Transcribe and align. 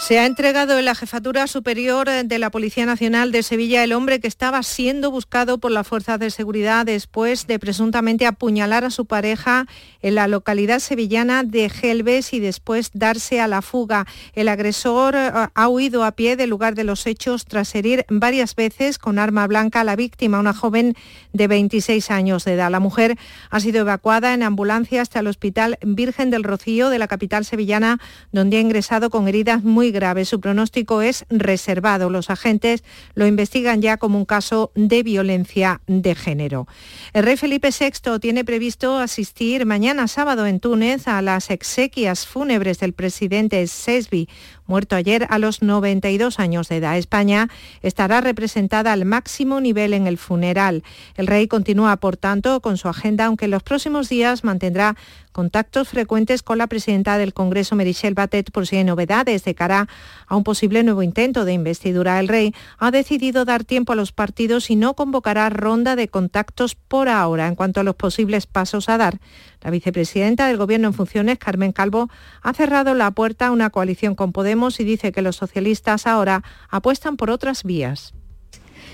Se 0.00 0.18
ha 0.18 0.24
entregado 0.24 0.78
en 0.78 0.86
la 0.86 0.94
Jefatura 0.94 1.46
Superior 1.46 2.08
de 2.08 2.38
la 2.38 2.50
Policía 2.50 2.86
Nacional 2.86 3.32
de 3.32 3.42
Sevilla 3.42 3.84
el 3.84 3.92
hombre 3.92 4.18
que 4.18 4.28
estaba 4.28 4.62
siendo 4.62 5.10
buscado 5.10 5.58
por 5.58 5.70
las 5.70 5.86
fuerzas 5.86 6.18
de 6.18 6.30
seguridad 6.30 6.86
después 6.86 7.46
de 7.46 7.58
presuntamente 7.58 8.26
apuñalar 8.26 8.82
a 8.84 8.90
su 8.90 9.04
pareja 9.04 9.66
en 10.00 10.14
la 10.14 10.26
localidad 10.26 10.78
sevillana 10.78 11.44
de 11.44 11.68
Gelbes 11.68 12.32
y 12.32 12.40
después 12.40 12.90
darse 12.94 13.42
a 13.42 13.46
la 13.46 13.60
fuga. 13.60 14.06
El 14.32 14.48
agresor 14.48 15.14
eh, 15.14 15.30
ha 15.54 15.68
huido 15.68 16.02
a 16.02 16.12
pie 16.12 16.34
del 16.34 16.48
lugar 16.48 16.74
de 16.74 16.84
los 16.84 17.06
hechos 17.06 17.44
tras 17.44 17.74
herir 17.74 18.06
varias 18.08 18.56
veces 18.56 18.98
con 18.98 19.18
arma 19.18 19.46
blanca 19.46 19.82
a 19.82 19.84
la 19.84 19.96
víctima, 19.96 20.40
una 20.40 20.54
joven 20.54 20.96
de 21.34 21.46
26 21.46 22.10
años 22.10 22.46
de 22.46 22.54
edad. 22.54 22.70
La 22.70 22.80
mujer 22.80 23.18
ha 23.50 23.60
sido 23.60 23.80
evacuada 23.80 24.32
en 24.32 24.44
ambulancia 24.44 25.02
hasta 25.02 25.20
el 25.20 25.26
Hospital 25.26 25.78
Virgen 25.82 26.30
del 26.30 26.42
Rocío 26.42 26.88
de 26.88 26.98
la 26.98 27.06
capital 27.06 27.44
sevillana, 27.44 28.00
donde 28.32 28.56
ha 28.56 28.60
ingresado 28.60 29.10
con 29.10 29.28
heridas 29.28 29.62
muy 29.62 29.89
grave. 29.92 30.24
Su 30.24 30.40
pronóstico 30.40 31.02
es 31.02 31.24
reservado. 31.28 32.10
Los 32.10 32.30
agentes 32.30 32.84
lo 33.14 33.26
investigan 33.26 33.82
ya 33.82 33.96
como 33.96 34.18
un 34.18 34.24
caso 34.24 34.72
de 34.74 35.02
violencia 35.02 35.80
de 35.86 36.14
género. 36.14 36.66
El 37.12 37.24
rey 37.24 37.36
Felipe 37.36 37.70
VI 37.70 38.18
tiene 38.20 38.44
previsto 38.44 38.98
asistir 38.98 39.66
mañana 39.66 40.08
sábado 40.08 40.46
en 40.46 40.60
Túnez 40.60 41.08
a 41.08 41.22
las 41.22 41.50
exequias 41.50 42.26
fúnebres 42.26 42.78
del 42.80 42.92
presidente 42.92 43.66
Sesbi, 43.66 44.28
muerto 44.70 44.96
ayer 44.96 45.26
a 45.28 45.38
los 45.38 45.62
92 45.62 46.38
años 46.38 46.68
de 46.68 46.76
edad. 46.76 46.96
España 46.96 47.48
estará 47.82 48.20
representada 48.20 48.92
al 48.92 49.04
máximo 49.04 49.60
nivel 49.60 49.92
en 49.92 50.06
el 50.06 50.16
funeral. 50.16 50.84
El 51.16 51.26
rey 51.26 51.48
continúa, 51.48 51.96
por 51.96 52.16
tanto, 52.16 52.60
con 52.60 52.78
su 52.78 52.88
agenda, 52.88 53.26
aunque 53.26 53.46
en 53.46 53.50
los 53.50 53.64
próximos 53.64 54.08
días 54.08 54.44
mantendrá 54.44 54.96
contactos 55.32 55.88
frecuentes 55.88 56.42
con 56.42 56.58
la 56.58 56.66
presidenta 56.66 57.18
del 57.18 57.34
Congreso, 57.34 57.76
Merichel 57.76 58.14
Batet, 58.14 58.50
por 58.50 58.66
si 58.66 58.76
hay 58.76 58.84
novedades 58.84 59.44
de 59.44 59.54
cara 59.54 59.88
a 60.26 60.36
un 60.36 60.44
posible 60.44 60.82
nuevo 60.82 61.02
intento 61.02 61.44
de 61.44 61.52
investidura. 61.52 62.20
El 62.20 62.28
rey 62.28 62.54
ha 62.78 62.90
decidido 62.90 63.44
dar 63.44 63.64
tiempo 63.64 63.92
a 63.92 63.96
los 63.96 64.12
partidos 64.12 64.70
y 64.70 64.76
no 64.76 64.94
convocará 64.94 65.48
ronda 65.50 65.96
de 65.96 66.08
contactos 66.08 66.74
por 66.76 67.08
ahora. 67.08 67.48
En 67.48 67.56
cuanto 67.56 67.80
a 67.80 67.84
los 67.84 67.96
posibles 67.96 68.46
pasos 68.46 68.88
a 68.88 68.98
dar, 68.98 69.20
la 69.60 69.70
vicepresidenta 69.70 70.46
del 70.46 70.56
Gobierno 70.56 70.88
en 70.88 70.94
funciones, 70.94 71.38
Carmen 71.38 71.72
Calvo, 71.72 72.08
ha 72.42 72.52
cerrado 72.54 72.94
la 72.94 73.10
puerta 73.10 73.48
a 73.48 73.50
una 73.50 73.70
coalición 73.70 74.14
con 74.14 74.32
Podemos 74.32 74.80
y 74.80 74.84
dice 74.84 75.12
que 75.12 75.22
los 75.22 75.36
socialistas 75.36 76.06
ahora 76.06 76.42
apuestan 76.68 77.16
por 77.16 77.30
otras 77.30 77.64
vías. 77.64 78.14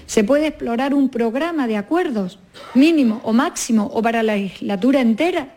Se 0.07 0.25
puede 0.25 0.49
explorar 0.49 0.95
un 0.95 1.09
programa 1.09 1.67
de 1.67 1.77
acuerdos 1.77 2.39
mínimo 2.75 3.21
o 3.25 3.33
máximo 3.33 3.91
o 3.93 4.03
para 4.03 4.23
la 4.23 4.37
legislatura 4.37 5.01
entera 5.01 5.57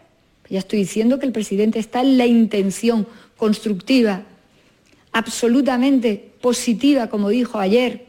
ya 0.49 0.59
estoy 0.59 0.79
diciendo 0.79 1.19
que 1.19 1.27
el 1.27 1.31
presidente 1.31 1.79
está 1.79 2.01
en 2.01 2.17
la 2.17 2.25
intención 2.25 3.07
constructiva, 3.37 4.23
absolutamente 5.11 6.31
positiva, 6.41 7.07
como 7.07 7.29
dijo 7.29 7.59
ayer, 7.59 8.05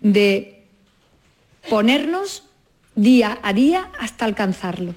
de 0.00 0.62
ponernos 1.68 2.44
día 2.94 3.38
a 3.42 3.52
día 3.52 3.90
hasta 3.98 4.24
alcanzarlo 4.24 4.94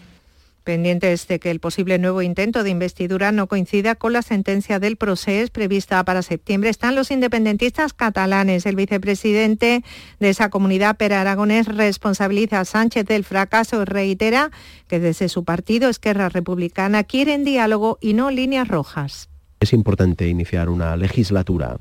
pendientes 0.64 1.28
de 1.28 1.40
que 1.40 1.52
el 1.52 1.60
posible 1.60 2.00
nuevo 2.00 2.22
intento 2.22 2.64
de 2.64 2.70
investidura 2.70 3.32
no 3.32 3.48
coincida 3.48 3.96
con 3.96 4.14
la 4.14 4.22
sentencia 4.22 4.80
del 4.80 4.98
proceso 4.98 5.52
prevista 5.52 6.04
para 6.04 6.22
septiembre. 6.22 6.70
Están 6.70 6.96
los 6.96 7.12
independentistas 7.12 7.94
catalanes. 7.94 8.66
El 8.66 8.76
vicepresidente 8.76 9.84
de 10.20 10.30
esa 10.30 10.50
comunidad, 10.50 10.98
Per 10.98 11.14
Aragonés, 11.14 11.68
responsabiliza 11.68 12.62
a 12.62 12.66
Sánchez 12.66 13.06
del 13.06 13.24
fracaso 13.24 13.82
y 13.82 13.86
reitera 13.86 14.52
que 14.88 15.00
desde 15.00 15.30
su 15.30 15.44
partido, 15.44 15.90
Esquerra 15.90 16.30
Republicana, 16.30 17.04
quieren 17.04 17.44
diálogo 17.44 17.98
y 18.02 18.14
no 18.14 18.32
líneas 18.32 18.68
rojas. 18.68 19.33
Es 19.64 19.72
importante 19.72 20.28
iniciar 20.28 20.68
una 20.68 20.98
legislatura 20.98 21.78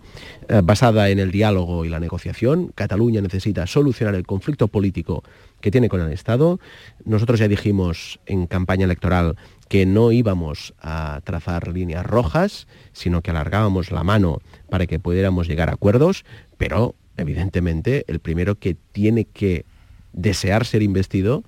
eh, 0.49 0.61
basada 0.63 1.11
en 1.11 1.19
el 1.19 1.33
diálogo 1.33 1.85
y 1.85 1.89
la 1.89 1.99
negociación. 1.99 2.71
Cataluña 2.77 3.21
necesita 3.21 3.67
solucionar 3.67 4.15
el 4.15 4.25
conflicto 4.25 4.69
político 4.69 5.25
que 5.61 5.73
tiene 5.73 5.89
con 5.89 6.01
el 6.01 6.13
Estado. 6.13 6.61
Nosotros 7.05 7.41
ya 7.41 7.49
dijimos 7.49 8.21
en 8.27 8.47
campaña 8.47 8.85
electoral 8.85 9.35
que 9.69 9.85
no 9.85 10.13
íbamos 10.13 10.75
a 10.81 11.23
trazar 11.25 11.67
líneas 11.67 12.07
rojas, 12.07 12.69
sino 12.93 13.21
que 13.21 13.33
alargábamos 13.33 13.91
la 13.91 14.05
mano 14.05 14.39
para 14.71 14.87
que 14.87 15.01
pudiéramos 15.01 15.49
llegar 15.49 15.69
a 15.69 15.73
acuerdos, 15.73 16.25
pero 16.59 16.95
evidentemente 17.17 18.05
el 18.07 18.21
primero 18.21 18.61
que 18.61 18.77
tiene 18.93 19.25
que 19.25 19.65
desear 20.13 20.67
ser 20.67 20.83
investido 20.83 21.43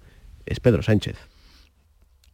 es 0.46 0.58
Pedro 0.58 0.82
Sánchez. 0.82 1.33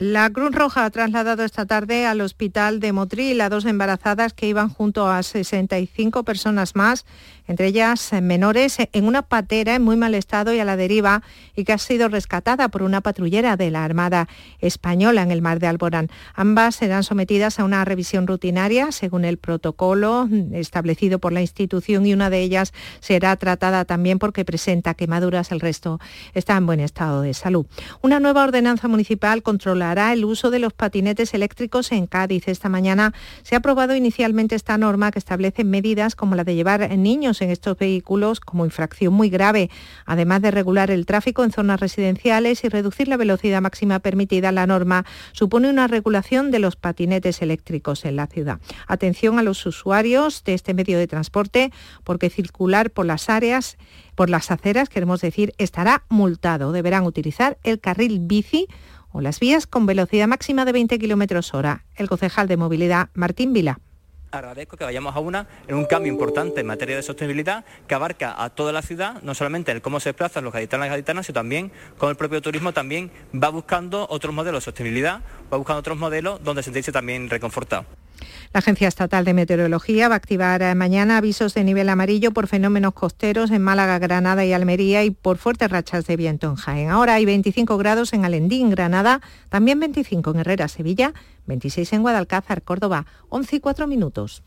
La 0.00 0.30
Cruz 0.30 0.52
Roja 0.54 0.86
ha 0.86 0.90
trasladado 0.90 1.44
esta 1.44 1.66
tarde 1.66 2.06
al 2.06 2.22
hospital 2.22 2.80
de 2.80 2.90
Motril 2.90 3.38
a 3.42 3.50
dos 3.50 3.66
embarazadas 3.66 4.32
que 4.32 4.48
iban 4.48 4.70
junto 4.70 5.06
a 5.06 5.22
65 5.22 6.24
personas 6.24 6.74
más 6.74 7.04
entre 7.50 7.66
ellas 7.66 8.12
eh, 8.12 8.20
menores, 8.20 8.78
eh, 8.78 8.88
en 8.92 9.06
una 9.06 9.22
patera 9.22 9.74
en 9.74 9.82
muy 9.82 9.96
mal 9.96 10.14
estado 10.14 10.54
y 10.54 10.60
a 10.60 10.64
la 10.64 10.76
deriva 10.76 11.24
y 11.56 11.64
que 11.64 11.72
ha 11.72 11.78
sido 11.78 12.08
rescatada 12.08 12.68
por 12.68 12.82
una 12.82 13.00
patrullera 13.00 13.56
de 13.56 13.72
la 13.72 13.84
Armada 13.84 14.28
Española 14.60 15.22
en 15.22 15.32
el 15.32 15.42
mar 15.42 15.58
de 15.58 15.66
Alborán. 15.66 16.10
Ambas 16.34 16.76
serán 16.76 17.02
sometidas 17.02 17.58
a 17.58 17.64
una 17.64 17.84
revisión 17.84 18.28
rutinaria 18.28 18.92
según 18.92 19.24
el 19.24 19.36
protocolo 19.36 20.28
establecido 20.52 21.18
por 21.18 21.32
la 21.32 21.40
institución 21.40 22.06
y 22.06 22.12
una 22.12 22.30
de 22.30 22.40
ellas 22.40 22.72
será 23.00 23.34
tratada 23.34 23.84
también 23.84 24.20
porque 24.20 24.44
presenta 24.44 24.94
quemaduras, 24.94 25.50
el 25.50 25.58
resto 25.58 25.98
está 26.34 26.56
en 26.56 26.66
buen 26.66 26.78
estado 26.78 27.22
de 27.22 27.34
salud. 27.34 27.66
Una 28.00 28.20
nueva 28.20 28.44
ordenanza 28.44 28.86
municipal 28.86 29.42
controlará 29.42 30.12
el 30.12 30.24
uso 30.24 30.52
de 30.52 30.60
los 30.60 30.72
patinetes 30.72 31.34
eléctricos 31.34 31.90
en 31.90 32.06
Cádiz. 32.06 32.46
Esta 32.46 32.68
mañana 32.68 33.12
se 33.42 33.56
ha 33.56 33.58
aprobado 33.58 33.96
inicialmente 33.96 34.54
esta 34.54 34.78
norma 34.78 35.10
que 35.10 35.18
establece 35.18 35.64
medidas 35.64 36.14
como 36.14 36.36
la 36.36 36.44
de 36.44 36.54
llevar 36.54 36.88
niños 36.96 37.39
en 37.40 37.50
estos 37.50 37.76
vehículos 37.76 38.40
como 38.40 38.64
infracción 38.64 39.14
muy 39.14 39.30
grave, 39.30 39.70
además 40.06 40.42
de 40.42 40.50
regular 40.50 40.90
el 40.90 41.06
tráfico 41.06 41.44
en 41.44 41.52
zonas 41.52 41.80
residenciales 41.80 42.64
y 42.64 42.68
reducir 42.68 43.08
la 43.08 43.16
velocidad 43.16 43.60
máxima 43.60 43.98
permitida. 43.98 44.52
La 44.52 44.66
norma 44.66 45.04
supone 45.32 45.68
una 45.68 45.86
regulación 45.86 46.50
de 46.50 46.58
los 46.58 46.76
patinetes 46.76 47.42
eléctricos 47.42 48.04
en 48.04 48.16
la 48.16 48.26
ciudad. 48.26 48.60
Atención 48.86 49.38
a 49.38 49.42
los 49.42 49.64
usuarios 49.66 50.44
de 50.44 50.54
este 50.54 50.74
medio 50.74 50.98
de 50.98 51.06
transporte 51.06 51.72
porque 52.04 52.30
circular 52.30 52.90
por 52.90 53.06
las 53.06 53.28
áreas 53.28 53.76
por 54.14 54.28
las 54.28 54.50
aceras, 54.50 54.90
queremos 54.90 55.22
decir, 55.22 55.54
estará 55.56 56.04
multado. 56.10 56.72
Deberán 56.72 57.04
utilizar 57.04 57.56
el 57.62 57.80
carril 57.80 58.18
bici 58.20 58.66
o 59.12 59.20
las 59.20 59.40
vías 59.40 59.66
con 59.66 59.86
velocidad 59.86 60.28
máxima 60.28 60.64
de 60.64 60.72
20 60.72 60.98
km 60.98 61.54
hora. 61.54 61.84
El 61.94 62.08
concejal 62.08 62.46
de 62.46 62.58
movilidad, 62.58 63.08
Martín 63.14 63.52
Vila 63.52 63.80
agradezco 64.30 64.76
que 64.76 64.84
vayamos 64.84 65.14
a 65.14 65.20
una 65.20 65.46
en 65.66 65.74
un 65.74 65.84
cambio 65.84 66.12
importante 66.12 66.60
en 66.60 66.66
materia 66.66 66.96
de 66.96 67.02
sostenibilidad 67.02 67.64
que 67.86 67.94
abarca 67.94 68.42
a 68.42 68.50
toda 68.50 68.72
la 68.72 68.82
ciudad, 68.82 69.20
no 69.22 69.34
solamente 69.34 69.72
el 69.72 69.82
cómo 69.82 70.00
se 70.00 70.10
desplazan 70.10 70.44
los 70.44 70.52
gaditanos 70.52 70.86
y 70.86 70.90
gaditanas, 70.90 71.26
sino 71.26 71.34
también 71.34 71.72
con 71.98 72.10
el 72.10 72.16
propio 72.16 72.40
turismo 72.40 72.72
también 72.72 73.10
va 73.34 73.48
buscando 73.48 74.06
otros 74.08 74.34
modelos 74.34 74.62
de 74.62 74.64
sostenibilidad, 74.66 75.20
va 75.52 75.56
buscando 75.56 75.80
otros 75.80 75.98
modelos 75.98 76.42
donde 76.42 76.62
sentirse 76.62 76.92
también 76.92 77.28
reconfortado. 77.28 77.84
La 78.52 78.58
Agencia 78.58 78.88
Estatal 78.88 79.24
de 79.24 79.34
Meteorología 79.34 80.08
va 80.08 80.14
a 80.14 80.16
activar 80.16 80.62
eh, 80.62 80.74
mañana 80.74 81.18
avisos 81.18 81.54
de 81.54 81.64
nivel 81.64 81.88
amarillo 81.88 82.32
por 82.32 82.46
fenómenos 82.46 82.94
costeros 82.94 83.50
en 83.50 83.62
Málaga, 83.62 83.98
Granada 83.98 84.44
y 84.44 84.52
Almería 84.52 85.04
y 85.04 85.10
por 85.10 85.38
fuertes 85.38 85.70
rachas 85.70 86.06
de 86.06 86.16
viento 86.16 86.48
en 86.48 86.56
Jaén. 86.56 86.90
Ahora 86.90 87.14
hay 87.14 87.24
25 87.24 87.76
grados 87.78 88.12
en 88.12 88.24
Alendín, 88.24 88.70
Granada, 88.70 89.20
también 89.48 89.80
25 89.80 90.30
en 90.30 90.40
Herrera, 90.40 90.68
Sevilla, 90.68 91.14
26 91.46 91.92
en 91.92 92.02
Guadalcázar, 92.02 92.62
Córdoba, 92.62 93.06
11 93.28 93.56
y 93.56 93.60
4 93.60 93.86
minutos. 93.86 94.42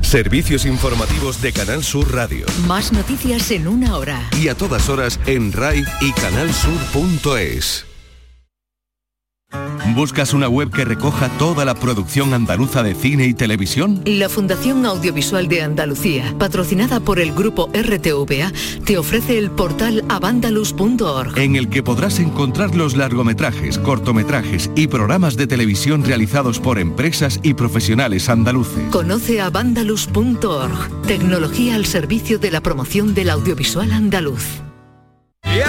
Servicios 0.00 0.64
informativos 0.64 1.42
de 1.42 1.52
Canal 1.52 1.84
Sur 1.84 2.14
Radio. 2.14 2.46
Más 2.66 2.92
noticias 2.92 3.50
en 3.50 3.68
una 3.68 3.96
hora. 3.96 4.28
Y 4.40 4.48
a 4.48 4.54
todas 4.54 4.88
horas 4.88 5.20
en 5.26 5.52
RAI 5.52 5.84
y 6.00 6.12
canalsur.es. 6.12 7.84
¿Buscas 9.94 10.32
una 10.32 10.48
web 10.48 10.70
que 10.70 10.84
recoja 10.84 11.28
toda 11.38 11.64
la 11.64 11.74
producción 11.74 12.34
andaluza 12.34 12.82
de 12.82 12.94
cine 12.94 13.26
y 13.26 13.34
televisión? 13.34 14.02
La 14.04 14.28
Fundación 14.28 14.86
Audiovisual 14.86 15.48
de 15.48 15.62
Andalucía, 15.62 16.34
patrocinada 16.38 17.00
por 17.00 17.18
el 17.18 17.32
grupo 17.32 17.68
RTVA, 17.72 18.52
te 18.84 18.98
ofrece 18.98 19.38
el 19.38 19.50
portal 19.50 20.04
avandalus.org, 20.08 21.38
en 21.38 21.56
el 21.56 21.68
que 21.68 21.82
podrás 21.82 22.20
encontrar 22.20 22.76
los 22.76 22.96
largometrajes, 22.96 23.78
cortometrajes 23.78 24.70
y 24.76 24.86
programas 24.86 25.36
de 25.36 25.46
televisión 25.46 26.04
realizados 26.04 26.60
por 26.60 26.78
empresas 26.78 27.40
y 27.42 27.54
profesionales 27.54 28.28
andaluces. 28.28 28.90
Conoce 28.90 29.40
avandalus.org, 29.40 31.02
tecnología 31.06 31.74
al 31.74 31.86
servicio 31.86 32.38
de 32.38 32.50
la 32.50 32.60
promoción 32.60 33.14
del 33.14 33.30
audiovisual 33.30 33.90
andaluz. 33.92 34.62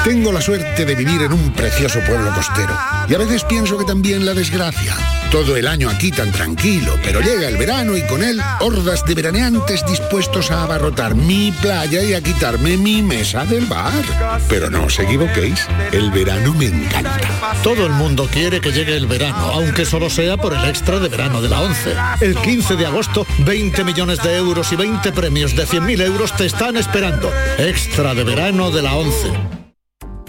Tengo 0.03 0.31
la 0.31 0.41
suerte 0.41 0.85
de 0.85 0.95
vivir 0.95 1.21
en 1.21 1.33
un 1.33 1.53
precioso 1.53 1.99
pueblo 2.01 2.33
costero 2.33 2.77
y 3.07 3.15
a 3.15 3.17
veces 3.17 3.43
pienso 3.43 3.77
que 3.77 3.85
también 3.85 4.25
la 4.25 4.33
desgracia. 4.33 4.95
Todo 5.31 5.55
el 5.57 5.67
año 5.67 5.89
aquí 5.89 6.11
tan 6.11 6.31
tranquilo, 6.31 6.97
pero 7.03 7.21
llega 7.21 7.47
el 7.47 7.57
verano 7.57 7.95
y 7.95 8.01
con 8.03 8.23
él 8.23 8.41
hordas 8.61 9.05
de 9.05 9.13
veraneantes 9.13 9.85
dispuestos 9.85 10.51
a 10.51 10.63
abarrotar 10.63 11.15
mi 11.15 11.51
playa 11.61 12.01
y 12.03 12.13
a 12.13 12.21
quitarme 12.21 12.77
mi 12.77 13.03
mesa 13.03 13.45
del 13.45 13.65
bar. 13.65 14.03
Pero 14.47 14.69
no 14.69 14.85
os 14.85 14.97
equivoquéis, 14.99 15.67
el 15.91 16.11
verano 16.11 16.53
me 16.53 16.65
encanta. 16.65 17.19
Todo 17.61 17.85
el 17.85 17.91
mundo 17.93 18.27
quiere 18.31 18.61
que 18.61 18.71
llegue 18.71 18.95
el 18.95 19.07
verano, 19.07 19.51
aunque 19.53 19.85
solo 19.85 20.09
sea 20.09 20.37
por 20.37 20.53
el 20.53 20.65
extra 20.65 20.99
de 20.99 21.09
verano 21.09 21.41
de 21.41 21.49
la 21.49 21.61
11. 21.61 21.95
El 22.21 22.35
15 22.35 22.75
de 22.75 22.85
agosto, 22.85 23.27
20 23.39 23.83
millones 23.83 24.23
de 24.23 24.37
euros 24.37 24.71
y 24.71 24.75
20 24.75 25.11
premios 25.11 25.55
de 25.55 25.67
100.000 25.67 26.01
euros 26.05 26.35
te 26.35 26.45
están 26.45 26.77
esperando. 26.77 27.31
Extra 27.57 28.15
de 28.15 28.23
verano 28.23 28.71
de 28.71 28.81
la 28.81 28.95
11. 28.95 29.59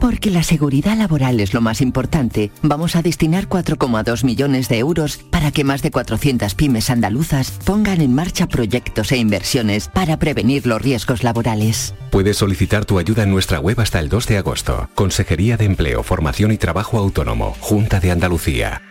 Porque 0.00 0.31
la 0.31 0.43
seguridad 0.43 0.97
laboral 0.97 1.41
es 1.41 1.52
lo 1.52 1.61
más 1.61 1.81
importante, 1.81 2.50
vamos 2.62 2.97
a 2.97 3.02
destinar 3.02 3.49
4,2 3.49 4.25
millones 4.25 4.69
de 4.69 4.79
euros 4.79 5.19
para 5.31 5.50
que 5.50 5.62
más 5.62 5.82
de 5.82 5.91
400 5.91 6.55
pymes 6.55 6.88
andaluzas 6.88 7.50
pongan 7.64 8.00
en 8.00 8.14
marcha 8.14 8.47
proyectos 8.47 9.12
e 9.12 9.19
inversiones 9.19 9.88
para 9.88 10.19
prevenir 10.19 10.67
los 10.67 10.81
riesgos 10.81 11.23
laborales. 11.23 11.94
Puedes 12.11 12.38
solicitar 12.38 12.87
tu 12.87 12.99
ayuda 12.99 13.25
en 13.25 13.31
nuestra 13.31 13.61
web 13.61 13.79
hasta 13.79 14.00
el 14.00 14.08
2 14.08 14.26
de 14.26 14.38
agosto. 14.38 14.88
Consejería 14.94 15.56
de 15.56 15.67
Empleo, 15.67 16.03
Formación 16.03 16.50
y 16.50 16.56
Trabajo 16.56 16.99
Autónomo, 16.99 17.55
Junta 17.61 18.00
de 18.00 18.11
Andalucía. 18.11 18.82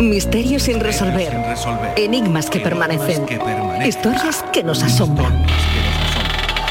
Misterios 0.00 0.64
sin 0.64 0.80
resolver. 0.80 1.32
Enigmas 1.96 2.50
que 2.50 2.58
permanecen. 2.60 3.26
Historias 3.86 4.44
que 4.52 4.64
nos 4.64 4.82
asombran. 4.82 5.46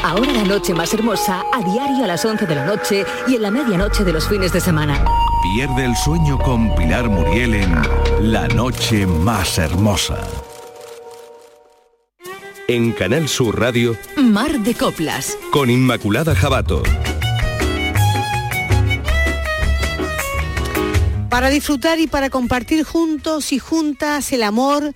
Ahora 0.04 0.34
la 0.34 0.44
noche 0.44 0.74
más 0.74 0.92
hermosa, 0.92 1.42
a 1.50 1.62
diario 1.62 2.04
a 2.04 2.06
las 2.06 2.22
11 2.22 2.44
de 2.44 2.54
la 2.54 2.66
noche 2.66 3.06
y 3.26 3.36
en 3.36 3.40
la 3.40 3.50
medianoche 3.50 4.04
de 4.04 4.12
los 4.12 4.28
fines 4.28 4.52
de 4.52 4.60
semana. 4.60 5.02
Pierde 5.42 5.86
el 5.86 5.96
sueño 5.96 6.38
con 6.38 6.74
Pilar 6.74 7.08
Muriel 7.08 7.54
en 7.54 7.74
La 8.20 8.46
noche 8.48 9.06
más 9.06 9.56
hermosa. 9.56 10.18
En 12.68 12.92
Canal 12.92 13.30
Sur 13.30 13.58
Radio, 13.58 13.96
Mar 14.18 14.58
de 14.58 14.74
Coplas. 14.74 15.38
con 15.50 15.70
Inmaculada 15.70 16.34
Jabato. 16.34 16.82
Para 21.30 21.48
disfrutar 21.48 21.98
y 21.98 22.08
para 22.08 22.28
compartir 22.28 22.84
juntos 22.84 23.52
y 23.54 23.58
juntas 23.58 24.30
el 24.32 24.42
amor 24.42 24.92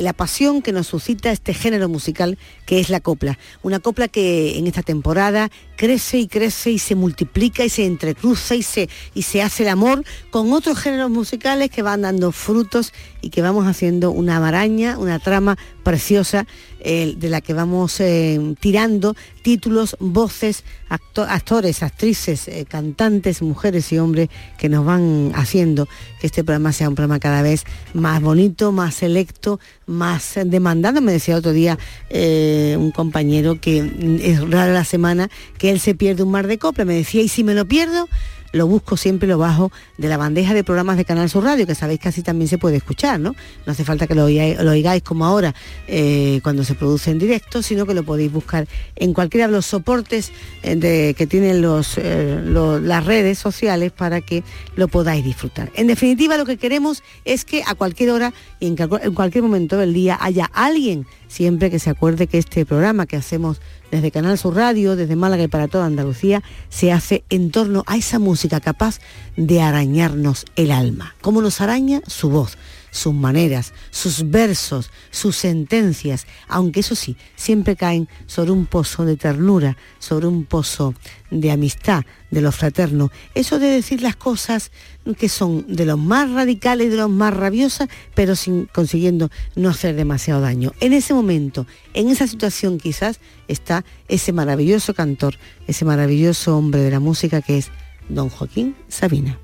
la 0.00 0.12
pasión 0.12 0.62
que 0.62 0.72
nos 0.72 0.88
suscita 0.88 1.30
este 1.32 1.54
género 1.54 1.88
musical 1.88 2.38
que 2.66 2.80
es 2.80 2.90
la 2.90 3.00
copla. 3.00 3.38
Una 3.62 3.80
copla 3.80 4.08
que 4.08 4.58
en 4.58 4.66
esta 4.66 4.82
temporada 4.82 5.50
crece 5.76 6.18
y 6.18 6.28
crece 6.28 6.70
y 6.70 6.78
se 6.78 6.94
multiplica 6.94 7.64
y 7.64 7.68
se 7.70 7.86
entrecruza 7.86 8.54
y 8.54 8.62
se, 8.62 8.88
y 9.14 9.22
se 9.22 9.42
hace 9.42 9.62
el 9.62 9.70
amor 9.70 10.04
con 10.30 10.52
otros 10.52 10.78
géneros 10.78 11.10
musicales 11.10 11.70
que 11.70 11.82
van 11.82 12.02
dando 12.02 12.32
frutos 12.32 12.92
y 13.22 13.30
que 13.30 13.42
vamos 13.42 13.66
haciendo 13.66 14.10
una 14.10 14.38
maraña, 14.40 14.98
una 14.98 15.18
trama 15.18 15.56
preciosa 15.82 16.46
eh, 16.80 17.14
de 17.16 17.28
la 17.30 17.40
que 17.40 17.54
vamos 17.54 17.98
eh, 18.00 18.54
tirando 18.60 19.16
títulos, 19.42 19.96
voces, 20.00 20.64
acto- 20.88 21.26
actores, 21.28 21.82
actrices, 21.82 22.48
eh, 22.48 22.66
cantantes, 22.68 23.42
mujeres 23.42 23.90
y 23.92 23.98
hombres 23.98 24.28
que 24.58 24.68
nos 24.68 24.84
van 24.84 25.32
haciendo 25.34 25.88
que 26.20 26.26
este 26.26 26.44
programa 26.44 26.72
sea 26.72 26.88
un 26.88 26.94
programa 26.94 27.18
cada 27.18 27.42
vez 27.42 27.64
más 27.94 28.20
bonito, 28.22 28.72
más 28.72 28.94
selecto, 28.94 29.58
más 29.90 30.38
demandado. 30.46 31.00
Me 31.00 31.12
decía 31.12 31.36
otro 31.36 31.52
día 31.52 31.78
eh, 32.08 32.76
un 32.78 32.90
compañero 32.92 33.60
que 33.60 33.78
es 34.22 34.40
rara 34.48 34.72
la 34.72 34.84
semana 34.84 35.28
que 35.58 35.70
él 35.70 35.80
se 35.80 35.94
pierde 35.94 36.22
un 36.22 36.30
mar 36.30 36.46
de 36.46 36.58
copla. 36.58 36.84
Me 36.84 36.94
decía, 36.94 37.22
¿y 37.22 37.28
si 37.28 37.44
me 37.44 37.54
lo 37.54 37.66
pierdo? 37.66 38.08
Lo 38.52 38.66
busco 38.66 38.96
siempre 38.96 39.28
lo 39.28 39.38
bajo 39.38 39.70
de 39.98 40.08
la 40.08 40.16
bandeja 40.16 40.54
de 40.54 40.64
programas 40.64 40.96
de 40.96 41.04
Canal 41.04 41.28
Sur 41.30 41.44
Radio, 41.44 41.66
que 41.66 41.74
sabéis 41.74 42.00
que 42.00 42.08
así 42.08 42.22
también 42.22 42.48
se 42.48 42.58
puede 42.58 42.76
escuchar, 42.76 43.20
¿no? 43.20 43.34
No 43.66 43.72
hace 43.72 43.84
falta 43.84 44.06
que 44.06 44.14
lo 44.14 44.24
oigáis, 44.24 45.02
como 45.02 45.24
ahora 45.24 45.54
eh, 45.86 46.40
cuando 46.42 46.64
se 46.64 46.74
produce 46.74 47.10
en 47.10 47.18
directo, 47.18 47.62
sino 47.62 47.86
que 47.86 47.94
lo 47.94 48.02
podéis 48.02 48.32
buscar 48.32 48.66
en 48.96 49.12
cualquiera 49.12 49.46
de 49.46 49.52
los 49.52 49.66
soportes 49.66 50.32
eh, 50.62 51.14
que 51.16 51.26
tienen 51.26 51.62
los, 51.62 51.98
eh, 51.98 52.40
las 52.44 53.04
redes 53.04 53.38
sociales 53.38 53.92
para 53.92 54.20
que 54.20 54.42
lo 54.76 54.88
podáis 54.88 55.24
disfrutar. 55.24 55.70
En 55.74 55.86
definitiva, 55.86 56.36
lo 56.36 56.46
que 56.46 56.56
queremos 56.56 57.02
es 57.24 57.44
que 57.44 57.62
a 57.66 57.74
cualquier 57.74 58.10
hora 58.10 58.32
y 58.58 58.66
en, 58.66 58.76
en 59.02 59.14
cualquier 59.14 59.42
momento 59.42 59.76
del 59.76 59.94
día 59.94 60.18
haya 60.20 60.50
alguien 60.52 61.06
siempre 61.28 61.70
que 61.70 61.78
se 61.78 61.90
acuerde 61.90 62.26
que 62.26 62.38
este 62.38 62.66
programa 62.66 63.06
que 63.06 63.16
hacemos 63.16 63.60
desde 63.90 64.10
Canal 64.10 64.38
Sur 64.38 64.56
Radio, 64.56 64.96
desde 64.96 65.16
Málaga 65.16 65.42
y 65.42 65.48
para 65.48 65.68
toda 65.68 65.86
Andalucía, 65.86 66.42
se 66.68 66.92
hace 66.92 67.24
en 67.30 67.50
torno 67.50 67.84
a 67.86 67.96
esa 67.96 68.18
música 68.18 68.60
capaz 68.60 69.00
de 69.36 69.60
arañarnos 69.60 70.44
el 70.56 70.70
alma. 70.70 71.14
¿Cómo 71.20 71.42
nos 71.42 71.60
araña? 71.60 72.00
Su 72.06 72.30
voz, 72.30 72.56
sus 72.90 73.14
maneras, 73.14 73.72
sus 73.90 74.30
versos, 74.30 74.90
sus 75.10 75.36
sentencias, 75.36 76.26
aunque 76.48 76.80
eso 76.80 76.94
sí, 76.94 77.16
siempre 77.36 77.76
caen 77.76 78.08
sobre 78.26 78.50
un 78.50 78.66
pozo 78.66 79.04
de 79.04 79.16
ternura, 79.16 79.76
sobre 79.98 80.26
un 80.26 80.44
pozo 80.44 80.94
de 81.30 81.50
amistad, 81.50 82.04
de 82.30 82.40
lo 82.40 82.52
fraterno. 82.52 83.10
Eso 83.34 83.58
de 83.58 83.68
decir 83.68 84.02
las 84.02 84.16
cosas 84.16 84.70
que 85.18 85.28
son 85.28 85.64
de 85.68 85.84
los 85.84 85.98
más 85.98 86.30
radicales 86.30 86.90
de 86.90 86.96
los 86.96 87.10
más 87.10 87.34
rabiosas, 87.34 87.88
pero 88.14 88.36
sin 88.36 88.66
consiguiendo 88.66 89.30
no 89.56 89.70
hacer 89.70 89.94
demasiado 89.96 90.40
daño. 90.40 90.72
En 90.80 90.92
ese 90.92 91.14
momento, 91.14 91.66
en 91.94 92.08
esa 92.08 92.26
situación 92.26 92.78
quizás, 92.78 93.20
está 93.48 93.84
ese 94.08 94.32
maravilloso 94.32 94.94
cantor, 94.94 95.36
ese 95.66 95.84
maravilloso 95.84 96.56
hombre 96.56 96.80
de 96.80 96.90
la 96.90 97.00
música 97.00 97.40
que 97.40 97.58
es 97.58 97.70
don 98.08 98.28
Joaquín 98.28 98.76
Sabina. 98.88 99.38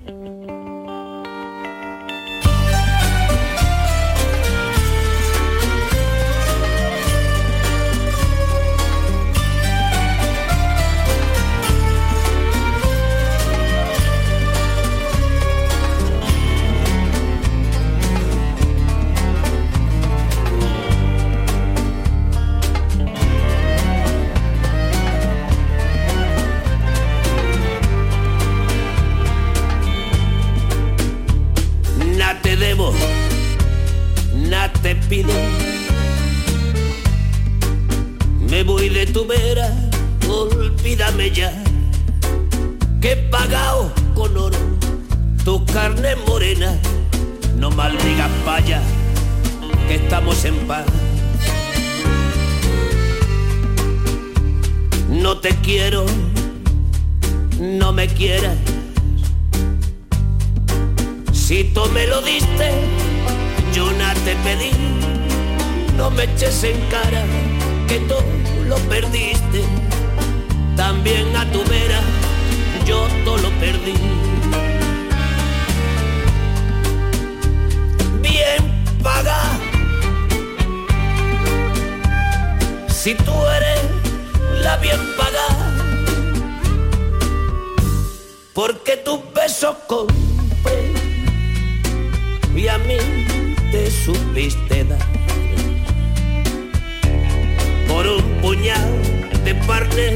De 98.67 99.55
parne 99.65 100.09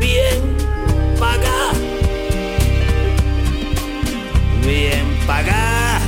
bien 0.00 0.40
paga 1.18 1.58
bien 4.62 5.04
paga 5.26 6.00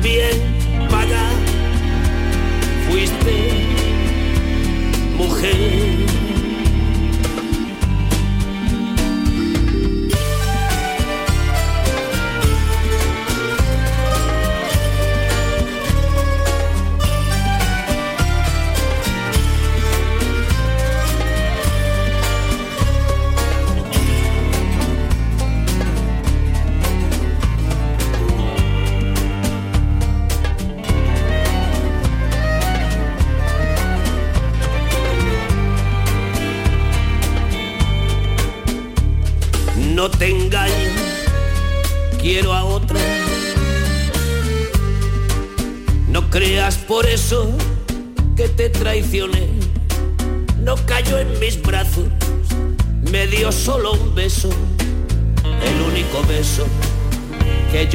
bien 0.00 0.38
paga 0.88 1.24
fuiste 2.86 3.36
mujer 5.16 5.77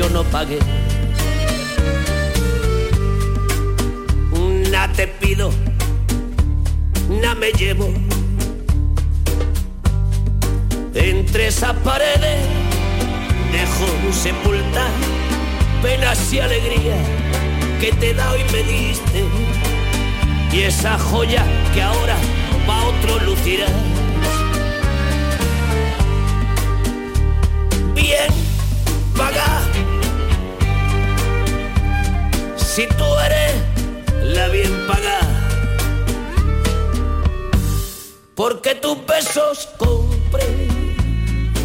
yo 0.04 0.10
no 0.10 0.24
pagué. 0.26 0.60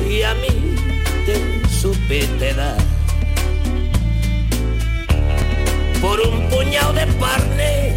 Y 0.09 0.23
a 0.23 0.35
mí 0.35 0.77
te 1.25 1.69
supe 1.69 2.27
te 2.39 2.55
dar. 2.55 2.77
Por 6.01 6.21
un 6.21 6.49
puñado 6.49 6.93
de 6.93 7.07
parne 7.15 7.95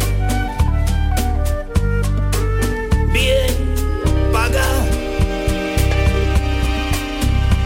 bien 3.12 3.54
paga. 4.32 4.66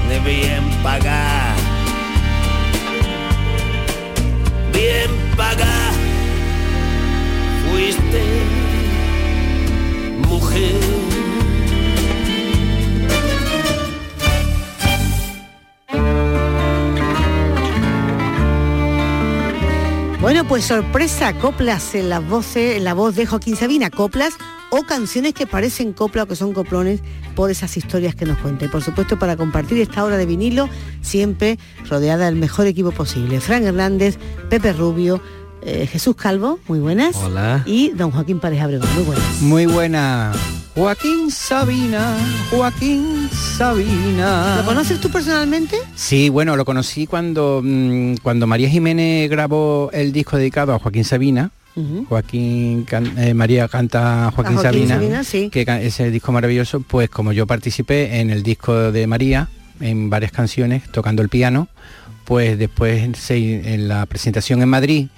De 0.09 0.19
bien 0.21 0.65
paga. 0.83 1.55
Bien 4.73 5.11
paga. 5.37 5.75
Fuiste 7.71 8.23
mujer. 10.29 11.25
Bueno, 20.26 20.42
pues 20.42 20.64
sorpresa, 20.64 21.38
coplas 21.38 21.95
en 21.95 22.09
la 22.09 22.18
voz, 22.18 22.56
en 22.56 22.83
la 22.83 22.95
voz 22.95 23.14
de 23.14 23.26
Joaquín 23.26 23.54
Sabina, 23.54 23.90
coplas 23.90 24.35
o 24.71 24.83
canciones 24.83 25.35
que 25.35 25.47
parecen 25.47 25.92
copla 25.92 26.25
o 26.25 26.26
que 26.26 26.35
son 26.35 26.52
coplones 26.52 27.00
por 27.37 27.49
esas 27.52 27.76
historias 27.76 28.16
que 28.16 28.26
nos 28.26 28.37
cuenta. 28.38 28.64
Y 28.64 28.68
por 28.68 28.83
supuesto 28.83 29.21
para 29.21 29.37
compartir 29.37 29.80
esta 29.80 30.02
hora 30.02 30.16
de 30.16 30.26
vinilo, 30.26 30.68
siempre 31.00 31.61
rodeada 31.88 32.25
del 32.25 32.35
mejor 32.35 32.66
equipo 32.66 32.90
posible. 32.90 33.40
Fran 33.40 33.62
Hernández, 33.62 34.18
Pepe 34.50 34.73
Rubio, 34.73 35.23
eh, 35.62 35.87
Jesús 35.87 36.16
Calvo, 36.16 36.59
muy 36.66 36.80
buenas. 36.80 37.14
Hola. 37.14 37.62
Y 37.64 37.90
don 37.90 38.11
Joaquín 38.11 38.40
Párez 38.40 38.62
Abrego, 38.62 38.85
muy 38.97 39.04
buenas. 39.04 39.40
Muy 39.42 39.66
buena. 39.66 40.33
Joaquín 40.76 41.30
Sabina, 41.30 42.14
Joaquín 42.50 43.30
Sabina. 43.33 44.56
¿Lo 44.59 44.66
conoces 44.66 45.00
tú 45.00 45.09
personalmente? 45.09 45.78
Sí, 45.95 46.28
bueno, 46.28 46.54
lo 46.54 46.66
conocí 46.66 47.06
cuando, 47.06 47.62
mm, 47.64 48.16
cuando 48.23 48.47
María 48.47 48.68
Jiménez 48.68 49.30
grabó 49.30 49.88
el 49.95 50.12
disco 50.12 50.37
dedicado 50.37 50.75
a 50.75 50.78
Joaquín 50.78 51.04
Sabina. 51.04 51.50
Joaquín 52.09 52.85
can- 52.85 53.18
eh, 53.18 53.33
María 53.35 53.68
canta 53.68 54.30
Joaquín, 54.35 54.59
Sabina, 54.59 54.95
Sabina, 54.97 55.25
sí. 55.25 55.49
que 55.50 55.64
ese 55.83 56.11
disco 56.11 56.30
maravilloso, 56.33 56.80
pues 56.80 57.09
como 57.11 57.33
yo 57.33 57.47
participé 57.47 58.21
en 58.21 58.28
el 58.30 58.42
disco 58.42 58.92
de 58.92 59.06
María, 59.06 59.49
en 59.80 60.09
varias 60.11 60.33
canciones, 60.33 60.85
tocando 60.90 61.21
el 61.23 61.28
piano, 61.30 61.68
pues 62.25 62.59
después 62.59 63.02
en 63.30 63.88
la 63.88 64.04
presentación 64.06 64.61
en 64.62 64.68
Madrid 64.71 65.09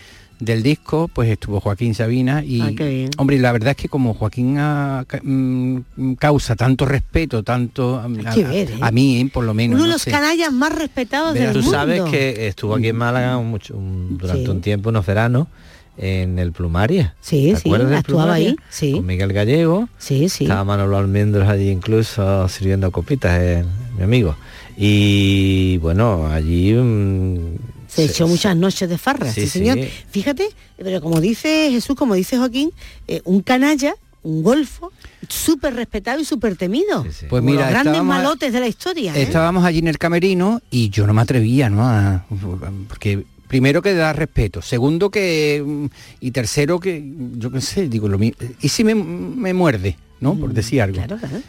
del 0.41 0.63
disco, 0.63 1.09
pues 1.13 1.29
estuvo 1.31 1.61
Joaquín 1.61 1.95
Sabina 1.95 2.45
y 2.45 2.61
Ah, 2.61 2.71
qué 2.77 2.89
bien. 2.89 3.11
hombre, 3.19 3.39
la 3.39 3.51
verdad 3.53 3.71
es 3.71 3.77
que 3.77 3.89
como 3.89 4.15
Joaquín 4.15 4.57
mm, 4.57 6.13
causa 6.19 6.55
tanto 6.57 6.85
respeto, 6.87 7.43
tanto 7.43 7.97
a, 7.97 8.05
a- 8.05 8.09
ver, 8.09 8.71
¿eh? 8.71 8.79
a 8.81 8.91
mí, 8.93 9.21
eh, 9.21 9.31
por 9.33 9.45
lo 9.45 9.53
menos. 9.55 9.75
Uno 9.75 9.85
de 9.85 9.89
no 9.89 9.95
los 9.95 10.03
sé. 10.03 10.11
canallas 10.11 10.53
más 10.53 10.73
respetados 10.75 11.35
del 11.35 11.53
Tú 11.53 11.59
mundo. 11.63 11.71
sabes 11.73 12.03
que 12.03 12.47
estuvo 12.49 12.75
aquí 12.77 12.89
en 12.89 12.97
Málaga 12.97 13.39
mucho- 13.39 13.77
un- 13.77 14.17
durante 14.19 14.45
Sí. 14.45 14.51
un 14.51 14.61
tiempo, 14.61 14.91
unos 14.91 15.05
veranos, 15.07 15.49
en 16.01 16.39
el 16.39 16.53
Plumaria. 16.53 17.17
Sí, 17.21 17.51
¿Te 17.55 17.61
sí, 17.61 17.73
actuaba 17.75 18.03
Plumaria? 18.03 18.35
ahí, 18.51 18.57
sí. 18.71 18.93
Con 18.93 19.07
Miguel 19.07 19.33
Gallego. 19.33 19.89
Sí, 19.99 20.29
sí. 20.29 20.45
Estaba 20.45 20.63
Manolo 20.63 20.97
Almendros 20.97 21.49
allí 21.49 21.69
incluso 21.71 22.49
sirviendo 22.49 22.93
copitas, 22.93 23.37
eh, 23.43 23.65
mi 23.97 24.05
amigo. 24.05 24.37
Y 24.77 25.79
bueno, 25.79 26.29
allí... 26.29 26.73
mm, 26.75 27.57
Se 27.89 28.05
echó 28.05 28.29
muchas 28.29 28.55
noches 28.57 28.89
de 28.89 28.99
farra, 28.99 29.33
sí, 29.33 29.43
Sí, 29.43 29.49
señor. 29.49 29.79
sí. 29.79 29.89
Fíjate, 30.11 30.49
pero 30.77 31.01
como 31.01 31.21
dice 31.21 31.69
Jesús, 31.71 31.97
como 31.97 32.15
dice 32.15 32.37
Joaquín, 32.39 32.71
eh, 33.09 33.23
un 33.25 33.41
canalla, 33.43 33.95
un 34.23 34.43
golfo, 34.43 34.93
súper 35.29 35.75
respetado 35.75 36.21
y 36.21 36.25
súper 36.25 36.57
temido. 36.57 37.07
Pues 37.31 37.43
mira, 37.43 37.63
los 37.63 37.71
grandes 37.71 38.03
malotes 38.03 38.53
de 38.53 38.61
la 38.61 38.67
historia. 38.69 39.15
¿eh? 39.17 39.23
Estábamos 39.23 39.65
allí 39.65 39.79
en 39.79 39.89
el 39.89 39.97
camerino 39.99 40.61
y 40.71 40.91
yo 40.91 41.07
no 41.07 41.15
me 41.15 41.23
atrevía, 41.23 41.71
¿no? 41.71 41.83
A- 41.89 42.25
porque 42.89 43.25
primero 43.47 43.81
que 43.81 43.95
da 43.95 44.13
respeto, 44.13 44.61
segundo 44.61 45.11
que 45.11 45.89
y 46.21 46.31
tercero 46.33 46.79
que 46.81 47.03
yo 47.39 47.51
qué 47.51 47.61
sé, 47.63 47.89
digo 47.89 48.09
lo 48.09 48.19
mismo. 48.19 48.37
Y 48.61 48.69
si 48.69 48.85
me, 48.85 48.95
me 48.95 49.55
muerde, 49.55 49.97
¿no? 50.21 50.35
Por 50.35 50.53
decir 50.53 50.83
algo. 50.83 51.01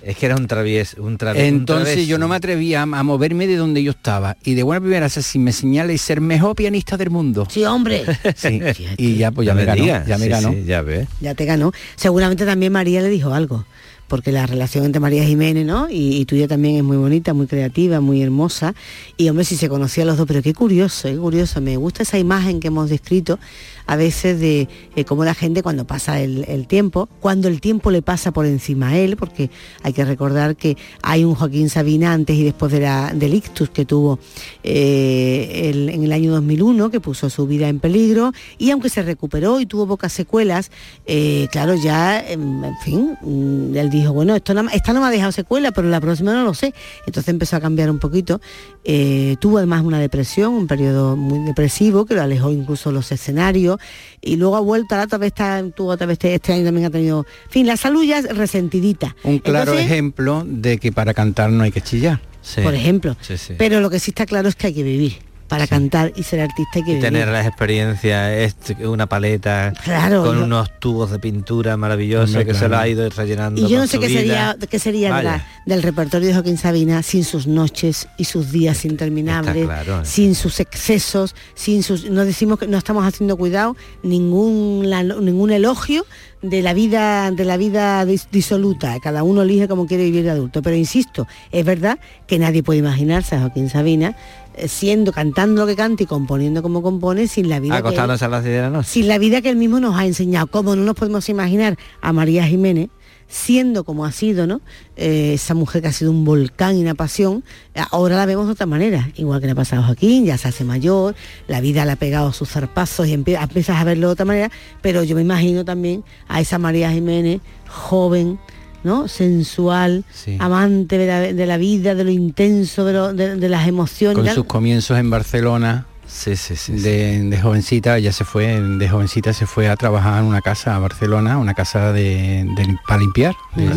Es 0.02 0.18
que 0.18 0.26
era 0.26 0.36
un 0.36 0.48
travieso, 0.48 1.02
un 1.04 1.18
travieso. 1.18 1.46
Entonces 1.48 2.08
yo 2.08 2.18
no 2.18 2.28
me 2.28 2.36
atrevía 2.36 2.80
a, 2.82 2.84
a 2.84 3.04
moverme 3.04 3.48
de 3.48 3.56
donde 3.56 3.84
yo 3.84 3.92
estaba 3.92 4.38
y 4.44 4.54
de 4.54 4.64
buena 4.64 4.80
primera 4.82 5.10
si 5.10 5.40
me 5.40 5.52
señala 5.52 5.92
y 5.94 5.98
ser 5.98 6.22
mejor 6.22 6.56
pianista 6.56 6.98
del 6.98 7.10
mundo. 7.10 7.48
Sí, 7.50 7.64
hombre. 7.66 8.04
Sí, 8.36 8.62
y 8.98 9.16
ya 9.16 9.32
pues 9.32 9.46
ya 9.48 9.54
No 9.54 9.60
me 9.60 9.66
me 9.66 9.76
ganó, 9.76 9.86
ya 10.06 10.18
me 10.18 10.24
sí, 10.26 10.30
ganó. 10.30 10.52
sí, 10.52 10.64
ya 10.66 10.82
ves. 10.82 11.08
Ya 11.20 11.34
te 11.36 11.46
ganó. 11.46 11.72
Seguramente 11.96 12.46
también 12.46 12.72
María 12.72 13.02
le 13.02 13.10
dijo 13.10 13.34
algo, 13.34 13.66
porque 14.10 14.34
la 14.34 14.46
relación 14.46 14.84
entre 14.84 15.00
María 15.00 15.24
Jiménez, 15.24 15.66
¿no? 15.66 15.88
Y, 15.90 16.26
tuya 16.26 16.48
también 16.50 16.76
es 16.76 16.84
muy 16.84 16.98
bonita, 16.98 17.34
muy 17.34 17.48
creativa, 17.48 18.02
muy 18.02 18.22
hermosa. 18.22 18.76
Y 19.16 19.30
hombre, 19.30 19.46
si 19.46 19.56
se 19.56 19.70
conocían 19.70 20.08
los 20.08 20.18
dos, 20.18 20.28
pero 20.28 20.42
qué 20.42 20.54
curioso, 20.54 21.08
qué 21.08 21.16
curioso. 21.16 21.62
Me 21.62 21.78
gusta 21.78 22.04
esa 22.04 22.18
imagen 22.20 22.60
que 22.60 22.68
hemos 22.68 22.90
descrito 22.90 23.40
a 23.86 23.96
veces 23.96 24.40
de 24.40 24.68
cómo 25.08 25.24
la 25.24 25.34
gente 25.34 25.64
cuando 25.64 25.88
pasa 25.88 26.22
el, 26.22 26.46
el 26.48 26.68
tiempo, 26.68 27.10
cuando 27.22 27.48
el 27.48 27.60
tiempo 27.62 27.90
le 27.90 28.02
pasa 28.04 28.32
por 28.32 28.46
encima 28.46 28.90
a 28.90 28.98
él, 29.00 29.16
porque 29.18 29.50
hay 29.82 29.94
que 29.94 30.06
recordar 30.06 30.56
que 30.56 30.78
hay 31.02 31.24
un 31.24 31.34
Joaquín 31.34 31.70
Sabina 31.70 32.14
antes 32.14 32.36
y 32.36 32.44
después 32.44 32.72
de 32.72 32.80
del 32.80 33.34
ictus 33.34 33.70
que 33.70 33.86
tuvo 33.86 34.20
eh, 34.64 35.70
el- 35.70 35.90
en 35.90 36.04
el 36.04 36.12
año 36.12 36.32
2001, 36.32 36.90
que 36.92 37.00
puso 37.00 37.30
su 37.30 37.48
vida 37.48 37.68
en 37.68 37.80
peligro, 37.80 38.32
y 38.58 38.72
aunque 38.72 38.90
se 38.90 39.02
recuperó 39.02 39.60
y 39.60 39.66
tuvo 39.66 39.88
pocas 39.88 40.14
secuelas, 40.14 40.72
eh, 41.06 41.48
claro, 41.52 41.76
ya, 41.76 42.20
em, 42.28 42.64
en 42.64 42.78
fin, 42.84 43.18
mm, 43.22 43.76
él 43.76 43.90
dijo, 44.00 44.14
bueno, 44.14 44.36
esto 44.36 44.54
no, 44.54 44.70
esta 44.70 44.94
no 44.94 45.02
me 45.02 45.08
ha 45.08 45.10
dejado 45.12 45.32
secuela, 45.32 45.72
pero 45.72 45.90
la 45.90 46.02
próxima 46.02 46.34
no 46.34 46.44
lo 46.44 46.54
sé. 46.54 46.74
Entonces 47.06 47.30
empezó 47.30 47.56
a 47.56 47.60
cambiar 47.62 47.90
un 47.90 48.00
poquito. 48.00 48.42
Eh, 48.84 49.36
tuvo 49.40 49.58
además 49.58 49.84
una 49.84 50.00
depresión, 50.00 50.54
un 50.54 50.68
periodo 50.68 51.16
muy 51.16 51.40
depresivo, 51.46 52.06
que 52.06 52.16
lo 52.16 52.22
alejó 52.22 52.52
incluso 52.52 52.92
los 52.92 53.12
escenarios, 53.12 53.80
y 54.22 54.36
luego 54.38 54.56
ha 54.58 54.62
vuelto, 54.62 54.96
ahora 54.96 55.06
otra 55.06 55.18
vez 55.18 55.28
está, 55.28 55.64
tuvo 55.76 55.90
otra 55.90 56.08
vez 56.08 56.16
este, 56.16 56.36
este 56.36 56.54
año 56.54 56.66
también 56.66 56.86
ha 56.88 56.90
tenido, 56.90 57.26
en 57.46 57.52
fin, 57.52 57.68
la 57.68 57.78
salud 57.78 58.04
ya 58.04 58.20
es 58.20 58.36
resentidita. 58.36 59.16
Un 59.24 59.40
claro 59.40 59.72
Entonces, 59.72 59.86
ejemplo 59.86 60.44
de 60.46 60.78
que 60.78 60.92
para 60.92 61.14
cantar 61.14 61.52
no 61.52 61.64
hay 61.64 61.72
que 61.72 61.82
chillar. 61.82 62.22
por 62.64 62.74
ejemplo. 62.74 63.16
Sí, 63.22 63.38
sí. 63.38 63.54
Pero 63.58 63.80
lo 63.80 63.90
que 63.90 64.00
sí 64.00 64.12
está 64.12 64.26
claro 64.26 64.50
es 64.50 64.56
que 64.56 64.68
hay 64.68 64.74
que 64.74 64.84
vivir. 64.84 65.29
Para 65.50 65.68
cantar 65.68 66.14
y 66.16 66.24
ser 66.24 66.42
artista 66.42 66.82
que 66.86 66.98
Y 66.98 67.00
tener 67.02 67.28
las 67.28 67.46
experiencias, 67.46 68.56
una 68.86 69.08
paleta 69.08 69.74
Claro, 69.84 70.24
con 70.24 70.38
yo- 70.38 70.44
unos 70.46 70.80
tubos 70.80 71.12
de 71.12 71.20
pintura 71.20 71.76
maravillosos 71.76 72.44
que 72.46 72.54
se 72.54 72.70
lo 72.70 72.78
ha 72.78 72.88
ido 72.88 73.10
rellenando. 73.10 73.60
Y 73.62 73.68
yo 73.68 73.80
no 73.80 73.88
sé 73.88 74.00
qué 74.00 74.08
vida. 74.08 74.20
sería, 74.20 74.58
qué 74.70 74.80
sería 74.80 75.16
de 75.18 75.24
la- 75.24 75.46
del 75.66 75.82
repertorio 75.84 76.28
de 76.28 76.34
Joaquín 76.36 76.58
Sabina 76.58 77.04
sin 77.04 77.24
sus 77.24 77.48
noches 77.48 78.08
y 78.18 78.26
sus 78.26 78.52
días 78.52 78.86
interminables, 78.86 79.64
Está 79.64 79.82
claro, 79.84 80.02
¿eh? 80.02 80.06
sin 80.06 80.36
sus 80.36 80.60
excesos, 80.60 81.36
sin 81.56 81.84
sus. 81.84 82.10
No 82.10 82.26
decimos 82.26 82.60
que 82.60 82.68
no 82.68 82.78
estamos 82.78 83.06
haciendo 83.06 83.36
cuidado, 83.36 83.76
ningún, 84.04 84.90
la- 84.90 85.04
ningún 85.04 85.52
elogio 85.52 86.06
de 86.42 86.62
la 86.62 86.74
vida, 86.74 87.32
de 87.32 87.44
la 87.46 87.58
vida 87.58 88.06
dis- 88.06 88.28
disoluta. 88.32 88.98
Cada 89.02 89.24
uno 89.24 89.42
elige 89.42 89.68
como 89.68 89.86
quiere 89.88 90.04
vivir 90.06 90.24
de 90.24 90.30
adulto. 90.32 90.62
Pero 90.62 90.76
insisto, 90.76 91.28
es 91.52 91.66
verdad 91.66 92.00
que 92.28 92.40
nadie 92.40 92.64
puede 92.64 92.80
imaginarse 92.80 93.36
a 93.36 93.40
Joaquín 93.42 93.70
Sabina 93.70 94.16
eh, 94.56 94.68
siendo, 94.68 95.12
cantando 95.12 95.62
lo 95.62 95.68
que 95.68 95.76
canta 95.76 96.04
y 96.04 96.06
componiendo 96.06 96.62
como 96.62 96.82
compone 96.82 97.28
sin 97.28 97.50
la 97.50 97.60
vida. 97.60 97.74
que 97.76 97.80
él- 97.80 97.86
Acostándose 97.86 98.26
a 98.26 98.30
las 98.30 98.44
10 98.44 98.56
de 98.56 98.62
la 98.62 98.70
noche. 98.70 98.90
sin 98.90 99.08
la 99.08 99.18
vida 99.18 99.42
que 99.42 99.50
él 99.50 99.58
mismo 99.58 99.80
nos 99.80 99.96
ha 99.98 100.06
enseñado. 100.06 100.48
Como 100.48 100.76
no 100.76 100.84
nos 100.84 100.96
podemos 100.96 101.28
imaginar 101.30 101.78
a 102.02 102.14
María 102.14 102.46
Jiménez 102.46 102.90
siendo 103.30 103.84
como 103.84 104.06
ha 104.06 104.12
sido, 104.12 104.48
¿no? 104.48 104.60
Eh, 104.98 105.34
esa 105.36 105.54
mujer 105.54 105.82
que 105.82 105.88
ha 105.88 105.94
sido 105.94 106.12
un 106.12 106.26
volcán 106.26 106.78
y 106.78 106.82
una 106.82 106.96
pasión, 106.96 107.44
ahora 107.92 108.18
la 108.18 108.26
vemos 108.26 108.48
de 108.48 108.54
otra 108.54 108.66
manera, 108.66 109.10
igual 109.16 109.40
que 109.40 109.46
le 109.46 109.54
ha 109.54 109.56
pasado 109.56 109.84
a 109.84 109.86
Joaquín, 109.86 110.26
ya 110.26 110.38
se 110.38 110.48
hace 110.48 110.64
mayor, 110.64 111.16
la 111.48 111.62
vida 111.62 111.86
le 111.86 111.92
ha 111.92 111.96
pegado 111.96 112.34
sus 112.34 112.50
zarpazos 112.50 113.08
y 113.08 113.14
empiezas 113.14 113.70
a 113.78 113.84
verlo 113.84 114.08
de 114.08 114.14
otra 114.14 114.26
manera, 114.26 114.52
pero 114.82 115.04
yo 115.04 115.16
me 115.16 115.22
imagino 115.22 115.64
también 115.64 116.04
a 116.28 116.42
esa 116.42 116.58
María 116.58 116.92
Jiménez, 116.92 117.40
joven, 117.68 118.40
¿no? 118.84 119.08
sensual, 119.08 120.04
amante 120.40 120.98
de 120.98 121.46
la, 121.46 121.58
vida, 121.58 121.94
de 121.94 122.04
lo 122.04 122.12
intenso, 122.12 122.84
de, 122.84 123.50
las 123.50 123.68
emociones. 123.68 124.26
Con 124.26 124.34
sus 124.34 124.46
comienzos 124.46 124.98
en 124.98 125.10
Barcelona. 125.10 125.86
Sí, 126.10 126.36
sí, 126.36 126.56
sí, 126.56 126.74
de, 126.74 127.40
jovencita, 127.42 127.98
ella 127.98 128.12
se 128.12 128.26
fue, 128.26 128.60
de 128.60 128.90
jovencita 128.90 129.32
se 129.32 129.46
fue 129.46 129.70
a 129.70 129.76
trabajar 129.76 130.20
en 130.20 130.26
una 130.26 130.42
casa 130.42 130.76
a 130.76 130.80
Barcelona, 130.80 131.38
una 131.38 131.54
casa 131.54 131.94
de, 131.94 132.48
para 132.88 133.00
limpiar, 133.00 133.36
de, 133.56 133.68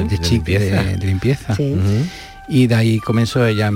de, 0.96 1.06
limpieza. 1.06 1.54
Y 2.48 2.66
de 2.66 2.74
ahí 2.74 2.98
comenzó 2.98 3.46
ella 3.46 3.70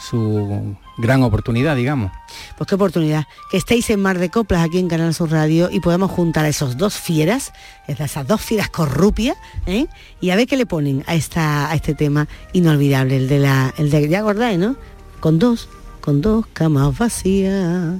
su 0.00 0.76
gran 0.98 1.22
oportunidad, 1.22 1.76
digamos. 1.76 2.12
Pues 2.56 2.68
qué 2.68 2.74
oportunidad. 2.76 3.24
Que 3.50 3.56
estéis 3.56 3.90
en 3.90 4.00
Mar 4.00 4.18
de 4.18 4.30
Coplas 4.30 4.64
aquí 4.64 4.78
en 4.78 4.88
Canal 4.88 5.12
Sur 5.12 5.30
Radio 5.30 5.68
y 5.70 5.80
podemos 5.80 6.10
juntar 6.10 6.44
a 6.44 6.48
esos 6.48 6.76
dos 6.76 6.94
fieras, 6.94 7.52
esas 7.86 8.26
dos 8.26 8.40
fieras 8.40 8.70
corrupias, 8.70 9.36
¿eh? 9.66 9.86
y 10.20 10.30
a 10.30 10.36
ver 10.36 10.46
qué 10.46 10.56
le 10.56 10.66
ponen 10.66 11.04
a, 11.06 11.14
esta, 11.14 11.70
a 11.70 11.74
este 11.74 11.94
tema 11.94 12.28
inolvidable, 12.52 13.16
el 13.16 13.28
de 13.28 13.38
la, 13.38 13.74
el 13.76 13.90
de, 13.90 14.08
ya 14.08 14.20
acordáis, 14.20 14.58
¿no? 14.58 14.76
Con 15.20 15.38
dos, 15.38 15.68
con 16.06 16.20
dos 16.20 16.46
camas 16.52 16.96
vacías. 16.96 17.96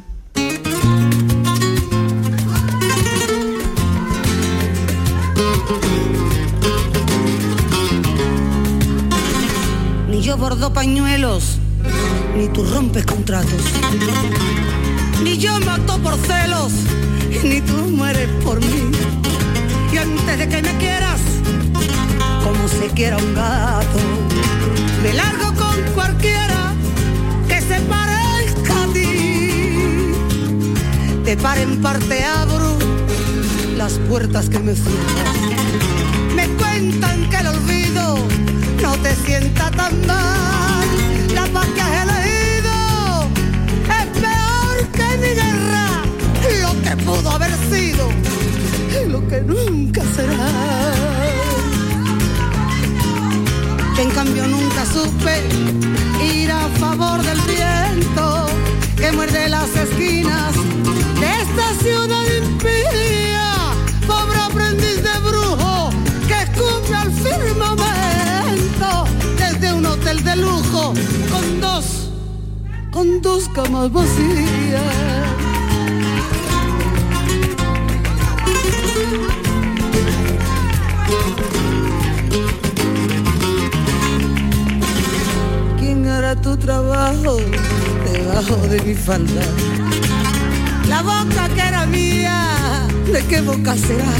Ni 10.08 10.22
yo 10.22 10.36
bordo 10.36 10.72
pañuelos 10.72 11.58
ni 12.36 12.46
tú 12.46 12.64
rompes 12.64 13.04
contratos. 13.04 13.64
Ni 15.24 15.36
yo 15.38 15.58
mato 15.66 15.98
por 15.98 16.16
celos, 16.16 16.72
ni 17.42 17.60
tú 17.60 17.74
mueres 17.90 18.28
por 18.44 18.60
mí. 18.60 18.92
Y 19.92 19.96
antes 19.96 20.38
de 20.38 20.48
que 20.48 20.62
me 20.62 20.78
quieras, 20.78 21.20
como 22.44 22.68
se 22.68 22.86
quiera 22.94 23.16
un 23.16 23.34
gato, 23.34 23.98
me 25.02 25.12
largo 25.12 25.52
con 25.54 25.76
cualquiera 25.92 26.35
Te 31.26 31.36
pare 31.36 31.62
en 31.62 31.82
parte 31.82 32.24
abro 32.24 32.78
las 33.76 33.94
puertas 34.08 34.48
que 34.48 34.60
me 34.60 34.76
cierras. 34.76 35.36
Me 36.36 36.46
cuentan 36.50 37.28
que 37.28 37.36
el 37.38 37.48
olvido 37.48 38.18
no 38.80 38.92
te 38.98 39.12
sienta 39.16 39.68
tan 39.72 40.06
mal. 40.06 40.86
La 41.34 41.46
paz 41.46 41.66
que 41.74 41.80
has 41.80 42.06
mi 45.18 45.28
guerra 45.40 45.88
lo 46.62 46.82
que 46.82 46.96
pudo 47.02 47.28
haber 47.28 47.50
sido 47.72 48.08
y 48.88 49.08
lo 49.08 49.26
que 49.26 49.40
nunca 49.40 50.02
será. 50.14 50.46
Que 53.96 54.02
en 54.02 54.10
cambio 54.10 54.46
nunca 54.46 54.86
supe 54.86 55.42
ir 56.24 56.52
a 56.52 56.68
favor 56.78 57.20
del 57.20 57.40
viento 57.40 58.46
que 58.96 59.10
muerde 59.10 59.48
las 59.48 59.74
esquinas 59.74 60.54
de 60.54 60.85
esta 61.56 61.74
ciudad 61.82 62.24
impía, 62.36 63.72
pobre 64.06 64.38
aprendiz 64.38 65.02
de 65.02 65.18
brujo 65.20 65.90
que 66.28 66.34
escupe 66.42 66.94
al 66.94 67.10
firmamento 67.12 69.04
desde 69.38 69.72
un 69.72 69.86
hotel 69.86 70.22
de 70.22 70.36
lujo 70.36 70.92
con 71.30 71.60
dos 71.60 72.10
con 72.90 73.22
dos 73.22 73.48
camas 73.54 73.90
vacías. 73.90 74.82
¿Quién 85.78 86.06
hará 86.06 86.36
tu 86.36 86.56
trabajo 86.56 87.38
debajo 88.12 88.56
de 88.68 88.82
mi 88.82 88.94
falda? 88.94 89.42
La 90.96 91.02
boca 91.02 91.46
que 91.54 91.60
era 91.60 91.84
mía, 91.84 92.88
¿de 93.12 93.22
qué 93.26 93.42
boca 93.42 93.76
será? 93.76 94.14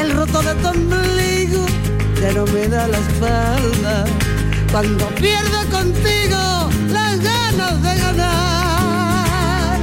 El 0.00 0.12
roto 0.12 0.40
de 0.42 0.54
tu 0.54 0.68
ombligo 0.68 1.66
ya 2.20 2.32
no 2.34 2.44
me 2.46 2.68
da 2.68 2.86
la 2.86 2.98
espalda. 2.98 4.04
Cuando 4.70 5.08
pierdo 5.16 5.58
contigo 5.72 6.70
de 7.82 7.96
ganar. 7.96 9.80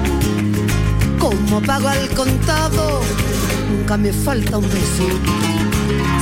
Como 1.19 1.62
pago 1.63 1.89
al 1.89 2.08
contado, 2.12 3.01
nunca 3.69 3.97
me 3.97 4.13
falta 4.13 4.58
un 4.58 4.69
beso. 4.69 5.10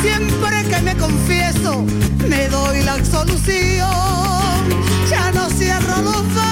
Siempre 0.02 0.64
que 0.72 0.82
me 0.82 0.98
confieso, 0.98 1.86
me 2.28 2.48
doy 2.48 2.82
la 2.82 2.96
solución. 3.06 4.64
Ya 5.08 5.32
no 5.34 5.48
cierro 5.52 6.02
los 6.02 6.47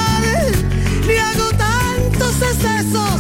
excesos. 2.42 3.20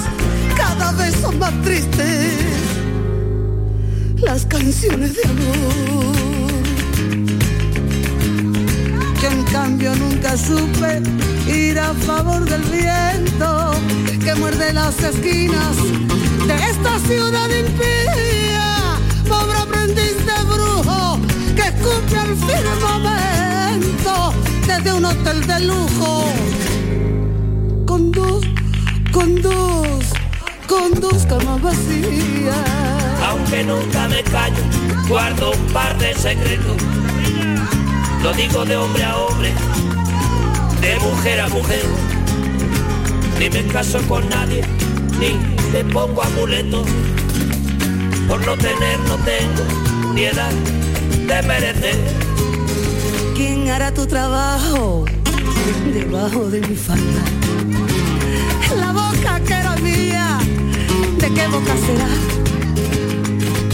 Cada 0.55 0.91
vez 0.93 1.15
son 1.21 1.39
más 1.39 1.53
tristes 1.63 2.55
las 4.21 4.45
canciones 4.45 5.15
de 5.15 5.23
amor. 5.29 6.15
Yo 9.21 9.29
en 9.29 9.43
cambio 9.45 9.95
nunca 9.95 10.37
supe 10.37 11.01
ir 11.47 11.79
a 11.79 11.93
favor 11.93 12.43
del 12.49 12.61
viento 12.63 13.71
que 14.23 14.35
muerde 14.35 14.73
las 14.73 14.97
esquinas 15.03 15.75
de 16.47 16.55
esta 16.71 16.99
ciudad 17.07 17.49
impía, 17.49 18.97
pobre 19.27 19.57
aprendiz 19.57 20.17
de 20.25 20.43
brujo 20.51 21.19
que 21.55 21.61
escupe 21.61 22.17
al 22.17 22.35
firmamento 22.35 24.33
desde 24.67 24.93
un 24.93 25.05
hotel 25.05 25.47
de 25.47 25.59
lujo 25.61 26.25
con 27.85 28.11
dos, 28.11 28.43
con 29.15 29.41
dos, 29.41 30.03
con 30.67 30.91
dos 30.99 31.25
camas 31.25 31.61
vacías. 31.61 32.53
Aunque 33.25 33.63
nunca 33.63 34.09
me 34.09 34.21
callo, 34.23 34.61
guardo 35.07 35.51
un 35.51 35.65
par 35.67 35.97
de 35.97 36.13
secretos, 36.13 36.75
lo 38.21 38.33
digo 38.33 38.65
de 38.65 38.75
hombre 38.75 39.03
a 39.05 39.15
hombre 39.15 39.53
de 40.81 40.99
mujer 40.99 41.39
a 41.39 41.47
mujer. 41.47 41.85
Ni 43.39 43.49
me 43.49 43.63
caso 43.67 43.99
con 44.09 44.27
nadie, 44.27 44.63
ni 45.17 45.31
le 45.71 45.85
pongo 45.85 46.21
amuletos. 46.21 46.85
Por 48.27 48.45
no 48.45 48.57
tener, 48.57 48.99
no 49.07 49.15
tengo 49.23 50.13
ni 50.13 50.25
edad 50.25 50.51
de 50.51 51.41
merecer. 51.47 51.97
¿Quién 53.33 53.69
hará 53.69 53.93
tu 53.93 54.05
trabajo 54.05 55.05
debajo 55.93 56.49
de 56.49 56.59
mi 56.59 56.75
falda? 56.75 57.74
La 58.79 58.91
boca 58.91 59.39
que 59.45 59.53
era 59.53 59.75
mía, 59.77 60.39
¿de 61.19 61.29
qué 61.33 61.47
boca 61.47 61.73
será? 61.85 62.09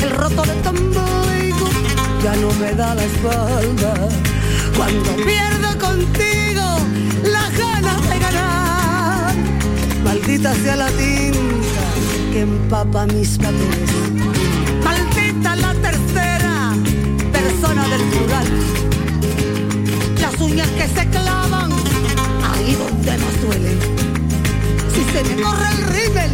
El 0.04 0.10
roto 0.12 0.42
de 0.44 0.54
tu 0.64 0.72
ya 2.24 2.36
no 2.36 2.52
me 2.60 2.74
da 2.74 2.94
la 2.96 3.04
espalda. 3.04 3.94
Cuando 4.76 5.16
pierdo 5.26 5.70
contigo, 5.80 6.32
Maldita 10.04 10.54
sea 10.56 10.76
la 10.76 10.88
tinta 10.88 11.86
que 12.32 12.42
empapa 12.42 13.06
mis 13.08 13.38
papeles. 13.38 13.92
Maldita 14.84 15.56
la 15.56 15.74
tercera 15.74 16.74
persona 17.32 17.88
del 17.88 18.02
plural. 18.04 18.48
Las 20.20 20.40
uñas 20.42 20.68
que 20.70 20.88
se 20.88 21.10
clavan 21.10 21.72
ahí 22.44 22.76
donde 22.76 23.18
nos 23.18 23.42
duele. 23.42 24.01
Si 25.02 25.18
se 25.18 25.24
me 25.24 25.42
corre 25.42 25.68
el 25.68 25.84
rímel 25.88 26.32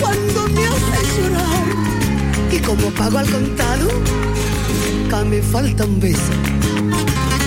cuando 0.00 0.48
me 0.48 0.66
hace 0.66 1.20
llorar. 1.20 1.64
Y 2.50 2.58
como 2.58 2.90
pago 2.90 3.18
al 3.18 3.30
contado, 3.30 3.88
acá 5.06 5.24
me 5.24 5.40
falta 5.40 5.84
un 5.84 6.00
beso. 6.00 6.32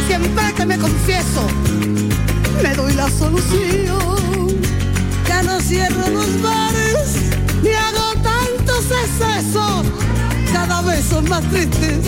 Siempre 0.08 0.54
que 0.56 0.66
me 0.66 0.78
confieso, 0.78 1.46
me 2.64 2.74
doy 2.76 2.94
la 2.94 3.10
solución. 3.10 4.48
Ya 5.28 5.44
no 5.44 5.60
cierro 5.60 6.08
los 6.08 6.42
bares, 6.42 7.16
ni 7.62 7.72
hago 7.72 8.14
tantos 8.24 8.86
excesos. 9.04 9.88
Cada 10.54 10.84
vez 10.84 11.04
son 11.04 11.28
más 11.28 11.44
tristes 11.50 12.00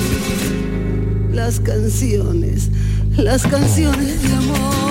las 1.34 1.60
canciones, 1.60 2.70
las 3.18 3.46
canciones 3.46 4.22
de 4.22 4.34
amor. 4.36 4.89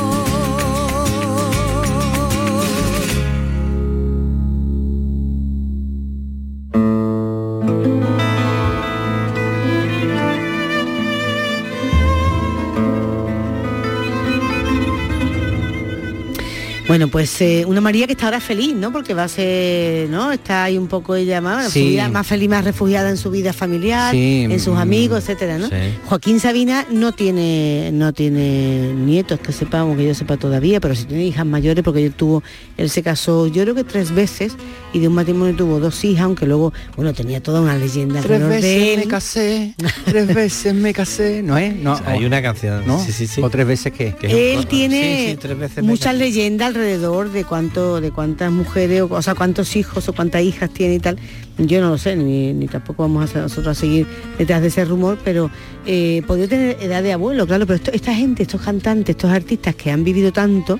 Bueno, 16.88 17.09
pues 17.09 17.38
eh, 17.42 17.64
una 17.66 17.83
María 17.83 18.07
que 18.07 18.12
está 18.12 18.24
ahora 18.24 18.40
feliz, 18.40 18.74
¿no? 18.74 18.90
Porque 18.90 19.12
va 19.12 19.24
a 19.24 19.29
ser, 19.29 20.09
¿no? 20.09 20.33
Está 20.33 20.64
ahí 20.64 20.79
un 20.79 20.87
poco 20.88 21.14
ella 21.16 21.42
más, 21.42 21.70
Sí. 21.70 21.87
vida 21.90 22.09
más 22.09 22.27
feliz, 22.27 22.48
más 22.48 22.64
refugiada 22.64 23.11
en 23.11 23.18
su 23.18 23.31
vida 23.31 23.53
familiar, 23.53 24.12
Sí, 24.12 24.46
en 24.48 24.59
sus 24.59 24.74
amigos, 24.79 25.18
etcétera, 25.24 25.59
¿no? 25.59 25.68
sí. 25.68 25.74
Joaquín 26.07 26.40
Sabina 26.40 26.87
no 26.90 27.12
tiene, 27.12 27.90
no 27.92 28.14
tiene 28.14 28.94
nietos 28.94 29.38
que 29.38 29.53
sepamos, 29.53 29.98
que 29.98 30.07
yo 30.07 30.14
sepa 30.14 30.38
todavía, 30.38 30.81
pero 30.81 30.94
sí 30.94 31.05
tiene 31.05 31.27
hijas 31.27 31.44
mayores 31.44 31.85
porque 31.85 32.07
él 32.07 32.12
tuvo, 32.14 32.42
él 32.79 32.88
se 32.88 33.03
casó, 33.03 33.48
yo 33.48 33.64
creo 33.64 33.74
que 33.74 33.85
tres 33.85 34.11
veces 34.14 34.55
y 34.92 35.01
de 35.01 35.09
un 35.09 35.14
matrimonio 35.14 35.55
tuvo 35.55 35.81
dos 35.81 36.03
hijas, 36.05 36.24
aunque 36.24 36.46
luego, 36.46 36.72
bueno, 36.96 37.12
tenía 37.12 37.42
toda 37.42 37.61
una 37.61 37.77
leyenda 37.77 38.20
Tres 38.22 38.40
alrededor 38.42 38.61
de 38.62 38.68
veces 38.79 38.88
él. 38.94 38.98
me 39.01 39.07
casé, 39.09 39.74
tres 40.07 40.35
veces 40.35 40.74
me 40.74 40.92
casé, 40.94 41.42
¿no 41.42 41.59
es? 41.59 41.74
No, 41.77 42.01
Hay 42.07 42.24
una 42.24 42.40
canción, 42.42 42.87
¿no? 42.87 42.98
sí, 43.05 43.12
sí, 43.12 43.27
sí. 43.27 43.42
O 43.42 43.51
tres 43.51 43.66
veces 43.66 43.92
qué. 43.92 44.14
Él 44.22 44.66
tiene 44.66 45.24
Sí, 45.27 45.31
sí, 45.33 45.37
tres 45.37 45.59
veces 45.59 45.77
me 45.85 45.90
muchas 45.90 46.14
leyendas 46.14 46.68
alrededor 46.68 47.31
de 47.31 47.44
cuánto, 47.44 48.01
de 48.01 48.11
cuántas 48.11 48.51
mujeres, 48.51 49.03
o, 49.03 49.07
o 49.14 49.22
sea, 49.22 49.35
cuántos 49.35 49.77
hijos 49.77 50.09
o 50.09 50.12
cuántas 50.12 50.42
hijas 50.42 50.70
tiene 50.70 50.94
y 50.94 50.98
tal. 51.01 51.18
Yo 51.59 51.81
no 51.81 51.90
lo 51.90 51.98
sé, 51.98 52.14
ni, 52.14 52.53
ni 52.53 52.68
tampoco 52.68 53.03
vamos 53.03 53.22
a 53.22 53.24
hacer 53.24 53.42
nosotros 53.42 53.77
a 53.77 53.81
seguir 53.81 54.07
detrás 54.38 54.62
de 54.62 54.68
ese 54.68 54.85
rumor, 54.85 55.18
pero 55.24 55.51
eh, 55.87 56.22
podría 56.27 56.46
tener 56.48 56.77
edad 56.81 57.03
de 57.03 57.12
abuelo, 57.12 57.46
claro, 57.46 57.66
pero 57.66 57.77
esto- 57.77 57.90
esta 57.92 58.14
gente, 58.14 58.44
estos 58.44 58.61
cantantes, 58.62 59.16
estos 59.16 59.31
artistas 59.31 59.74
que 59.74 59.90
han 59.90 60.05
vivido 60.05 60.33
tanto, 60.33 60.79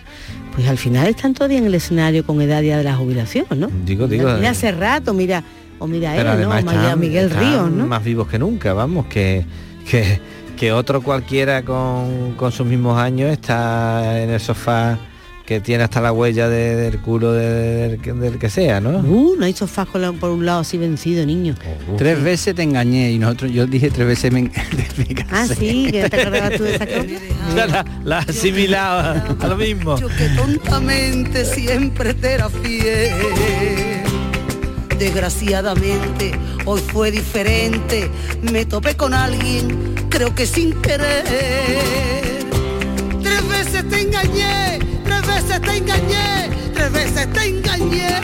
pues 0.59 0.69
al 0.69 0.77
final 0.77 1.07
están 1.07 1.35
todavía 1.35 1.59
en 1.59 1.67
el 1.67 1.75
escenario 1.77 2.27
con 2.27 2.43
edad 2.43 2.61
ya 2.63 2.79
de 2.79 2.83
la 2.83 2.97
jubilación, 2.97 3.47
¿no? 3.55 3.71
Digo, 3.85 4.09
digo. 4.09 4.29
Mira 4.35 4.51
hace 4.51 4.73
rato, 4.73 5.15
mira, 5.15 5.45
o 5.79 5.87
mira 5.87 6.15
Pero 6.17 6.33
él, 6.33 6.41
¿no? 6.41 6.51
O 6.51 6.55
están- 6.59 6.99
Miguel 6.99 7.31
Ríos, 7.31 7.71
¿no? 7.71 7.87
más 7.87 8.03
vivos 8.03 8.27
que 8.27 8.41
nunca, 8.41 8.73
vamos, 8.73 9.07
que, 9.07 9.47
que, 9.89 10.21
que 10.57 10.73
otro 10.73 11.01
cualquiera 11.01 11.63
con, 11.63 12.33
con 12.37 12.51
sus 12.51 12.67
mismos 12.67 12.99
años 12.99 13.31
está 13.31 14.21
en 14.21 14.31
el 14.31 14.41
sofá 14.41 14.99
que 15.49 15.61
tiene 15.61 15.83
hasta 15.83 16.03
la 16.03 16.13
huella 16.13 16.47
de- 16.51 16.77
del 16.77 16.99
culo 17.01 17.33
de- 17.33 17.89
del, 17.89 18.01
que- 18.03 18.13
del 18.13 18.39
que 18.39 18.51
sea, 18.51 18.83
¿no? 18.83 18.99
Uh, 18.99 19.35
no 19.39 19.47
hay 19.47 19.55
sofás 19.55 19.87
con 19.89 20.03
la- 20.03 20.13
por 20.13 20.29
un 20.29 20.45
lado 20.45 20.61
así 20.61 20.77
vencido, 20.77 21.25
niño. 21.25 21.55
Tres 21.97 22.23
veces 22.23 22.55
te 22.55 22.63
engañé 22.63 23.13
y 23.13 23.19
nosotros, 23.19 23.51
yo 23.51 23.67
dije 23.67 23.91
tres 23.91 24.07
veces 24.07 24.31
me, 24.31 24.43
me 24.43 24.51
Ah, 25.31 25.47
casé. 25.49 25.55
sí, 25.55 25.89
que 25.91 26.07
te 26.11 26.21
acordabas 26.21 26.53
tú 26.59 26.65
de 26.65 26.75
esa 26.75 26.87
cosa. 27.67 27.85
la, 28.05 28.19
asimilado 28.19 29.23
a 29.41 29.47
lo 29.49 29.57
mismo. 29.57 29.99
Yo 29.99 30.09
que 30.09 30.29
tontamente 30.37 31.47
siempre 31.47 32.13
te 32.13 32.33
era 32.35 32.51
fiel. 32.51 33.15
Desgraciadamente, 34.99 36.33
hoy 36.67 36.81
fue 36.93 37.11
diferente. 37.11 38.11
Me 38.53 38.67
topé 38.67 38.97
con 38.97 39.15
alguien, 39.15 39.95
creo 40.11 40.35
que 40.35 40.45
sin 40.45 40.73
querer. 40.83 41.25
Tres 43.23 43.49
veces 43.49 43.89
te 43.89 44.01
engañé, 44.03 44.79
veces 45.49 45.61
te 45.63 45.77
engañé, 45.79 46.51
tres 46.75 46.93
veces 46.93 47.33
te 47.33 47.49
engañé. 47.49 48.21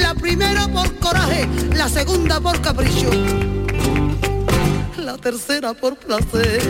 La 0.00 0.14
primera 0.14 0.68
por 0.68 0.94
coraje, 0.98 1.48
la 1.74 1.88
segunda 1.88 2.40
por 2.40 2.60
capricho, 2.60 3.10
la 4.98 5.16
tercera 5.16 5.72
por 5.72 5.96
placer. 5.96 6.60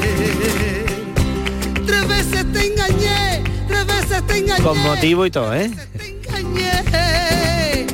Tres 1.86 2.08
veces 2.08 2.52
te 2.52 2.66
engañé, 2.66 3.42
tres 3.68 3.86
veces 3.86 4.26
te 4.26 4.38
engañé. 4.38 4.62
Con 4.62 4.78
motivo 4.82 5.26
y 5.26 5.30
todo, 5.30 5.54
¿eh? 5.54 5.70
engañé. 5.98 7.86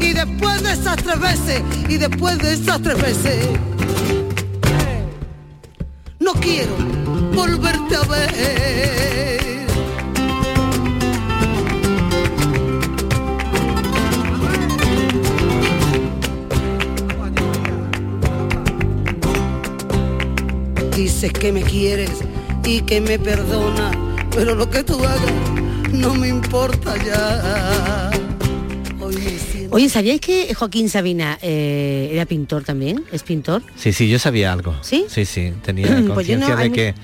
Y 0.00 0.12
después 0.12 0.62
de 0.62 0.72
esas 0.72 0.96
tres 0.96 1.20
veces, 1.20 1.62
y 1.88 1.96
después 1.98 2.38
de 2.38 2.54
esas 2.54 2.82
tres 2.82 3.00
veces, 3.00 3.46
no 6.18 6.32
quiero 6.34 6.76
volverte 7.32 7.96
a 7.96 8.02
ver. 8.02 9.41
Dices 21.02 21.32
que 21.32 21.50
me 21.50 21.62
quieres 21.62 22.10
y 22.64 22.80
que 22.82 23.00
me 23.00 23.18
perdona, 23.18 23.90
pero 24.30 24.54
lo 24.54 24.70
que 24.70 24.84
tú 24.84 25.00
hagas 25.04 25.32
no 25.92 26.14
me 26.14 26.28
importa 26.28 26.94
ya. 27.04 28.08
Hoy 29.00 29.16
me 29.16 29.30
siento 29.36 29.74
Oye, 29.74 29.88
¿sabíais 29.88 30.20
que 30.20 30.54
Joaquín 30.54 30.88
Sabina 30.88 31.40
eh, 31.42 32.10
era 32.12 32.24
pintor 32.24 32.62
también? 32.62 33.04
¿Es 33.10 33.24
pintor? 33.24 33.64
Sí, 33.74 33.92
sí, 33.92 34.08
yo 34.08 34.20
sabía 34.20 34.52
algo. 34.52 34.76
¿Sí? 34.80 35.06
Sí, 35.08 35.24
sí, 35.24 35.52
tenía 35.64 35.88
Pues 36.06 36.14
conciencia 36.14 36.54
no, 36.54 36.62
de 36.62 36.70
que... 36.70 36.94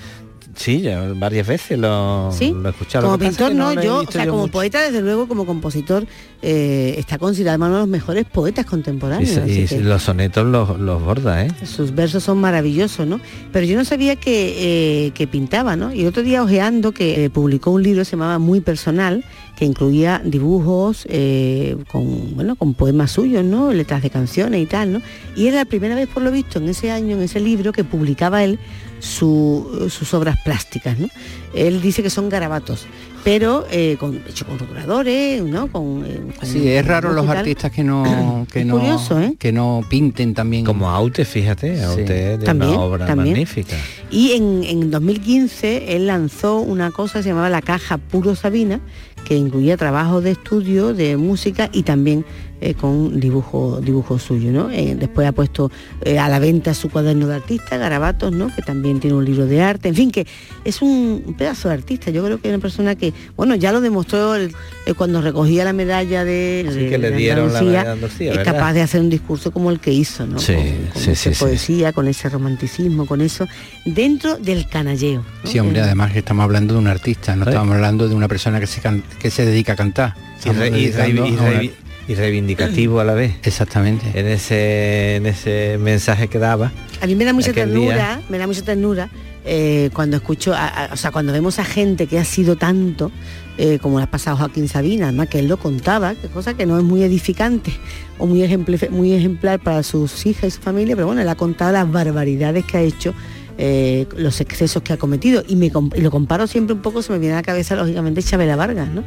Sí, 0.58 0.80
yo 0.80 1.14
varias 1.14 1.46
veces 1.46 1.78
lo, 1.78 2.32
¿Sí? 2.32 2.52
lo 2.52 2.66
he 2.68 2.72
escuchado. 2.72 3.06
Como 3.06 3.16
que 3.16 3.26
pintor 3.26 3.50
que 3.50 3.54
no, 3.54 3.72
yo, 3.80 3.98
o 3.98 4.10
sea, 4.10 4.24
yo 4.24 4.32
como 4.32 4.42
mucho. 4.42 4.52
poeta, 4.52 4.82
desde 4.82 5.00
luego, 5.00 5.28
como 5.28 5.46
compositor, 5.46 6.04
eh, 6.42 6.96
está 6.98 7.16
considerado 7.16 7.64
uno 7.64 7.74
de 7.74 7.80
los 7.82 7.88
mejores 7.88 8.24
poetas 8.24 8.66
contemporáneos. 8.66 9.40
y 9.46 9.66
que 9.66 9.80
los 9.80 10.02
sonetos 10.02 10.44
los, 10.44 10.78
los 10.80 11.00
borda, 11.00 11.46
¿eh? 11.46 11.50
sus 11.64 11.94
versos 11.94 12.24
son 12.24 12.40
maravillosos, 12.40 13.06
¿no? 13.06 13.20
Pero 13.52 13.66
yo 13.66 13.76
no 13.76 13.84
sabía 13.84 14.16
que, 14.16 15.06
eh, 15.06 15.10
que 15.12 15.28
pintaba, 15.28 15.76
¿no? 15.76 15.94
Y 15.94 16.00
el 16.00 16.08
otro 16.08 16.24
día 16.24 16.42
ojeando 16.42 16.90
que 16.90 17.24
eh, 17.24 17.30
publicó 17.30 17.70
un 17.70 17.84
libro, 17.84 18.04
se 18.04 18.12
llamaba 18.12 18.40
Muy 18.40 18.60
Personal, 18.60 19.24
que 19.56 19.64
incluía 19.64 20.20
dibujos 20.24 21.06
eh, 21.08 21.76
con, 21.90 22.34
bueno, 22.34 22.56
con 22.56 22.74
poemas 22.74 23.12
suyos, 23.12 23.44
¿no? 23.44 23.72
Letras 23.72 24.02
de 24.02 24.10
canciones 24.10 24.60
y 24.60 24.66
tal, 24.66 24.92
¿no? 24.92 25.02
Y 25.36 25.46
era 25.46 25.58
la 25.58 25.64
primera 25.64 25.94
vez, 25.94 26.08
por 26.08 26.22
lo 26.22 26.32
visto, 26.32 26.58
en 26.58 26.68
ese 26.68 26.90
año, 26.90 27.16
en 27.16 27.22
ese 27.22 27.38
libro, 27.38 27.72
que 27.72 27.84
publicaba 27.84 28.42
él 28.42 28.58
su- 29.00 29.86
sus 29.90 30.12
obras 30.14 30.36
plásticas, 30.44 30.98
¿no? 30.98 31.08
Él 31.54 31.80
dice 31.80 32.02
que 32.02 32.10
son 32.10 32.28
garabatos, 32.28 32.86
pero 33.24 33.66
eh, 33.70 33.96
con, 33.98 34.16
hecho 34.28 34.46
con 34.46 34.58
rotuladores, 34.58 35.42
¿no? 35.42 35.68
Con, 35.68 36.04
eh, 36.06 36.20
con 36.38 36.48
Sí, 36.48 36.68
es 36.68 36.86
raro 36.86 37.12
los 37.12 37.28
artistas 37.28 37.72
que 37.72 37.82
no 37.84 38.46
que 38.52 38.64
no 38.64 38.78
curioso, 38.78 39.20
¿eh? 39.20 39.34
que 39.38 39.52
no 39.52 39.82
pinten 39.88 40.34
también. 40.34 40.64
Como 40.64 40.90
Aute, 40.90 41.24
fíjate, 41.24 41.82
Aute 41.82 42.38
de 42.38 42.44
También, 42.44 42.72
una 42.72 42.80
obra 42.80 43.06
también. 43.06 43.30
magnífica. 43.34 43.76
Y 44.10 44.32
en, 44.32 44.62
en 44.64 44.90
2015 44.90 45.96
él 45.96 46.06
lanzó 46.06 46.60
una 46.60 46.90
cosa 46.90 47.18
que 47.18 47.22
se 47.24 47.28
llamaba 47.30 47.48
la 47.50 47.62
caja 47.62 47.98
Puro 47.98 48.34
Sabina, 48.36 48.80
que 49.24 49.36
incluía 49.36 49.76
trabajos 49.76 50.22
de 50.24 50.32
estudio 50.32 50.94
de 50.94 51.16
música 51.16 51.68
y 51.72 51.82
también 51.82 52.24
eh, 52.60 52.74
con 52.74 53.18
dibujo, 53.20 53.80
dibujo 53.82 54.18
suyo. 54.18 54.50
¿no? 54.52 54.70
Eh, 54.70 54.96
después 54.98 55.26
ha 55.26 55.32
puesto 55.32 55.70
eh, 56.02 56.18
a 56.18 56.28
la 56.28 56.38
venta 56.38 56.74
su 56.74 56.90
cuaderno 56.90 57.26
de 57.26 57.34
artista, 57.36 57.76
Garabatos, 57.76 58.32
¿no? 58.32 58.54
que 58.54 58.62
también 58.62 59.00
tiene 59.00 59.16
un 59.16 59.24
libro 59.24 59.46
de 59.46 59.60
arte. 59.62 59.88
En 59.88 59.94
fin, 59.94 60.10
que 60.10 60.26
es 60.64 60.82
un, 60.82 61.34
pedazo 61.38 61.68
de 61.68 61.74
artista. 61.74 62.10
Yo 62.10 62.24
creo 62.24 62.40
que 62.40 62.48
es 62.48 62.54
una 62.54 62.60
persona 62.62 62.94
que, 62.94 63.12
bueno, 63.36 63.54
ya 63.54 63.72
lo 63.72 63.80
demostró 63.80 64.34
el- 64.34 64.52
eh, 64.86 64.94
cuando 64.94 65.20
recogía 65.20 65.64
la 65.64 65.72
medalla 65.72 66.24
de, 66.24 66.66
que 66.90 66.98
le 66.98 67.10
de 67.10 67.16
dieron 67.16 67.52
la 67.52 67.58
Andalucía, 67.58 67.70
medalla 67.70 67.84
de 67.84 67.92
Andalucía, 67.92 68.30
es 68.32 68.36
¿verdad? 68.38 68.52
capaz 68.54 68.72
de 68.72 68.82
hacer 68.82 69.00
un 69.00 69.10
discurso 69.10 69.50
como 69.50 69.70
el 69.70 69.80
que 69.80 69.92
hizo, 69.92 70.26
¿no? 70.26 70.38
Sí, 70.38 70.54
con, 70.54 70.64
con 70.94 71.02
sí, 71.02 71.10
esa 71.12 71.22
sí, 71.30 71.34
sí. 71.34 71.44
poesía, 71.44 71.92
con 71.92 72.08
ese 72.08 72.28
romanticismo, 72.28 73.06
con 73.06 73.20
eso, 73.20 73.46
dentro 73.84 74.36
del 74.38 74.68
canalleo. 74.68 75.24
¿no? 75.44 75.50
Sí, 75.50 75.58
hombre, 75.58 75.80
Eh, 75.80 75.82
además 75.84 76.12
que 76.12 76.18
estamos 76.20 76.42
hablando 76.44 76.74
de 76.74 76.80
un 76.80 76.86
artista, 76.88 77.36
no 77.36 77.44
estamos 77.44 77.74
hablando 77.74 78.08
de 78.08 78.14
una 78.14 78.28
persona 78.28 78.60
que 78.60 78.66
se 78.66 78.80
can- 78.80 79.02
que 79.20 79.30
se 79.30 79.44
dedica 79.46 79.74
a 79.74 79.76
cantar. 79.76 80.14
Y, 80.44 80.48
re- 80.50 80.68
y 80.68 80.90
re- 80.90 81.08
y 81.10 81.36
re- 81.36 81.72
y 82.08 82.14
reivindicativo 82.14 83.00
a 83.00 83.04
la 83.04 83.14
vez. 83.14 83.34
Exactamente. 83.42 84.18
En 84.18 84.26
ese, 84.26 85.16
en 85.16 85.26
ese 85.26 85.76
mensaje 85.78 86.28
que 86.28 86.38
daba. 86.38 86.72
A 87.00 87.06
mí 87.06 87.14
me 87.14 87.24
da 87.24 87.32
mucha 87.32 87.52
ternura, 87.52 87.94
día. 87.94 88.20
me 88.28 88.38
da 88.38 88.46
mucha 88.46 88.62
ternura 88.62 89.08
eh, 89.44 89.90
cuando 89.94 90.16
escucho, 90.16 90.54
a- 90.54 90.66
a- 90.66 90.92
o 90.92 90.96
sea, 90.96 91.10
cuando 91.10 91.32
vemos 91.32 91.58
a 91.58 91.64
gente 91.64 92.06
que 92.06 92.18
ha 92.18 92.24
sido 92.24 92.56
tanto, 92.56 93.10
eh, 93.56 93.78
como 93.80 93.98
le 93.98 94.04
ha 94.04 94.10
pasado 94.10 94.36
Joaquín 94.36 94.68
Sabina, 94.68 95.08
además 95.08 95.28
que 95.28 95.38
él 95.38 95.48
lo 95.48 95.56
contaba, 95.58 96.14
que 96.14 96.28
cosa 96.28 96.54
que 96.54 96.66
no 96.66 96.76
es 96.78 96.84
muy 96.84 97.02
edificante 97.02 97.72
o 98.18 98.26
muy, 98.26 98.40
ejempli- 98.42 98.90
muy 98.90 99.12
ejemplar 99.14 99.58
para 99.60 99.82
sus 99.82 100.26
hijas 100.26 100.44
y 100.44 100.50
su 100.52 100.60
familia, 100.60 100.96
pero 100.96 101.06
bueno, 101.06 101.20
él 101.22 101.28
ha 101.28 101.34
contado 101.34 101.72
las 101.72 101.90
barbaridades 101.90 102.64
que 102.64 102.76
ha 102.78 102.82
hecho. 102.82 103.14
eh, 103.60 104.06
los 104.16 104.40
excesos 104.40 104.82
que 104.84 104.92
ha 104.92 104.96
cometido 104.98 105.42
y, 105.48 105.56
me, 105.56 105.66
y 105.96 106.00
lo 106.00 106.10
comparo 106.12 106.46
siempre 106.46 106.74
un 106.76 106.80
poco, 106.80 107.02
se 107.02 107.12
me 107.12 107.18
viene 107.18 107.34
a 107.34 107.38
la 107.38 107.42
cabeza 107.42 107.74
lógicamente 107.74 108.22
Chabela 108.22 108.54
Vargas, 108.54 108.88
¿no? 108.88 109.02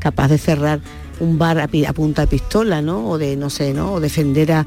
capaz 0.00 0.26
de 0.26 0.38
cerrar 0.38 0.80
un 1.22 1.38
bar 1.38 1.58
a, 1.60 1.68
punta 1.92 2.22
de 2.22 2.28
pistola, 2.28 2.82
¿no? 2.82 3.08
O 3.08 3.18
de, 3.18 3.36
no 3.36 3.48
sé, 3.50 3.72
¿no? 3.72 3.94
O 3.94 4.00
defender 4.00 4.52
a- 4.52 4.66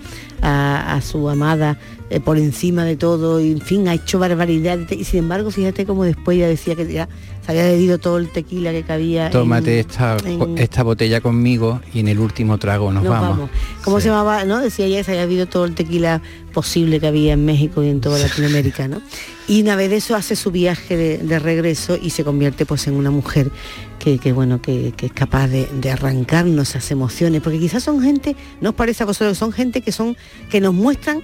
a 0.95 1.01
su 1.01 1.29
amada 1.29 1.77
eh, 2.09 2.19
por 2.19 2.37
encima 2.37 2.83
de 2.85 2.95
todo, 2.95 3.39
y 3.41 3.51
en 3.51 3.61
fin, 3.61 3.87
ha 3.87 3.93
hecho 3.93 4.19
barbaridades. 4.19 4.91
Y 4.91 5.03
sin 5.03 5.19
embargo, 5.19 5.51
fíjate 5.51 5.85
cómo 5.85 6.03
después 6.03 6.37
ya 6.37 6.47
decía 6.47 6.75
que 6.75 6.91
ya 6.91 7.09
se 7.45 7.51
había 7.51 7.63
bebido 7.65 7.97
todo 7.99 8.17
el 8.17 8.29
tequila 8.31 8.71
que 8.71 8.83
cabía. 8.83 9.27
en- 9.27 9.31
Tómate 9.31 9.79
esta, 9.79 10.17
en- 10.25 10.57
esta 10.57 10.83
botella 10.83 11.21
conmigo 11.21 11.81
y 11.93 11.99
en 11.99 12.07
el 12.07 12.19
último 12.19 12.57
trago 12.57 12.91
nos, 12.91 13.03
nos 13.03 13.11
vamos. 13.11 13.29
vamos. 13.37 13.49
¿Cómo 13.83 13.99
se 13.99 14.07
llamaba? 14.09 14.43
¿no? 14.45 14.59
Decía 14.61 14.85
ella 14.85 14.97
que 14.97 15.03
se 15.03 15.11
había 15.11 15.25
bebido 15.25 15.45
todo 15.47 15.65
el 15.65 15.75
tequila 15.75 16.21
posible 16.53 16.99
que 16.99 17.07
había 17.07 17.33
en 17.33 17.45
México 17.45 17.83
y 17.83 17.89
en 17.89 18.01
toda 18.01 18.17
Latinoamérica, 18.19 18.87
¿no? 18.87 19.01
Y 19.47 19.61
una 19.61 19.75
vez 19.75 19.89
de 19.91 19.97
eso 19.97 20.15
hace 20.15 20.35
su 20.35 20.49
viaje 20.51 20.95
de, 20.97 21.17
de 21.19 21.37
regreso 21.39 21.97
y 22.01 22.09
se 22.11 22.23
convierte 22.23 22.65
pues 22.65 22.87
en 22.87 22.95
una 22.95 23.11
mujer 23.11 23.51
que, 23.99 24.17
que, 24.17 24.31
bueno, 24.33 24.61
que, 24.61 24.93
que 24.97 25.07
es 25.07 25.11
capaz 25.11 25.47
de, 25.47 25.67
de 25.67 25.91
arrancarnos 25.91 26.69
esas 26.69 26.89
emociones, 26.91 27.41
porque 27.41 27.59
quizás 27.59 27.83
son 27.83 28.01
gente, 28.01 28.35
¿no 28.61 28.69
os 28.69 28.75
parece 28.75 29.03
a 29.03 29.05
vosotros 29.05 29.37
son 29.37 29.51
gente 29.51 29.81
que 29.81 29.91
son, 29.91 30.15
que 30.49 30.61
nos 30.61 30.73
muestran 30.73 31.21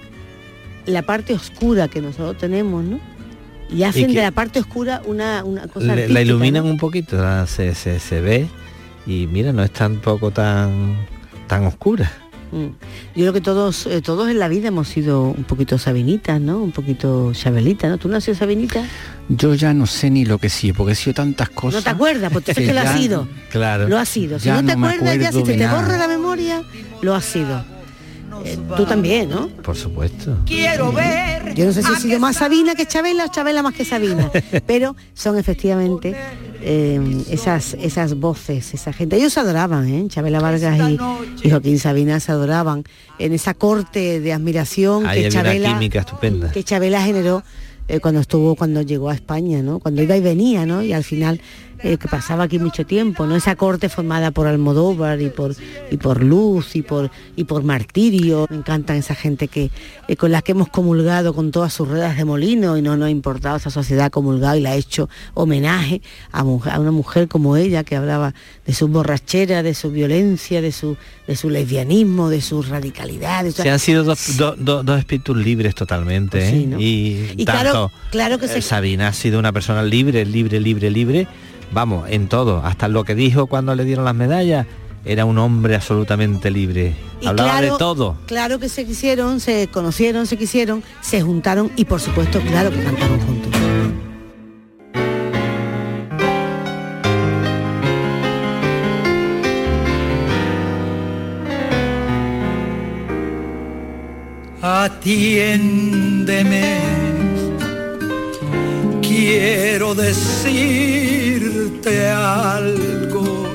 la 0.86 1.02
parte 1.02 1.32
oscura 1.34 1.88
que 1.88 2.00
nosotros 2.00 2.36
tenemos, 2.38 2.84
¿no? 2.84 2.98
y 3.70 3.84
hacen 3.84 4.12
de 4.12 4.20
la 4.20 4.32
parte 4.32 4.58
oscura 4.60 5.00
una, 5.06 5.42
una 5.44 5.66
cosa 5.66 5.94
Le- 5.96 6.06
la 6.08 6.20
iluminan 6.20 6.64
¿no? 6.64 6.70
un 6.72 6.76
poquito, 6.76 7.16
la- 7.16 7.46
se, 7.46 7.74
se, 7.74 7.98
se 8.00 8.20
ve 8.20 8.46
y 9.06 9.26
mira, 9.26 9.52
no 9.52 9.62
es 9.62 9.70
tampoco 9.72 10.30
tan 10.30 10.96
tan 11.48 11.64
oscura. 11.66 12.10
Mm. 12.50 12.66
Yo 12.66 12.74
creo 13.14 13.32
que 13.32 13.40
todos, 13.40 13.86
eh, 13.86 14.02
todos 14.02 14.28
en 14.30 14.38
la 14.38 14.48
vida 14.48 14.68
hemos 14.68 14.88
sido 14.88 15.22
un 15.22 15.44
poquito 15.44 15.78
sabinitas, 15.78 16.38
¿no? 16.38 16.58
Un 16.62 16.70
poquito 16.72 17.32
chabelitas, 17.32 17.90
¿no? 17.90 17.96
¿Tú 17.96 18.08
no 18.10 18.16
has 18.18 18.24
sido 18.24 18.36
sabinita? 18.36 18.84
Yo 19.30 19.54
ya 19.54 19.72
no 19.72 19.86
sé 19.86 20.10
ni 20.10 20.26
lo 20.26 20.36
que 20.36 20.50
sí, 20.50 20.74
porque 20.74 20.92
he 20.92 20.94
sido 20.94 21.14
tantas 21.14 21.48
cosas. 21.48 21.80
No 21.80 21.84
te 21.84 21.90
acuerdas, 21.90 22.30
pues 22.30 22.44
entonces 22.48 22.66
que 22.68 22.74
lo 22.74 22.80
has 22.80 22.94
ya- 22.94 22.98
sido. 23.00 23.28
Claro. 23.50 23.88
Lo 23.88 23.96
has 23.98 24.08
sido. 24.10 24.38
Si 24.38 24.46
Ya 24.46 24.60
no 24.60 24.68
te 24.68 24.74
no 24.74 24.80
me 24.80 24.88
acuerdas 24.88 25.18
ya, 25.18 25.32
si 25.32 25.42
te 25.44 25.56
nada. 25.56 25.80
borra 25.80 25.96
la 25.96 26.08
memoria, 26.08 26.62
lo 27.00 27.14
has 27.14 27.24
sido. 27.24 27.64
Eh, 28.44 28.58
tú 28.76 28.84
también, 28.86 29.28
¿no? 29.30 29.48
Por 29.48 29.76
supuesto. 29.76 30.36
Quiero 30.46 30.92
ver. 30.92 31.54
Yo 31.54 31.64
no 31.66 31.72
sé 31.72 31.82
si 31.82 31.92
he 31.92 31.96
sido 31.96 32.18
más 32.18 32.36
Sabina 32.36 32.74
que 32.74 32.86
Chabela 32.86 33.26
o 33.26 33.28
Chabela 33.28 33.62
más 33.62 33.74
que 33.74 33.84
Sabina, 33.84 34.30
pero 34.66 34.96
son 35.14 35.38
efectivamente 35.38 36.14
eh, 36.62 37.22
esas, 37.30 37.74
esas 37.74 38.14
voces, 38.14 38.74
esa 38.74 38.92
gente. 38.92 39.16
Ellos 39.16 39.32
se 39.32 39.40
adoraban, 39.40 39.88
¿eh? 39.88 40.04
Chabela 40.08 40.40
Vargas 40.40 40.78
y, 40.90 40.98
y 41.46 41.50
Joaquín 41.50 41.78
Sabina 41.78 42.20
se 42.20 42.32
adoraban 42.32 42.84
en 43.18 43.32
esa 43.32 43.54
corte 43.54 44.20
de 44.20 44.32
admiración 44.32 45.06
Ahí 45.06 45.22
que 45.22 45.28
Chabela, 45.28 45.68
química 45.68 46.00
estupenda. 46.00 46.50
que 46.50 46.64
Chabela 46.64 47.02
generó 47.02 47.42
eh, 47.88 48.00
cuando 48.00 48.20
estuvo, 48.20 48.54
cuando 48.54 48.80
llegó 48.82 49.10
a 49.10 49.14
España, 49.14 49.60
¿no? 49.62 49.80
Cuando 49.80 50.02
iba 50.02 50.16
y 50.16 50.20
venía, 50.20 50.64
¿no? 50.66 50.82
Y 50.82 50.92
al 50.92 51.04
final 51.04 51.40
eh, 51.82 51.96
que 51.96 52.08
pasaba 52.08 52.44
aquí 52.44 52.58
mucho 52.58 52.84
tiempo, 52.86 53.26
¿no? 53.26 53.34
Esa 53.36 53.56
corte 53.56 53.88
formada 53.88 54.30
por 54.30 54.46
Almodóvar 54.46 55.20
y 55.20 55.30
por 55.30 55.54
y 55.90 55.96
por 55.96 56.22
Luz 56.22 56.76
y 56.76 56.82
por 56.82 57.10
y 57.36 57.44
por 57.44 57.62
Martirio. 57.64 58.46
Me 58.50 58.56
encantan 58.56 58.96
esa 58.96 59.14
gente 59.14 59.48
que 59.48 59.70
eh, 60.08 60.16
con 60.16 60.30
la 60.32 60.42
que 60.42 60.52
hemos 60.52 60.68
comulgado 60.68 61.34
con 61.34 61.50
todas 61.50 61.72
sus 61.72 61.88
ruedas 61.88 62.16
de 62.16 62.24
molino 62.24 62.76
y 62.76 62.82
no 62.82 62.96
nos 62.96 63.06
ha 63.06 63.10
importado 63.10 63.56
esa 63.56 63.70
sociedad 63.70 64.06
ha 64.06 64.10
comulgado 64.10 64.56
y 64.56 64.60
le 64.60 64.68
ha 64.68 64.74
hecho 64.76 65.08
homenaje 65.34 66.02
a, 66.30 66.44
mujer- 66.44 66.72
a 66.72 66.80
una 66.80 66.90
mujer 66.92 67.28
como 67.28 67.56
ella 67.56 67.84
que 67.84 67.96
hablaba 67.96 68.34
de 68.66 68.74
su 68.74 68.88
borrachera, 68.88 69.62
de 69.62 69.74
su 69.74 69.90
violencia, 69.90 70.60
de 70.60 70.72
su 70.72 70.96
de 71.26 71.36
su 71.36 71.50
lesbianismo, 71.50 72.28
de 72.30 72.40
su 72.40 72.62
radicalidad. 72.62 73.44
de 73.44 73.52
su- 73.52 73.62
Se 73.62 73.70
han 73.70 73.78
sido 73.78 74.02
dos, 74.02 74.36
do- 74.36 74.56
do- 74.56 74.82
dos 74.82 74.98
espíritus 74.98 75.36
libres 75.36 75.74
totalmente. 75.74 76.38
Pues 76.38 76.50
sí, 76.50 76.62
¿eh? 76.64 76.66
¿no? 76.66 76.80
Y, 76.80 77.30
Y 77.36 77.44
tanto, 77.44 77.62
claro, 77.62 77.92
claro 78.10 78.38
que 78.38 78.48
se- 78.48 78.60
Sabina 78.60 79.08
ha 79.08 79.12
sido 79.12 79.38
una 79.38 79.52
persona 79.52 79.82
libre, 79.84 80.24
libre, 80.24 80.58
libre, 80.60 80.90
libre. 80.90 81.28
Vamos, 81.72 82.08
en 82.10 82.28
todo. 82.28 82.62
Hasta 82.64 82.88
lo 82.88 83.04
que 83.04 83.14
dijo 83.14 83.46
cuando 83.46 83.74
le 83.74 83.84
dieron 83.84 84.04
las 84.04 84.14
medallas. 84.14 84.66
Era 85.04 85.24
un 85.24 85.36
hombre 85.38 85.74
absolutamente 85.74 86.50
libre. 86.50 86.94
Y 87.20 87.26
Hablaba 87.26 87.58
claro- 87.58 87.72
de 87.72 87.78
todo. 87.78 88.16
Claro 88.26 88.58
que 88.60 88.68
se 88.68 88.86
quisieron, 88.86 89.40
se 89.40 89.66
conocieron, 89.66 90.26
se 90.28 90.36
quisieron, 90.36 90.84
se 91.00 91.22
juntaron 91.22 91.72
y 91.76 91.86
por 91.86 92.00
supuesto, 92.00 92.40
claro 92.40 92.70
que 92.70 92.82
cantaron 92.84 93.18
juntos. 93.20 93.50
Atiéndeme, 105.42 106.78
quiero 109.02 109.94
decirte 111.82 112.10
algo 112.10 113.46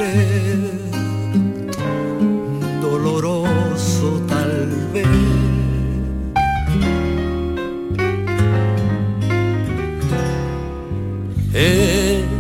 doloroso 2.82 4.22
tal 4.28 4.70
vez. 4.94 5.08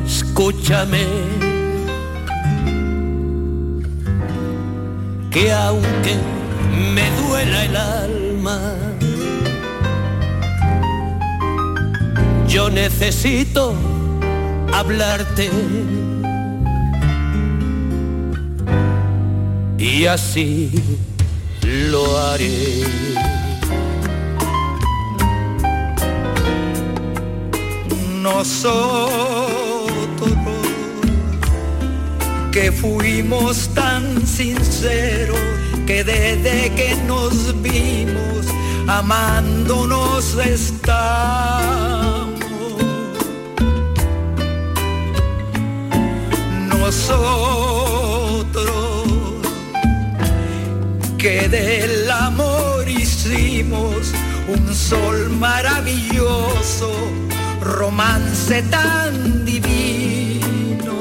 Escúchame 0.06 1.06
que 5.30 5.52
aunque 5.52 6.16
me 6.94 7.10
duela 7.22 7.66
el 7.66 7.76
alma, 7.76 8.91
yo 12.52 12.70
necesito 12.70 13.74
hablarte. 14.74 15.50
Y 19.78 20.06
así 20.06 20.70
lo 21.64 22.20
haré. 22.20 22.84
Nosotros 28.22 29.72
que 32.52 32.70
fuimos 32.72 33.70
tan 33.70 34.28
sinceros 34.28 35.40
que 35.88 36.04
desde 36.04 36.70
que 36.76 36.98
nos 37.08 37.62
vimos 37.62 38.46
amándonos 38.88 40.36
estamos. 40.38 42.31
Un 54.54 54.76
sol 54.76 55.30
maravilloso, 55.30 56.92
romance 57.62 58.62
tan 58.64 59.46
divino. 59.46 60.94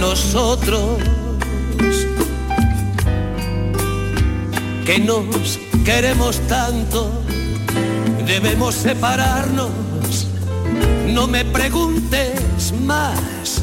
Nosotros 0.00 1.00
que 4.84 4.98
nos 5.00 5.58
queremos 5.84 6.38
tanto, 6.46 7.22
debemos 8.24 8.74
separarnos. 8.74 9.70
No 11.08 11.26
me 11.26 11.44
preguntes 11.44 12.72
más. 12.84 13.62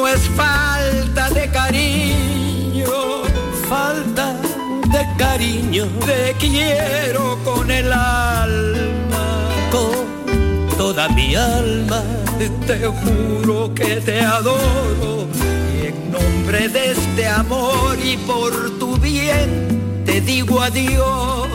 No 0.00 0.08
es 0.08 0.30
falta 0.30 1.28
de 1.28 1.46
cariño, 1.50 2.86
falta 3.68 4.34
de 4.94 5.06
cariño. 5.18 5.84
Te 6.06 6.34
quiero 6.38 7.38
con 7.44 7.70
el 7.70 7.92
alma, 7.92 9.50
con 9.70 10.78
toda 10.78 11.06
mi 11.10 11.34
alma. 11.34 12.02
Te 12.66 12.78
juro 12.86 13.74
que 13.74 13.96
te 13.96 14.22
adoro. 14.22 15.28
Y 15.76 15.88
en 15.88 16.10
nombre 16.10 16.70
de 16.70 16.92
este 16.92 17.28
amor 17.28 17.98
y 18.02 18.16
por 18.16 18.78
tu 18.78 18.96
bien, 18.96 20.02
te 20.06 20.22
digo 20.22 20.62
adiós. 20.62 21.46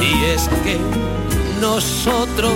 Y 0.00 0.24
es 0.26 0.48
que 0.62 0.78
nosotros 1.60 2.52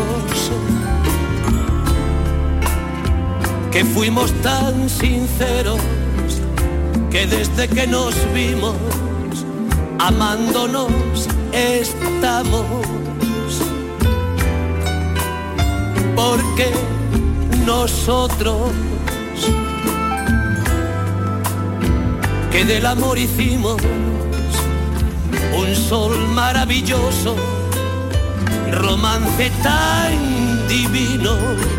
que 3.71 3.85
fuimos 3.85 4.33
tan 4.43 4.89
sinceros 4.89 5.81
que 7.11 7.27
desde 7.27 7.69
que 7.69 7.87
nos 7.87 8.15
vimos 8.33 8.75
amándonos 9.99 10.91
estamos. 11.53 12.65
Porque 16.17 16.73
nosotros 17.67 18.71
que 22.51 22.65
del 22.65 22.87
amor 22.87 23.19
hicimos 23.19 23.77
un 25.57 25.77
sol 25.77 26.17
maravilloso, 26.35 27.37
romance 28.73 29.51
tan 29.63 30.67
divino. 30.69 31.78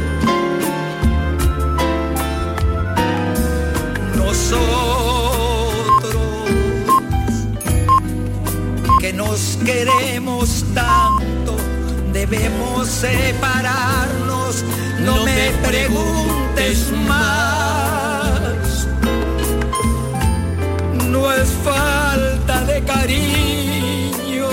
Nosotros 4.52 6.12
que 9.00 9.14
nos 9.14 9.60
queremos 9.64 10.66
tanto, 10.74 11.56
debemos 12.12 12.88
separarnos. 12.88 14.64
No, 15.02 15.24
me 15.24 15.52
preguntes 15.68 16.92
más. 17.08 18.88
No 21.10 21.32
es 21.32 21.50
falta 21.64 22.64
de 22.66 22.82
cariño. 22.84 24.50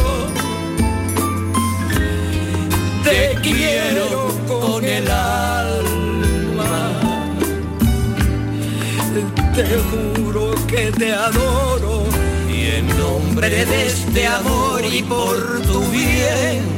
Te 3.03 3.35
quiero 3.41 4.29
juro 9.65 10.55
que 10.67 10.93
te 10.93 11.13
adoro 11.13 12.05
y 12.51 12.77
en 12.77 12.87
nombre 12.99 13.65
de 13.65 13.87
este 13.87 14.27
amor 14.27 14.85
y 14.85 15.03
por 15.03 15.63
tu 15.63 15.81
bien 15.91 16.77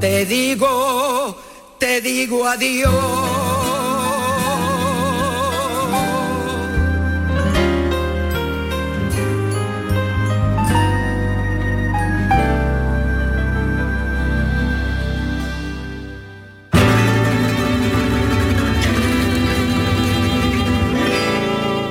te 0.00 0.24
digo, 0.26 1.36
te 1.78 2.00
digo 2.00 2.46
adiós. 2.46 3.25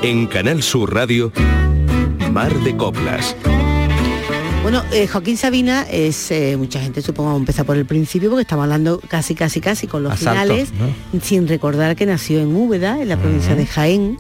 En 0.05 0.27
Canal 0.27 0.61
Sur 0.61 0.93
Radio, 0.93 1.31
Mar 2.31 2.53
de 2.59 2.77
Coplas. 2.77 3.35
Bueno, 4.61 4.83
eh, 4.93 5.07
Joaquín 5.07 5.35
Sabina 5.35 5.81
es, 5.81 6.29
eh, 6.29 6.57
mucha 6.57 6.79
gente 6.79 7.01
supongo 7.01 7.29
vamos 7.29 7.39
a 7.39 7.41
empezar 7.41 7.65
por 7.65 7.75
el 7.75 7.87
principio 7.87 8.29
porque 8.29 8.43
estamos 8.43 8.65
hablando 8.65 9.01
casi, 9.07 9.33
casi, 9.33 9.61
casi 9.61 9.87
con 9.87 10.03
los 10.03 10.13
Asalto, 10.13 10.53
finales, 10.53 10.69
sin 11.23 11.47
recordar 11.47 11.95
que 11.95 12.05
nació 12.05 12.39
en 12.39 12.55
Úbeda, 12.55 13.01
en 13.01 13.09
la 13.09 13.17
provincia 13.17 13.55
de 13.55 13.65
Jaén. 13.65 14.19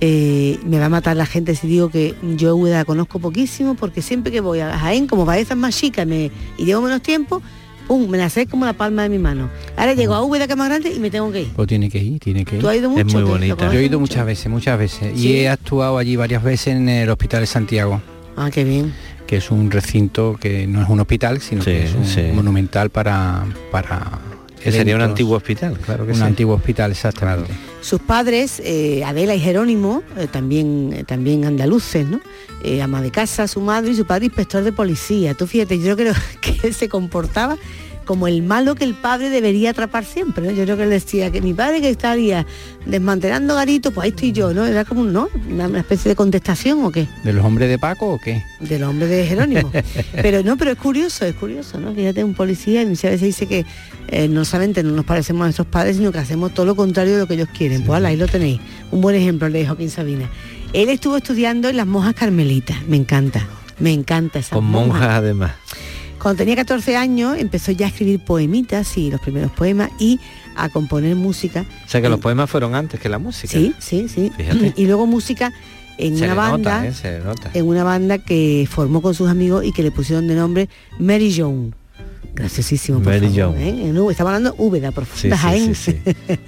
Eh, 0.00 0.60
me 0.64 0.78
va 0.78 0.86
a 0.86 0.88
matar 0.88 1.16
la 1.16 1.26
gente 1.26 1.56
si 1.56 1.66
digo 1.66 1.88
que 1.88 2.14
yo 2.36 2.54
Úbeda 2.54 2.78
la 2.78 2.84
conozco 2.84 3.18
poquísimo 3.18 3.74
porque 3.74 4.02
siempre 4.02 4.30
que 4.30 4.40
voy 4.40 4.60
a 4.60 4.78
Jaén, 4.78 5.08
como 5.08 5.24
Baeza 5.24 5.54
es 5.54 5.58
más 5.58 5.76
chica 5.76 6.04
me, 6.04 6.30
y 6.58 6.64
llevo 6.64 6.82
menos 6.82 7.02
tiempo, 7.02 7.42
pum, 7.86 8.08
me 8.08 8.18
la 8.18 8.28
sé 8.30 8.46
como 8.46 8.64
la 8.66 8.72
palma 8.72 9.02
de 9.02 9.08
mi 9.08 9.18
mano. 9.18 9.48
Ahora 9.76 9.94
llego 9.94 10.14
a 10.14 10.22
Úbeda 10.22 10.46
que 10.46 10.52
es 10.52 10.58
más 10.58 10.68
grande 10.68 10.92
y 10.92 10.98
me 10.98 11.10
tengo 11.10 11.30
que 11.32 11.42
ir. 11.42 11.48
Pues 11.54 11.68
tiene 11.68 11.88
que 11.90 11.98
ir, 11.98 12.18
tiene 12.20 12.44
que 12.44 12.56
ir. 12.56 12.60
¿Tú 12.62 12.68
has 12.68 12.76
ido 12.76 12.90
mucho? 12.90 13.06
¿Te- 13.06 13.12
lo 13.22 13.38
Yo 13.44 13.56
conoces 13.56 13.78
he 13.80 13.84
ido 13.84 14.00
muchas 14.00 14.26
veces, 14.26 14.48
muchas 14.50 14.78
veces. 14.78 15.12
Sí. 15.14 15.28
Y 15.28 15.32
he 15.36 15.48
actuado 15.48 15.98
allí 15.98 16.16
varias 16.16 16.42
veces 16.42 16.68
en 16.68 16.88
el 16.88 17.08
Hospital 17.10 17.40
de 17.40 17.46
Santiago. 17.46 18.00
Ah, 18.36 18.50
qué 18.52 18.64
bien. 18.64 18.92
Que 19.26 19.36
es 19.36 19.50
un 19.50 19.70
recinto 19.70 20.36
que 20.40 20.66
no 20.66 20.82
es 20.82 20.88
un 20.88 21.00
hospital, 21.00 21.40
sino 21.40 21.64
que 21.64 21.84
es 21.84 21.94
un 21.94 22.06
sí. 22.06 22.22
monumental 22.34 22.90
para... 22.90 23.44
para 23.70 24.18
Que 24.64 24.72
sería 24.72 24.94
un 24.94 25.02
eventos. 25.02 25.10
antiguo 25.10 25.36
hospital, 25.36 25.78
claro 25.78 26.06
que 26.06 26.12
un 26.12 26.18
sí. 26.18 26.22
antiguo 26.24 26.54
hospital, 26.54 26.90
exactamente. 26.90 27.52
Sus 27.82 28.00
padres, 28.00 28.60
eh, 28.64 29.04
Adela 29.04 29.34
y 29.34 29.40
Jerónimo, 29.40 30.02
eh, 30.16 30.26
también, 30.26 30.90
eh, 30.92 31.04
también 31.04 31.44
andaluces, 31.44 32.06
¿no? 32.08 32.20
Eh, 32.62 32.80
ama 32.80 33.02
de 33.02 33.10
casa, 33.10 33.46
su 33.46 33.60
madre 33.60 33.90
y 33.92 33.94
su 33.94 34.06
padre 34.06 34.24
inspector 34.26 34.64
de 34.64 34.72
policía. 34.72 35.34
Tú 35.34 35.46
fíjate, 35.46 35.78
yo 35.78 35.96
creo 35.96 36.14
que 36.40 36.58
él 36.62 36.74
se 36.74 36.88
comportaba 36.88 37.58
como 38.04 38.28
el 38.28 38.42
malo 38.42 38.74
que 38.74 38.84
el 38.84 38.94
padre 38.94 39.30
debería 39.30 39.70
atrapar 39.70 40.04
siempre, 40.04 40.46
¿no? 40.46 40.52
Yo 40.52 40.64
creo 40.64 40.76
que 40.76 40.84
él 40.84 40.90
decía 40.90 41.30
que 41.30 41.40
mi 41.40 41.54
padre 41.54 41.80
que 41.80 41.88
estaría 41.88 42.46
desmantelando 42.86 43.54
garitos, 43.54 43.92
pues 43.92 44.04
ahí 44.04 44.10
estoy 44.10 44.32
yo, 44.32 44.52
¿no? 44.52 44.64
Era 44.64 44.84
como 44.84 45.04
¿no? 45.04 45.28
Una, 45.50 45.78
especie 45.78 46.10
de 46.10 46.16
contestación 46.16 46.84
o 46.84 46.90
qué, 46.90 47.06
¿De 47.22 47.32
los 47.32 47.44
hombres 47.44 47.68
de 47.68 47.78
Paco 47.78 48.12
o 48.12 48.18
qué? 48.18 48.42
del 48.60 48.82
hombre 48.84 49.06
de 49.06 49.26
Jerónimo. 49.26 49.70
pero 50.12 50.42
no, 50.42 50.56
pero 50.56 50.72
es 50.72 50.78
curioso, 50.78 51.24
es 51.24 51.34
curioso, 51.34 51.78
¿no? 51.78 51.94
Fíjate, 51.94 52.24
un 52.24 52.34
policía 52.34 52.82
y 52.82 52.86
muchas 52.86 53.12
veces 53.12 53.22
dice 53.22 53.46
que 53.46 53.64
eh, 54.08 54.28
no 54.28 54.44
solamente 54.44 54.82
no 54.82 54.92
nos 54.92 55.04
parecemos 55.04 55.42
a 55.42 55.44
nuestros 55.46 55.66
padres, 55.66 55.96
sino 55.96 56.12
que 56.12 56.18
hacemos 56.18 56.52
todo 56.52 56.66
lo 56.66 56.76
contrario 56.76 57.14
de 57.14 57.20
lo 57.20 57.26
que 57.26 57.34
ellos 57.34 57.48
quieren. 57.56 57.82
Pues 57.82 57.96
ala, 57.96 58.08
ahí 58.08 58.16
lo 58.16 58.26
tenéis. 58.26 58.60
Un 58.90 59.00
buen 59.00 59.16
ejemplo 59.16 59.46
el 59.46 59.52
de 59.52 59.66
Joaquín 59.66 59.90
Sabina. 59.90 60.30
Él 60.72 60.88
estuvo 60.88 61.16
estudiando 61.16 61.68
en 61.68 61.76
las 61.76 61.86
monjas 61.86 62.14
carmelitas. 62.14 62.76
Me 62.86 62.96
encanta, 62.96 63.46
me 63.78 63.92
encanta 63.92 64.38
esa 64.38 64.54
Con 64.54 64.64
monjas 64.64 65.10
además. 65.10 65.52
Cuando 66.24 66.38
tenía 66.38 66.56
14 66.56 66.96
años 66.96 67.36
empezó 67.38 67.70
ya 67.70 67.84
a 67.84 67.90
escribir 67.90 68.18
poemitas 68.18 68.96
y 68.96 69.10
los 69.10 69.20
primeros 69.20 69.52
poemas 69.52 69.90
y 70.00 70.18
a 70.56 70.70
componer 70.70 71.14
música. 71.16 71.66
O 71.84 71.88
sea 71.88 72.00
que 72.00 72.08
los 72.08 72.18
poemas 72.18 72.48
fueron 72.48 72.74
antes 72.74 72.98
que 72.98 73.10
la 73.10 73.18
música. 73.18 73.52
Sí, 73.52 73.74
sí, 73.78 74.08
sí. 74.08 74.32
Fíjate. 74.34 74.72
Y 74.74 74.86
luego 74.86 75.06
música 75.06 75.52
en 75.98 76.16
Se 76.16 76.24
una 76.24 76.34
nota, 76.34 76.50
banda, 76.50 76.86
¿eh? 76.86 76.92
Se 76.94 77.18
nota. 77.20 77.50
en 77.52 77.66
una 77.68 77.84
banda 77.84 78.16
que 78.16 78.66
formó 78.70 79.02
con 79.02 79.14
sus 79.14 79.28
amigos 79.28 79.66
y 79.66 79.72
que 79.72 79.82
le 79.82 79.90
pusieron 79.90 80.26
de 80.26 80.34
nombre 80.34 80.70
Mary 80.98 81.30
Joan. 81.36 81.74
Graciosísimo, 82.34 83.00
por 83.00 83.12
Mary 83.12 83.28
favor, 83.28 83.54
Joan. 83.56 83.60
¿eh? 83.62 83.68
En 83.90 83.96
estamos 84.10 84.18
hablando 84.20 84.54
Úbeda, 84.56 84.88
Sí, 84.88 84.94
profunda 84.94 85.36
sí, 85.36 85.42
Jaén. 85.42 85.74
sí, 85.74 86.00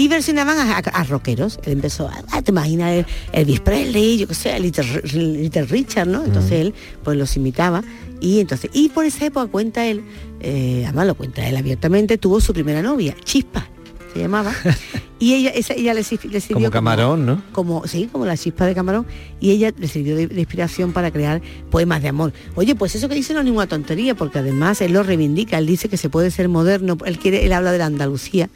y 0.00 0.08
versionaban 0.08 0.58
a, 0.58 0.76
a- 0.78 0.78
a 0.78 1.04
rockeros. 1.04 1.58
Él 1.64 1.72
empezó, 1.74 2.08
a, 2.08 2.22
ah, 2.32 2.42
te 2.42 2.50
imaginas 2.50 2.92
el 2.92 3.06
Elvis 3.32 3.60
Presley, 3.60 4.18
yo 4.18 4.26
qué 4.28 4.34
sé, 4.34 4.58
Little, 4.58 5.02
Little 5.12 5.66
Richard, 5.66 6.06
¿no? 6.08 6.24
Entonces 6.24 6.52
él 6.52 6.74
pues 7.04 7.16
los 7.18 7.36
imitaba 7.36 7.82
y 8.20 8.40
entonces, 8.40 8.70
y 8.72 8.88
por 8.90 9.04
esa 9.04 9.26
época 9.26 9.46
cuenta 9.50 9.86
él, 9.86 10.02
eh, 10.40 10.82
además 10.86 11.06
lo 11.06 11.14
cuenta 11.14 11.46
él 11.48 11.56
abiertamente, 11.56 12.18
tuvo 12.18 12.40
su 12.40 12.52
primera 12.52 12.82
novia, 12.82 13.14
Chispa, 13.24 13.66
se 14.12 14.20
llamaba, 14.20 14.52
y 15.18 15.34
ella, 15.34 15.50
esa, 15.50 15.72
ella 15.74 15.94
le, 15.94 16.02
sir- 16.02 16.24
le 16.30 16.40
sirvió 16.40 16.56
Como 16.56 16.70
camarón, 16.70 17.24
¿no? 17.24 17.42
como 17.52 17.86
sí, 17.86 18.08
como 18.12 18.26
la 18.26 18.36
chispa 18.36 18.66
de 18.66 18.74
camarón, 18.74 19.06
y 19.40 19.52
ella 19.52 19.72
le 19.78 19.88
sirvió 19.88 20.16
de, 20.16 20.26
de 20.26 20.38
inspiración 20.40 20.92
para 20.92 21.10
crear 21.10 21.40
poemas 21.70 22.02
de 22.02 22.08
amor. 22.08 22.32
Oye, 22.56 22.74
pues 22.74 22.94
eso 22.94 23.08
que 23.08 23.14
dice 23.14 23.32
no 23.32 23.38
es 23.40 23.44
ninguna 23.46 23.66
tontería, 23.68 24.14
porque 24.14 24.38
además 24.40 24.80
él 24.82 24.92
lo 24.92 25.02
reivindica, 25.02 25.56
él 25.58 25.66
dice 25.66 25.88
que 25.88 25.96
se 25.96 26.10
puede 26.10 26.30
ser 26.30 26.48
moderno, 26.50 26.98
él 27.06 27.18
quiere, 27.18 27.46
él 27.46 27.52
habla 27.54 27.72
de 27.72 27.78
la 27.78 27.86
Andalucía, 27.86 28.50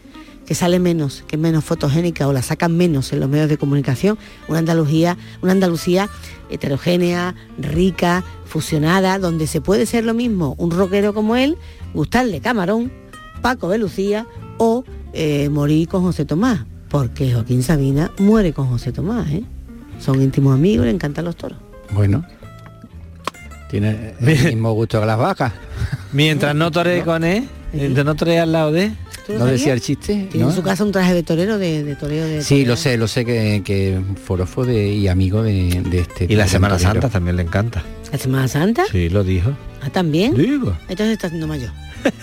que 0.46 0.54
sale 0.54 0.78
menos, 0.78 1.24
que 1.26 1.36
es 1.36 1.42
menos 1.42 1.64
fotogénica 1.64 2.28
o 2.28 2.32
la 2.32 2.42
sacan 2.42 2.76
menos 2.76 3.12
en 3.12 3.20
los 3.20 3.28
medios 3.28 3.48
de 3.48 3.58
comunicación, 3.58 4.18
una 4.48 4.58
Andalucía, 4.58 5.16
una 5.42 5.52
Andalucía 5.52 6.08
heterogénea, 6.50 7.34
rica, 7.58 8.24
fusionada, 8.44 9.18
donde 9.18 9.46
se 9.46 9.60
puede 9.60 9.86
ser 9.86 10.04
lo 10.04 10.14
mismo 10.14 10.54
un 10.58 10.70
rockero 10.70 11.14
como 11.14 11.36
él, 11.36 11.56
gustarle 11.94 12.40
camarón, 12.40 12.92
Paco 13.42 13.68
de 13.68 13.78
Lucía 13.78 14.26
o 14.58 14.84
eh, 15.12 15.48
morir 15.48 15.88
con 15.88 16.02
José 16.02 16.24
Tomás, 16.24 16.64
porque 16.88 17.32
Joaquín 17.32 17.62
Sabina 17.62 18.12
muere 18.18 18.52
con 18.52 18.68
José 18.68 18.92
Tomás, 18.92 19.28
¿eh? 19.30 19.44
Son 19.98 20.20
íntimos 20.20 20.54
amigos, 20.54 20.86
le 20.86 20.92
encantan 20.92 21.24
los 21.24 21.36
toros. 21.36 21.58
Bueno. 21.92 22.24
Tiene 23.70 24.14
el 24.20 24.46
mismo 24.46 24.72
gusto 24.72 25.00
que 25.00 25.06
las 25.06 25.18
vacas. 25.18 25.52
Mientras 26.12 26.54
no 26.54 26.70
toree 26.70 27.02
con 27.02 27.24
él, 27.24 27.48
mientras 27.72 28.06
no 28.06 28.14
toree 28.14 28.38
al 28.38 28.52
lado 28.52 28.70
de 28.70 28.92
¿Tú 29.26 29.32
lo 29.32 29.38
¿No 29.40 29.46
decía 29.46 29.72
el 29.72 29.80
chiste? 29.80 30.28
Tiene 30.30 30.44
¿no? 30.44 30.50
en 30.50 30.56
su 30.56 30.62
casa 30.62 30.84
un 30.84 30.92
traje 30.92 31.14
de 31.14 31.22
torero, 31.22 31.58
de, 31.58 31.82
de 31.82 31.96
toreo 31.96 32.26
de 32.26 32.42
Sí, 32.42 32.56
torero. 32.56 32.68
lo 32.70 32.76
sé, 32.76 32.96
lo 32.98 33.08
sé 33.08 33.24
que, 33.24 33.62
que 33.64 33.98
forofo 34.24 34.64
de, 34.66 34.88
y 34.88 35.08
amigo 35.08 35.42
de, 35.42 35.82
de 35.82 36.00
este. 36.00 36.26
Y 36.28 36.36
la 36.36 36.46
Semana 36.46 36.76
torero. 36.76 36.92
Santa 36.94 37.08
también 37.08 37.36
le 37.36 37.42
encanta. 37.42 37.82
¿La 38.12 38.18
Semana 38.18 38.48
Santa? 38.48 38.84
Sí, 38.90 39.08
lo 39.08 39.24
dijo. 39.24 39.56
Ah, 39.82 39.90
¿también? 39.90 40.34
Digo. 40.34 40.76
Entonces 40.88 41.12
está 41.14 41.26
haciendo 41.28 41.46
mayor. 41.46 41.70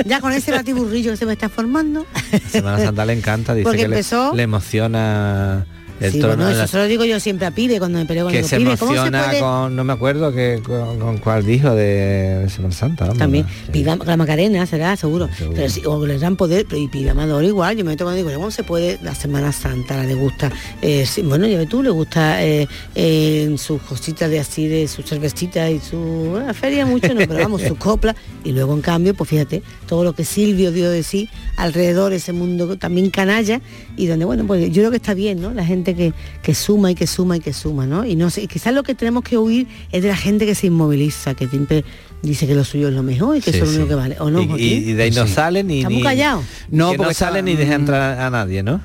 Ya 0.06 0.22
con 0.22 0.32
ese 0.32 0.52
batiburrillo 0.52 1.12
que 1.12 1.18
se 1.18 1.26
me 1.26 1.34
está 1.34 1.50
formando. 1.50 2.06
La 2.32 2.40
Semana 2.40 2.78
Santa 2.80 3.04
le 3.06 3.14
encanta, 3.14 3.56
dice 3.56 3.64
Porque 3.64 3.82
que 3.82 3.88
le, 4.36 4.44
emociona 4.44 5.66
el 6.02 6.12
sí, 6.12 6.20
trono. 6.20 6.36
bueno, 6.36 6.50
eso 6.52 6.60
la- 6.60 6.68
se 6.68 6.78
lo 6.78 6.86
digo 6.88 7.06
yo 7.06 7.20
siempre 7.20 7.46
a 7.48 7.52
Pide 7.52 7.80
cuando 7.80 8.00
me 8.00 8.06
peleo 8.06 8.26
con 8.26 8.34
que 8.34 8.40
él. 8.40 8.46
se 8.46 8.58
Pide, 8.58 8.76
¿cómo 8.78 8.92
se 8.94 9.12
puede? 9.12 9.40
con, 9.40 9.76
no 9.76 9.84
me 9.84 9.94
acuerdo 9.94 10.32
que, 10.34 10.62
con, 10.66 11.00
con 11.00 11.18
cuál 11.20 11.46
dijo 11.46 11.74
de 11.76 12.48
Semana 12.50 12.74
Santa. 12.74 13.06
vamos, 13.06 13.20
También. 13.20 13.46
Pida, 13.72 13.96
la 14.06 14.18
Macarena 14.18 14.66
será, 14.66 14.96
seguro. 14.96 15.30
Pero 15.56 15.70
sí, 15.70 15.82
o 15.86 16.06
le 16.06 16.18
dan 16.20 16.36
poder, 16.36 16.66
y 16.76 16.88
Pida 16.88 17.12
Amador 17.12 17.44
igual. 17.44 17.78
Yo 17.78 17.86
me 17.86 17.92
meto 17.92 18.04
cuando 18.06 18.18
digo, 18.24 18.34
¿cómo 18.38 18.52
se 18.52 18.64
puede 18.64 19.00
la 19.04 19.14
Semana 19.16 19.52
Santa? 19.52 20.04
Le 20.04 20.14
gusta, 20.16 20.52
eh, 20.82 21.06
sí, 21.06 21.22
bueno, 21.22 21.48
ya 21.48 21.58
ves 21.58 21.70
tú, 21.70 21.82
le 21.84 21.90
gusta 21.92 22.44
eh, 22.44 22.68
eh, 22.96 23.54
sus 23.58 23.82
cositas 23.84 24.30
de 24.30 24.40
así, 24.40 24.68
de 24.68 24.88
sus 24.88 25.06
cervecitas 25.06 25.70
y 25.70 25.80
su 25.80 25.98
bueno, 25.98 26.48
la 26.48 26.54
feria 26.54 26.86
mucho, 26.86 27.14
no, 27.14 27.20
pero 27.28 27.36
vamos, 27.40 27.62
sus 27.62 27.78
coplas. 27.78 28.16
Y 28.44 28.52
luego, 28.54 28.74
en 28.74 28.82
cambio, 28.82 29.14
pues 29.14 29.30
fíjate, 29.30 29.62
todo 29.88 30.04
lo 30.04 30.14
que 30.14 30.26
Silvio 30.26 30.72
dio 30.72 30.90
de 30.90 31.04
sí 31.04 31.30
alrededor, 31.58 32.14
ese 32.14 32.34
mundo 32.34 32.76
también 32.78 33.10
canalla, 33.12 33.62
y 33.98 34.08
donde, 34.08 34.26
bueno, 34.26 34.46
pues 34.48 34.68
yo 34.70 34.82
creo 34.82 34.90
que 34.92 34.98
está 34.98 35.14
bien, 35.14 35.42
¿no? 35.42 35.52
La 35.54 35.66
gente 35.66 35.91
que, 35.96 36.14
que 36.42 36.54
suma 36.56 36.92
y 36.92 36.96
que 36.96 37.08
suma 37.08 37.38
y 37.38 37.40
que 37.40 37.54
suma, 37.54 37.86
¿no? 37.86 38.06
Y 38.06 38.16
no 38.16 38.30
sé, 38.30 38.48
quizás 38.48 38.74
lo 38.74 38.84
que 38.84 38.96
tenemos 38.96 39.24
que 39.24 39.38
huir 39.38 39.68
es 39.92 40.02
de 40.04 40.10
la 40.10 40.16
gente 40.18 40.46
que 40.46 40.56
se 40.56 40.68
inmoviliza, 40.68 41.34
que 41.36 41.48
siempre 41.48 41.84
dice 42.22 42.46
que 42.48 42.56
lo 42.56 42.64
suyo 42.64 42.90
es 42.90 42.94
lo 42.94 43.04
mejor 43.04 43.38
y 43.38 43.42
que 43.42 43.52
Sí, 43.52 43.58
eso 43.58 43.66
es 43.66 43.72
lo 43.72 43.78
único 43.78 43.86
sí. 43.86 43.90
que 43.90 43.96
vale. 43.96 44.16
¿O 44.20 44.30
no, 44.30 44.58
y, 44.58 44.94
de 44.94 45.04
ahí 45.04 45.12
no 45.12 45.26
Sí. 45.28 45.34
sale 45.34 45.64
ni... 45.64 45.80
Estamos 45.80 46.04
callados. 46.04 46.46
No, 46.70 46.92
que 46.92 46.98
no 46.98 47.04
porque 47.04 47.14
sale 47.16 47.40
está- 47.40 47.46
ni 47.52 47.56
deja 47.56 47.76
entrar 47.76 48.20
a 48.20 48.30
nadie, 48.30 48.64
¿no? 48.64 48.82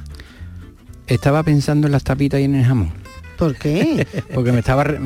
Estaba 1.07 1.43
pensando 1.43 1.87
en 1.87 1.93
las 1.93 2.03
tapitas 2.05 2.41
y 2.41 2.45
en 2.45 2.55
el 2.57 2.65
jamón. 2.65 2.91
¿Por 3.39 3.55
qué? 3.57 4.07
Porque 4.35 4.51
me 4.53 4.61
estaba 4.61 4.83
re- 4.85 4.99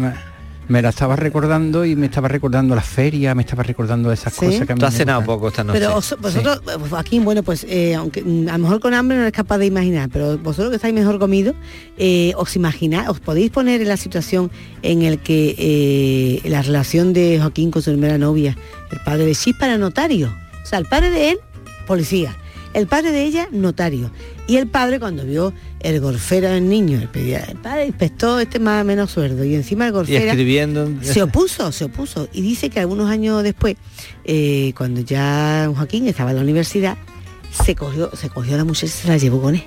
me, 0.70 0.80
la 0.82 0.88
estaba 0.90 1.16
recordando 1.16 1.84
y 1.84 1.94
me 1.96 2.06
estaba 2.06 2.28
recordando 2.28 2.74
las 2.74 2.86
ferias, 2.86 3.34
me 3.36 3.42
estaba 3.42 3.62
recordando 3.62 4.10
esas 4.12 4.32
Sí. 4.32 4.46
cosas 4.46 4.66
que 4.66 4.74
Tú 4.74 4.86
has 4.86 4.92
me 4.92 4.98
cenado 4.98 5.24
poco 5.24 5.48
esta 5.48 5.62
noche. 5.64 5.78
Pero 5.80 5.96
os- 5.96 6.16
vosotros, 6.20 6.62
eh, 6.66 6.78
Joaquín, 6.88 7.24
bueno, 7.24 7.42
pues 7.42 7.64
eh, 7.68 7.94
aunque 7.94 8.22
mm, 8.22 8.48
a 8.48 8.52
lo 8.52 8.58
mejor 8.58 8.80
con 8.80 8.94
hambre 8.94 9.16
no 9.16 9.22
eres 9.24 9.32
capaz 9.34 9.58
de 9.58 9.66
imaginar, 9.66 10.08
pero 10.12 10.38
vosotros 10.38 10.70
que 10.70 10.76
estáis 10.76 10.94
mejor 10.94 11.18
comidos, 11.18 11.54
eh, 11.98 12.32
os 12.36 12.56
imagináis, 12.56 13.08
os 13.08 13.20
podéis 13.20 13.50
poner 13.50 13.80
en 13.82 13.88
la 13.88 13.96
situación 13.96 14.50
en 14.82 15.02
el 15.02 15.18
que 15.18 15.54
eh, 15.58 16.48
la 16.48 16.62
relación 16.62 17.12
de 17.12 17.38
Joaquín 17.40 17.70
con 17.70 17.82
su 17.82 17.90
primera 17.90 18.16
novia, 18.18 18.56
el 18.90 18.98
padre 19.04 19.26
de 19.26 19.34
Chispa 19.34 19.66
era 19.66 19.76
notario. 19.78 20.32
O 20.62 20.66
sea, 20.66 20.78
el 20.78 20.86
padre 20.86 21.10
de 21.10 21.30
él, 21.32 21.38
policía. 21.86 22.36
El 22.72 22.86
padre 22.86 23.10
de 23.10 23.24
ella, 23.24 23.48
notario. 23.50 24.12
Y 24.50 24.56
el 24.56 24.66
padre, 24.66 24.98
cuando 24.98 25.24
vio 25.24 25.52
el 25.78 26.00
gorfero 26.00 26.48
del 26.50 26.68
niño, 26.68 26.98
el, 27.00 27.08
pedía- 27.08 27.44
el 27.48 27.56
padre 27.58 27.86
inspectó 27.86 28.40
este 28.40 28.58
más 28.58 28.82
o 28.82 28.84
menos 28.84 29.10
sueldo. 29.12 29.44
Y 29.44 29.54
encima 29.54 29.86
el 29.86 29.92
escribiendo... 30.30 30.90
se 31.02 31.22
opuso, 31.22 31.70
se 31.70 31.84
opuso. 31.84 32.28
Y 32.32 32.40
dice 32.42 32.68
que 32.68 32.80
algunos 32.80 33.08
años 33.08 33.42
después, 33.44 33.76
eh, 34.24 34.72
cuando 34.76 35.02
ya 35.02 35.70
Joaquín 35.74 36.08
estaba 36.08 36.30
en 36.30 36.36
la 36.38 36.42
universidad, 36.42 36.96
se 37.52 37.76
cogió, 37.76 38.10
se 38.16 38.28
cogió 38.28 38.54
a 38.54 38.58
la 38.58 38.64
muchacha 38.64 38.86
y 38.86 38.88
se 38.88 39.08
la 39.08 39.16
llevó 39.18 39.40
con 39.40 39.54
él. 39.54 39.62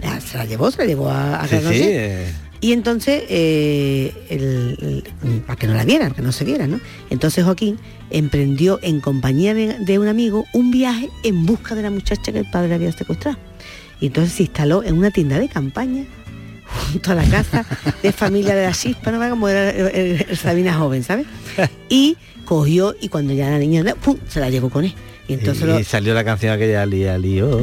La- 0.00 0.18
se 0.20 0.38
la 0.38 0.46
llevó, 0.46 0.70
se 0.70 0.78
la 0.78 0.84
llevó 0.86 1.10
a, 1.10 1.40
a 1.40 1.46
Sí, 1.46 1.56
eh, 1.82 2.32
Y 2.62 2.72
entonces, 2.72 3.22
eh, 3.28 4.14
el- 4.30 5.04
el- 5.22 5.40
para 5.42 5.56
que 5.58 5.66
no 5.66 5.74
la 5.74 5.84
vieran, 5.84 6.12
que 6.14 6.22
no 6.22 6.32
se 6.32 6.44
vieran, 6.46 6.70
¿no? 6.70 6.80
Entonces 7.10 7.44
Joaquín 7.44 7.78
emprendió 8.10 8.78
en 8.82 9.00
compañía 9.00 9.52
de, 9.52 9.76
de 9.78 9.98
un 9.98 10.08
amigo 10.08 10.46
un 10.54 10.70
viaje 10.70 11.10
en 11.22 11.44
busca 11.44 11.74
de 11.74 11.82
la 11.82 11.90
muchacha 11.90 12.32
que 12.32 12.38
el 12.38 12.50
padre 12.50 12.74
había 12.74 12.92
secuestrado. 12.92 13.36
Y 14.00 14.06
entonces 14.06 14.32
se 14.34 14.42
instaló 14.44 14.82
en 14.82 14.96
una 14.96 15.10
tienda 15.10 15.38
de 15.38 15.48
campaña 15.48 16.04
junto 16.92 17.12
a 17.12 17.14
la 17.16 17.24
casa 17.24 17.66
de 18.02 18.12
familia 18.12 18.54
de 18.54 18.66
la 18.66 18.72
chispa, 18.72 19.10
¿no? 19.10 19.28
como 19.30 19.48
era 19.48 19.70
el, 19.70 19.86
el- 19.94 20.26
el 20.28 20.36
Sabina 20.36 20.74
joven, 20.74 21.02
¿sabes? 21.02 21.26
Y 21.88 22.16
cogió 22.44 22.94
y 23.00 23.08
cuando 23.08 23.32
ya 23.32 23.50
la 23.50 23.58
niña 23.58 23.84
¡pum! 24.02 24.16
se 24.28 24.40
la 24.40 24.50
llevó 24.50 24.70
con 24.70 24.84
él. 24.84 24.94
Y 25.28 25.34
entonces 25.34 25.62
y, 25.62 25.66
lo- 25.66 25.78
y 25.80 25.84
salió 25.84 26.14
la 26.14 26.24
canción 26.24 26.52
aquella 26.52 26.84
Lía. 26.86 27.16
Lía, 27.18 27.58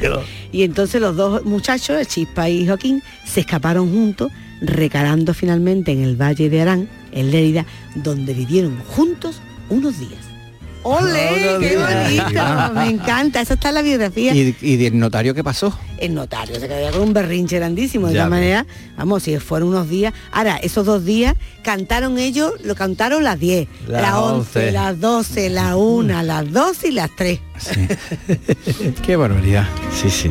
lío. 0.00 0.22
Y 0.52 0.62
entonces 0.62 1.00
los 1.00 1.16
dos 1.16 1.44
muchachos, 1.44 1.98
el 1.98 2.06
Chispa 2.06 2.48
y 2.48 2.66
Joaquín, 2.66 3.02
se 3.24 3.40
escaparon 3.40 3.90
juntos, 3.92 4.30
recalando 4.62 5.34
finalmente 5.34 5.92
en 5.92 6.02
el 6.02 6.16
Valle 6.20 6.48
de 6.48 6.60
Arán, 6.62 6.88
en 7.12 7.30
Lérida, 7.30 7.66
donde 7.94 8.32
vivieron 8.34 8.78
juntos 8.88 9.40
unos 9.68 9.98
días. 9.98 10.20
¡Ole! 10.82 11.56
¡Qué 11.60 11.76
bonito! 11.76 12.74
Me 12.74 12.88
encanta, 12.90 13.40
esa 13.40 13.54
está 13.54 13.68
en 13.68 13.74
la 13.76 13.82
biografía. 13.82 14.34
¿Y, 14.34 14.56
y 14.60 14.76
del 14.76 14.98
notario 14.98 15.34
qué 15.34 15.44
pasó? 15.44 15.78
El 15.98 16.14
notario 16.14 16.58
se 16.58 16.66
quedó 16.66 16.90
con 16.92 17.02
un 17.02 17.12
berrinche 17.12 17.56
grandísimo. 17.58 18.06
De 18.06 18.14
todas 18.14 18.26
ves. 18.28 18.30
maneras, 18.30 18.66
vamos, 18.96 19.22
si 19.22 19.36
fueron 19.38 19.68
unos 19.68 19.88
días. 19.90 20.14
Ahora, 20.32 20.56
esos 20.56 20.86
dos 20.86 21.04
días 21.04 21.34
cantaron 21.62 22.18
ellos, 22.18 22.54
lo 22.64 22.74
cantaron 22.74 23.22
las 23.22 23.38
10, 23.38 23.68
Las 23.88 24.02
las 24.02 24.14
11, 24.14 24.58
11. 24.58 24.72
las 24.72 25.00
12, 25.00 25.50
las 25.50 25.74
1, 25.76 26.22
las 26.22 26.50
12 26.52 26.88
y 26.88 26.92
las 26.92 27.10
3. 27.16 27.40
Qué 29.02 29.16
barbaridad. 29.16 29.68
Sí, 29.92 30.08
sí. 30.08 30.30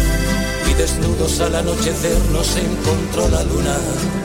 desnudos 0.81 1.39
al 1.41 1.53
anochecer 1.53 2.17
nos 2.31 2.57
encontró 2.57 3.29
la 3.29 3.43
luna. 3.43 4.20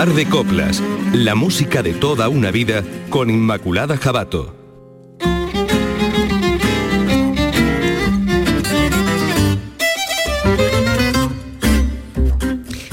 Mar 0.00 0.14
de 0.14 0.24
Coplas, 0.24 0.82
la 1.12 1.34
música 1.34 1.82
de 1.82 1.92
toda 1.92 2.30
una 2.30 2.50
vida 2.50 2.82
con 3.10 3.28
Inmaculada 3.28 3.98
Jabato. 3.98 4.56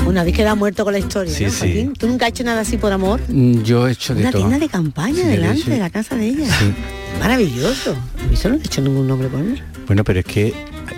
Una 0.06 0.24
vez 0.24 0.36
queda 0.36 0.56
muerto 0.56 0.84
con 0.84 0.94
la 0.94 1.00
historia, 1.00 1.34
Sí, 1.34 1.46
¿no, 1.46 1.52
sí. 1.52 1.90
¿Tú 1.98 2.08
nunca 2.08 2.26
has 2.26 2.30
hecho 2.32 2.44
nada 2.44 2.62
así 2.62 2.78
por 2.78 2.92
amor? 2.92 3.22
Mm, 3.28 3.62
Yo 3.64 3.88
he 3.88 3.92
hecho 3.92 4.16
de 4.16 4.22
Una 4.22 4.32
todo. 4.32 4.42
tienda 4.44 4.60
de 4.60 4.70
campaña 4.70 5.16
Sí, 5.22 5.28
delante 5.28 5.70
de 5.72 5.78
la 5.80 5.90
casa 5.90 6.16
de 6.16 6.28
ella. 6.28 6.46
Sí. 6.60 6.74
Maravilloso. 7.20 7.92
A 7.92 8.24
mí 8.28 8.34
eso 8.34 8.50
no 8.50 8.56
he 8.56 8.60
hecho 8.60 8.82
ningún 8.82 9.08
nombre 9.08 9.28
por 9.28 9.40
él. 9.42 9.62
Bueno, 9.86 10.04
pero 10.04 10.20
es 10.20 10.26
que 10.26 10.54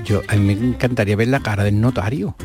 yo 0.05 0.21
a 0.27 0.35
mí 0.35 0.55
me 0.55 0.67
encantaría 0.69 1.15
ver 1.15 1.27
la 1.27 1.39
cara 1.39 1.63
del 1.63 1.79
notario. 1.81 2.35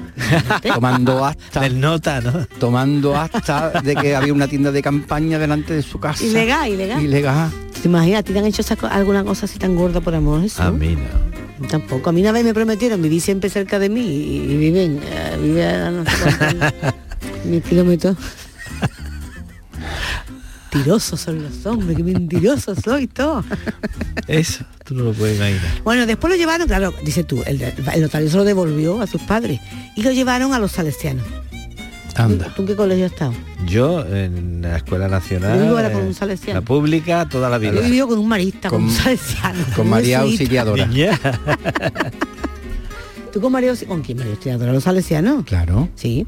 tomando 0.75 1.25
acta. 1.25 1.61
Del 1.61 1.81
nota, 1.81 2.21
¿no? 2.21 2.47
Tomando 2.59 3.17
acta 3.17 3.71
de 3.83 3.97
que 3.97 4.15
había 4.17 4.33
una 4.33 4.49
tienda 4.49 4.73
de 4.73 4.83
campaña 4.83 5.39
delante 5.39 5.75
de 5.75 5.83
su 5.83 5.99
casa. 5.99 6.25
Ilegal, 6.25 6.71
ilegal. 6.71 7.03
Ilegal. 7.03 7.51
¿Te 7.81 7.89
imaginas? 7.89 8.21
¿A 8.21 8.23
ti 8.23 8.33
te 8.33 8.39
han 8.39 8.47
hecho 8.47 8.63
esa 8.63 8.75
alguna 8.91 9.25
cosa 9.25 9.47
así 9.47 9.59
tan 9.59 9.77
gorda 9.77 10.01
por 10.01 10.15
amor? 10.15 10.45
Eso? 10.45 10.63
A 10.63 10.71
mí 10.71 10.97
no. 10.97 11.69
Tampoco. 11.69 12.11
A 12.11 12.13
mí 12.13 12.21
una 12.21 12.33
vez 12.33 12.45
me 12.45 12.55
prometieron 12.55 13.01
vivir 13.01 13.21
siempre 13.21 13.51
cerca 13.51 13.79
de 13.79 13.89
mí 13.89 14.01
y, 14.01 14.57
viven, 14.57 15.01
eh, 15.05 15.39
vive 15.41 15.67
a 15.67 15.91
no 15.91 16.05
sé 16.05 16.11
cuántos 16.19 17.63
kilómetros. 17.69 18.17
Mentirosos 20.75 21.21
son 21.21 21.43
los 21.43 21.65
hombres, 21.67 21.97
qué 21.97 22.03
mentirosos 22.03 22.79
soy 22.85 23.07
todo. 23.07 23.45
Eso, 24.27 24.65
tú 24.85 24.95
no 24.95 25.05
lo 25.05 25.13
puedes 25.13 25.37
imaginar. 25.37 25.63
Bueno, 25.85 26.05
después 26.07 26.33
lo 26.33 26.37
llevaron, 26.37 26.67
claro, 26.67 26.93
dice 27.05 27.23
tú, 27.25 27.43
el, 27.47 27.63
el 27.63 28.03
notario 28.03 28.29
se 28.29 28.37
lo 28.37 28.45
devolvió 28.45 29.01
a 29.01 29.07
sus 29.07 29.23
padres 29.23 29.61
y 29.97 30.03
lo 30.03 30.11
llevaron 30.13 30.53
a 30.53 30.59
los 30.59 30.73
salesianos. 30.73 31.25
Anda. 32.17 32.53
¿Tú 32.55 32.63
en 32.63 32.69
qué 32.69 32.77
colegio 32.77 33.07
has 33.07 33.13
estado? 33.13 33.33
Yo 33.67 34.05
en 34.07 34.63
la 34.63 34.77
Escuela 34.77 35.09
Nacional, 35.09 35.57
Yo 35.59 35.65
vivo 35.65 35.77
ahora 35.77 35.93
con 35.93 36.03
eh, 36.03 36.07
un 36.07 36.15
salesiano. 36.15 36.61
la 36.61 36.65
pública, 36.65 37.29
toda 37.29 37.51
la 37.51 37.59
vida. 37.59 37.73
Yo 37.75 37.83
vivido 37.83 38.07
con 38.09 38.19
un 38.21 38.29
marista, 38.29 38.69
con, 38.69 38.81
Con- 38.83 38.89
un 38.91 38.95
salesiano. 38.95 39.65
Con 39.77 39.89
María. 39.91 40.21
Auxiliadora. 40.21 40.89
¿Tú 43.33 43.41
con 43.41 43.51
María 43.51 43.73
Auxi- 43.73 43.87
¿Con 43.87 44.03
quién 44.03 44.19
María 44.19 44.33
Auxiliadora? 44.35 44.73
¿Los 44.73 44.85
salesianos? 44.85 45.45
Claro. 45.45 45.89
Sí. 45.97 46.25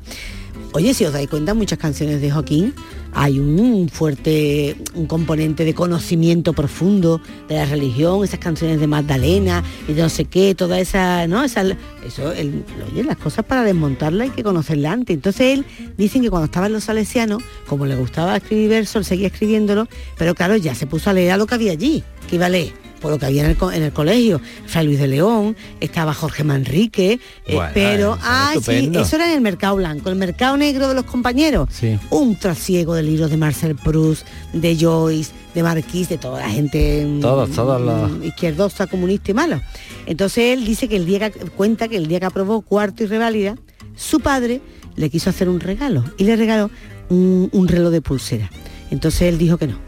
Oye, 0.72 0.92
si 0.92 1.04
os 1.04 1.12
dais 1.12 1.28
cuenta, 1.28 1.54
muchas 1.54 1.78
canciones 1.78 2.20
de 2.20 2.32
Joaquín 2.32 2.74
hay 3.18 3.40
un 3.40 3.88
fuerte 3.88 4.76
un 4.94 5.06
componente 5.06 5.64
de 5.64 5.72
conocimiento 5.72 6.52
profundo 6.52 7.20
de 7.48 7.56
la 7.56 7.64
religión, 7.64 8.22
esas 8.22 8.40
canciones 8.40 8.78
de 8.78 8.86
Magdalena 8.86 9.64
y 9.88 9.94
de 9.94 10.02
no 10.02 10.10
sé 10.10 10.26
qué, 10.26 10.54
toda 10.54 10.78
esa, 10.78 11.26
¿no? 11.26 11.42
Esa, 11.42 11.62
eso, 12.06 12.30
él, 12.32 12.62
oye, 12.92 13.02
las 13.02 13.16
cosas 13.16 13.46
para 13.46 13.62
desmontarlas 13.62 14.28
hay 14.28 14.34
que 14.34 14.42
conocerla 14.42 14.92
antes. 14.92 15.14
Entonces 15.14 15.58
él, 15.58 15.64
dicen 15.96 16.20
que 16.20 16.28
cuando 16.28 16.44
estaba 16.44 16.66
en 16.66 16.74
los 16.74 16.84
salesianos, 16.84 17.42
como 17.66 17.86
le 17.86 17.96
gustaba 17.96 18.36
escribir 18.36 18.68
versos, 18.68 19.06
seguía 19.06 19.28
escribiéndolo, 19.28 19.88
pero 20.18 20.34
claro, 20.34 20.56
ya 20.56 20.74
se 20.74 20.86
puso 20.86 21.08
a 21.08 21.14
leer 21.14 21.32
a 21.32 21.36
lo 21.38 21.46
que 21.46 21.54
había 21.54 21.72
allí, 21.72 22.04
que 22.28 22.36
iba 22.36 22.46
a 22.46 22.50
leer 22.50 22.85
por 23.00 23.10
lo 23.10 23.18
que 23.18 23.26
había 23.26 23.44
en 23.44 23.50
el, 23.50 23.56
co- 23.56 23.72
en 23.72 23.82
el 23.82 23.92
colegio, 23.92 24.40
Fray 24.66 24.86
Luis 24.86 24.98
de 24.98 25.06
León, 25.08 25.56
estaba 25.80 26.14
Jorge 26.14 26.44
Manrique, 26.44 27.20
eh, 27.46 27.58
pero, 27.74 28.14
eso 28.14 28.16
es 28.16 28.20
ah, 28.24 28.52
sí, 28.62 28.90
eso 28.94 29.16
era 29.16 29.26
en 29.28 29.32
el 29.34 29.40
mercado 29.40 29.76
blanco, 29.76 30.08
el 30.08 30.16
mercado 30.16 30.56
negro 30.56 30.88
de 30.88 30.94
los 30.94 31.04
compañeros. 31.04 31.68
Sí. 31.72 31.98
Un 32.10 32.36
trasiego 32.36 32.94
de 32.94 33.02
libros 33.02 33.30
de 33.30 33.36
Marcel 33.36 33.76
Proust, 33.76 34.26
de 34.52 34.76
Joyce, 34.76 35.32
de 35.54 35.62
Marquis, 35.62 36.08
de 36.08 36.18
toda 36.18 36.40
la 36.40 36.50
gente 36.50 37.04
mm, 37.06 37.20
Todos, 37.20 37.50
todos 37.50 37.80
los- 37.80 38.10
mm, 38.18 38.24
izquierdosa, 38.24 38.86
comunista 38.86 39.30
y 39.30 39.34
mala. 39.34 39.62
Entonces 40.06 40.56
él 40.58 40.64
dice 40.64 40.88
que 40.88 40.96
el 40.96 41.06
día 41.06 41.30
que 41.30 41.40
cuenta 41.50 41.88
que 41.88 41.96
el 41.96 42.06
día 42.08 42.20
que 42.20 42.26
aprobó 42.26 42.60
cuarto 42.62 43.02
y 43.04 43.06
reválida, 43.06 43.56
su 43.94 44.20
padre 44.20 44.60
le 44.96 45.10
quiso 45.10 45.30
hacer 45.30 45.48
un 45.48 45.60
regalo 45.60 46.04
y 46.18 46.24
le 46.24 46.36
regaló 46.36 46.70
un, 47.08 47.48
un 47.52 47.68
reloj 47.68 47.90
de 47.90 48.00
pulsera. 48.02 48.50
Entonces 48.90 49.22
él 49.22 49.38
dijo 49.38 49.56
que 49.58 49.66
no, 49.66 49.78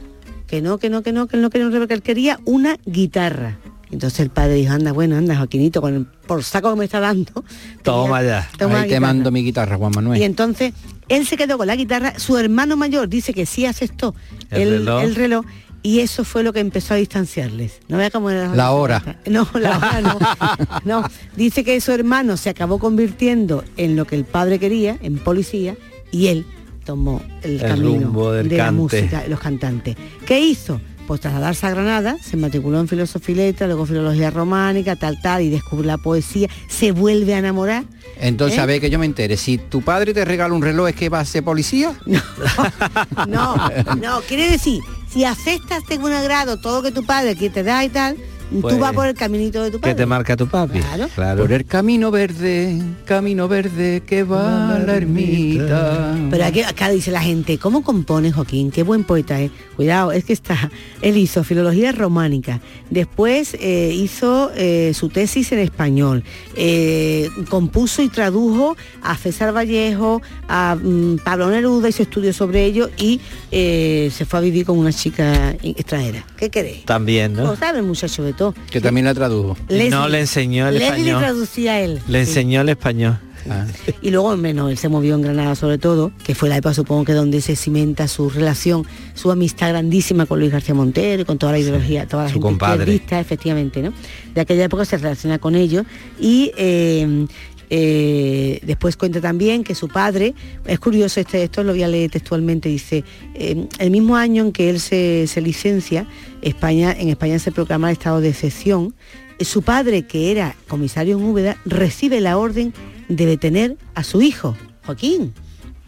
que 0.49 0.62
no, 0.62 0.78
que 0.78 0.90
no, 0.90 1.03
que 1.03 1.12
no, 1.12 1.28
que 1.28 1.36
él 1.36 1.42
no 1.42 1.51
quería 1.51 1.66
un 1.66 1.72
reloj, 1.72 1.88
que 1.88 1.94
él 1.94 2.03
quería 2.03 2.40
una 2.44 2.76
guitarra. 2.86 3.59
Entonces 3.90 4.20
el 4.20 4.30
padre 4.30 4.55
dijo, 4.55 4.72
anda, 4.72 4.92
bueno, 4.92 5.16
anda, 5.16 5.36
Joaquinito, 5.36 5.80
con 5.80 5.94
el 5.94 6.05
por 6.05 6.42
saco 6.42 6.70
que 6.70 6.78
me 6.78 6.84
está 6.86 7.01
dando. 7.01 7.44
Toma 7.82 8.22
ya. 8.22 8.49
Toma 8.59 8.80
Ahí 8.80 8.90
te 8.90 9.01
mando 9.01 9.30
mi 9.30 9.42
guitarra, 9.42 9.76
Juan 9.76 9.92
Manuel. 9.94 10.20
Y 10.20 10.24
entonces 10.24 10.72
él 11.09 11.26
se 11.26 11.36
quedó 11.36 11.57
con 11.57 11.66
la 11.66 11.76
guitarra, 11.76 12.18
su 12.18 12.36
hermano 12.36 12.76
mayor 12.76 13.09
dice 13.09 13.32
que 13.32 13.46
sí 13.46 13.64
aceptó 13.66 14.14
El 14.51 14.62
el, 14.62 14.70
reloj. 14.78 15.03
el 15.03 15.14
reloj 15.14 15.46
y 15.82 16.01
eso 16.01 16.24
fue 16.24 16.42
lo 16.42 16.53
que 16.53 16.61
empezó 16.61 16.94
a 16.94 16.96
distanciarles. 16.96 17.80
No 17.88 17.99
vea 17.99 18.11
cómo 18.11 18.30
era 18.30 18.55
La 18.55 18.72
hora. 18.72 19.18
No, 19.26 19.49
la 19.55 19.78
hora 19.78 20.01
no. 20.01 20.18
No, 20.84 21.11
dice 21.36 21.64
que 21.64 21.80
su 21.80 21.92
hermano 21.92 22.36
se 22.36 22.51
acabó 22.51 22.78
convirtiendo 22.78 23.64
en 23.76 23.96
lo 23.96 24.07
que 24.07 24.16
el 24.16 24.24
padre 24.24 24.59
quería, 24.59 24.99
en 25.03 25.18
policía, 25.18 25.76
y 26.11 26.28
él 26.28 26.46
tomó 26.89 27.20
el, 27.43 27.61
El 27.61 27.68
camino 27.68 28.32
del 28.32 28.49
de 28.49 28.57
la 28.57 28.72
música, 28.72 29.22
los 29.28 29.39
cantantes. 29.39 29.95
¿Qué 30.24 30.41
hizo? 30.41 30.80
Pues 31.07 31.20
trasladarse 31.20 31.66
a 31.66 31.70
Granada, 31.70 32.16
se 32.22 32.39
matriculó 32.39 32.80
en 32.80 32.89
filosofía 32.89 33.34
y 33.34 33.36
letra, 33.36 33.66
luego 33.66 33.84
filología 33.84 34.30
románica, 34.30 34.97
tal, 34.97 35.20
tal, 35.20 35.43
y 35.43 35.51
descubre 35.51 35.86
la 35.86 35.99
poesía, 35.99 36.49
se 36.66 36.93
vuelve 36.93 37.34
a 37.34 37.39
enamorar. 37.39 37.84
Entonces, 38.18 38.59
¿Eh? 38.59 38.62
a 38.62 38.66
ver 38.66 38.80
que 38.80 38.89
yo 38.89 38.99
me 38.99 39.05
entere, 39.05 39.36
si 39.36 39.59
tu 39.59 39.82
padre 39.82 40.14
te 40.14 40.24
regala 40.24 40.55
un 40.55 40.62
reloj, 40.62 40.89
¿es 40.89 40.95
que 40.95 41.11
va 41.11 41.20
a 41.20 41.26
ser 41.26 41.45
policía? 41.45 41.95
No, 43.28 43.57
no, 44.01 44.20
quiere 44.26 44.51
decir, 44.51 44.80
si 45.12 45.24
aceptas 45.24 45.86
de 45.86 45.99
buen 45.99 46.22
grado 46.24 46.59
todo 46.59 46.76
lo 46.76 46.82
que 46.82 46.93
tu 46.93 47.05
padre 47.05 47.36
que 47.36 47.51
te 47.51 47.62
da 47.62 47.84
y 47.84 47.91
tal, 47.91 48.16
Pues, 48.51 48.74
tú 48.74 48.80
vas 48.80 48.92
por 48.92 49.07
el 49.07 49.14
caminito 49.14 49.62
de 49.62 49.70
tu 49.70 49.78
padre. 49.78 49.94
¿Qué 49.94 50.03
te 50.03 50.07
marca 50.07 50.36
tu 50.36 50.46
papi? 50.46 50.80
Claro. 50.80 51.09
Por 51.36 51.53
el 51.53 51.64
camino 51.66 52.11
verde, 52.11 52.80
camino 53.05 53.49
verde 53.49 54.03
que 54.07 54.22
va 54.22 54.76
a 54.76 54.78
la 54.78 54.96
ermita. 54.96 56.16
Pero 56.30 56.44
aquí 56.44 56.62
acá 56.62 56.88
dice 56.90 57.11
la 57.11 57.20
gente, 57.20 57.59
¿cómo 57.59 57.82
compone 57.82 58.32
Joaquín? 58.32 58.70
Qué 58.70 58.82
buen 58.82 59.05
poeta 59.05 59.40
es. 59.40 59.51
Cuidado, 59.76 60.12
es 60.12 60.24
que 60.24 60.32
está. 60.32 60.70
Él 61.03 61.16
hizo 61.16 61.44
filología 61.44 61.92
románica, 61.92 62.61
después 62.90 63.57
eh, 63.61 63.92
hizo 63.94 64.51
eh, 64.57 64.92
su 64.94 65.09
tesis 65.09 65.53
en 65.53 65.61
español, 65.61 66.24
eh, 66.57 67.28
compuso 67.49 68.03
y 68.03 68.09
tradujo 68.09 68.76
a 69.03 69.16
César 69.16 69.55
Vallejo, 69.55 70.20
a 70.49 70.76
mm, 70.80 71.18
Pablo 71.18 71.51
Neruda, 71.51 71.88
hizo 71.88 72.03
estudios 72.03 72.36
sobre 72.36 72.64
ello 72.64 72.90
y 72.96 73.20
eh, 73.53 74.11
se 74.12 74.24
fue 74.24 74.40
a 74.40 74.42
vivir 74.42 74.66
con 74.66 74.78
una 74.78 74.92
chica 74.92 75.51
extranjera. 75.62 76.24
¿Qué 76.36 76.51
queréis? 76.51 76.84
También, 76.84 77.34
¿no? 77.34 77.44
Lo 77.44 77.57
sabe 77.57 77.78
el 77.78 77.84
muchacho 77.84 78.22
de 78.22 78.32
Que 78.70 78.80
también 78.80 79.05
la 79.07 79.14
tradujo. 79.14 79.57
Leslie- 79.68 79.91
no 79.91 80.09
le 80.09 80.20
enseñó 80.20 80.68
el 80.68 80.74
Leslie 80.74 80.91
le 80.91 80.97
español. 80.99 81.20
traducía 81.22 81.80
él. 81.80 82.01
Le 82.09 82.24
Sí. 82.24 82.30
enseñó 82.30 82.61
el 82.62 82.68
español. 82.70 83.18
Y 84.03 84.11
luego, 84.11 84.36
menos, 84.36 84.70
él 84.70 84.76
se 84.76 84.89
movió 84.89 85.14
en 85.14 85.22
Granada 85.22 85.55
sobre 85.55 85.78
todo, 85.78 86.12
que 86.24 86.34
fue 86.34 86.49
la 86.51 86.57
época 86.59 86.74
supongo 86.74 87.05
que 87.05 87.12
donde 87.14 87.41
se 87.41 87.57
cimenta 87.57 88.07
su 88.09 88.28
relación, 88.28 88.84
su 89.14 89.30
amistad 89.30 89.70
grandísima 89.70 90.26
con 90.26 90.39
Luis 90.41 90.53
García 90.53 90.74
Montero 90.74 91.22
y 91.22 91.24
con 91.24 91.39
toda 91.39 91.53
la 91.53 91.59
ideología, 91.59 92.07
toda 92.07 92.24
la 92.24 92.28
su 92.28 92.34
gente 92.34 92.43
compadre. 92.49 92.82
izquierdista, 92.82 93.20
efectivamente, 93.20 93.80
¿no? 93.80 93.93
De 94.34 94.41
aquella 94.43 94.64
época 94.64 94.84
se 94.84 94.99
relaciona 94.99 95.39
con 95.39 95.55
ellos 95.55 95.84
y 96.20 96.53
eh, 96.59 97.26
Eh, 97.71 98.61
después 98.62 98.97
cuenta 98.97 99.21
también 99.21 99.62
que 99.62 99.75
su 99.75 99.89
padre, 99.89 100.35
es 100.66 100.79
curioso 100.79 101.21
este, 101.21 101.43
esto 101.43 101.62
lo 101.62 101.73
voy 101.73 101.83
a 101.83 101.89
leer 101.89 102.11
textualmente, 102.11 102.69
dice, 102.69 103.05
eh, 103.35 103.66
el 103.79 103.91
mismo 103.91 104.16
año 104.16 104.45
en 104.45 104.53
que 104.53 104.71
él 104.71 104.81
se, 104.81 105.27
se 105.27 105.41
licencia, 105.41 106.07
España, 106.41 106.93
en 106.99 107.09
España 107.09 107.39
se 107.39 107.53
proclama 107.53 107.91
el 107.91 107.93
estado 107.93 108.21
de 108.21 108.31
excepción, 108.31 108.95
eh, 109.39 109.45
su 109.45 109.62
padre, 109.62 110.07
que 110.07 110.31
era 110.31 110.57
comisario 110.66 111.19
en 111.19 111.25
Úbeda, 111.25 111.59
recibe 111.64 112.21
la 112.21 112.39
orden 112.39 112.73
de 113.09 113.27
detener 113.27 113.77
a 113.95 114.03
su 114.03 114.23
hijo, 114.23 114.57
Joaquín, 114.87 115.35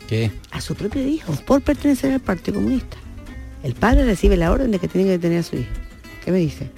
¿Qué? 0.07 0.31
a 0.51 0.61
su 0.61 0.75
propio 0.75 1.07
hijo, 1.07 1.33
por 1.47 1.63
pertenecer 1.63 2.13
al 2.13 2.21
Partido 2.21 2.57
Comunista. 2.57 2.97
El 3.63 3.75
padre 3.75 4.05
recibe 4.05 4.37
la 4.37 4.51
orden 4.51 4.71
de 4.71 4.79
que 4.79 4.89
tiene 4.89 5.07
que 5.07 5.13
detener 5.13 5.39
a 5.39 5.43
su 5.43 5.57
hijo. 5.57 5.71
¿Qué 6.25 6.33
me 6.33 6.39
dice? 6.39 6.71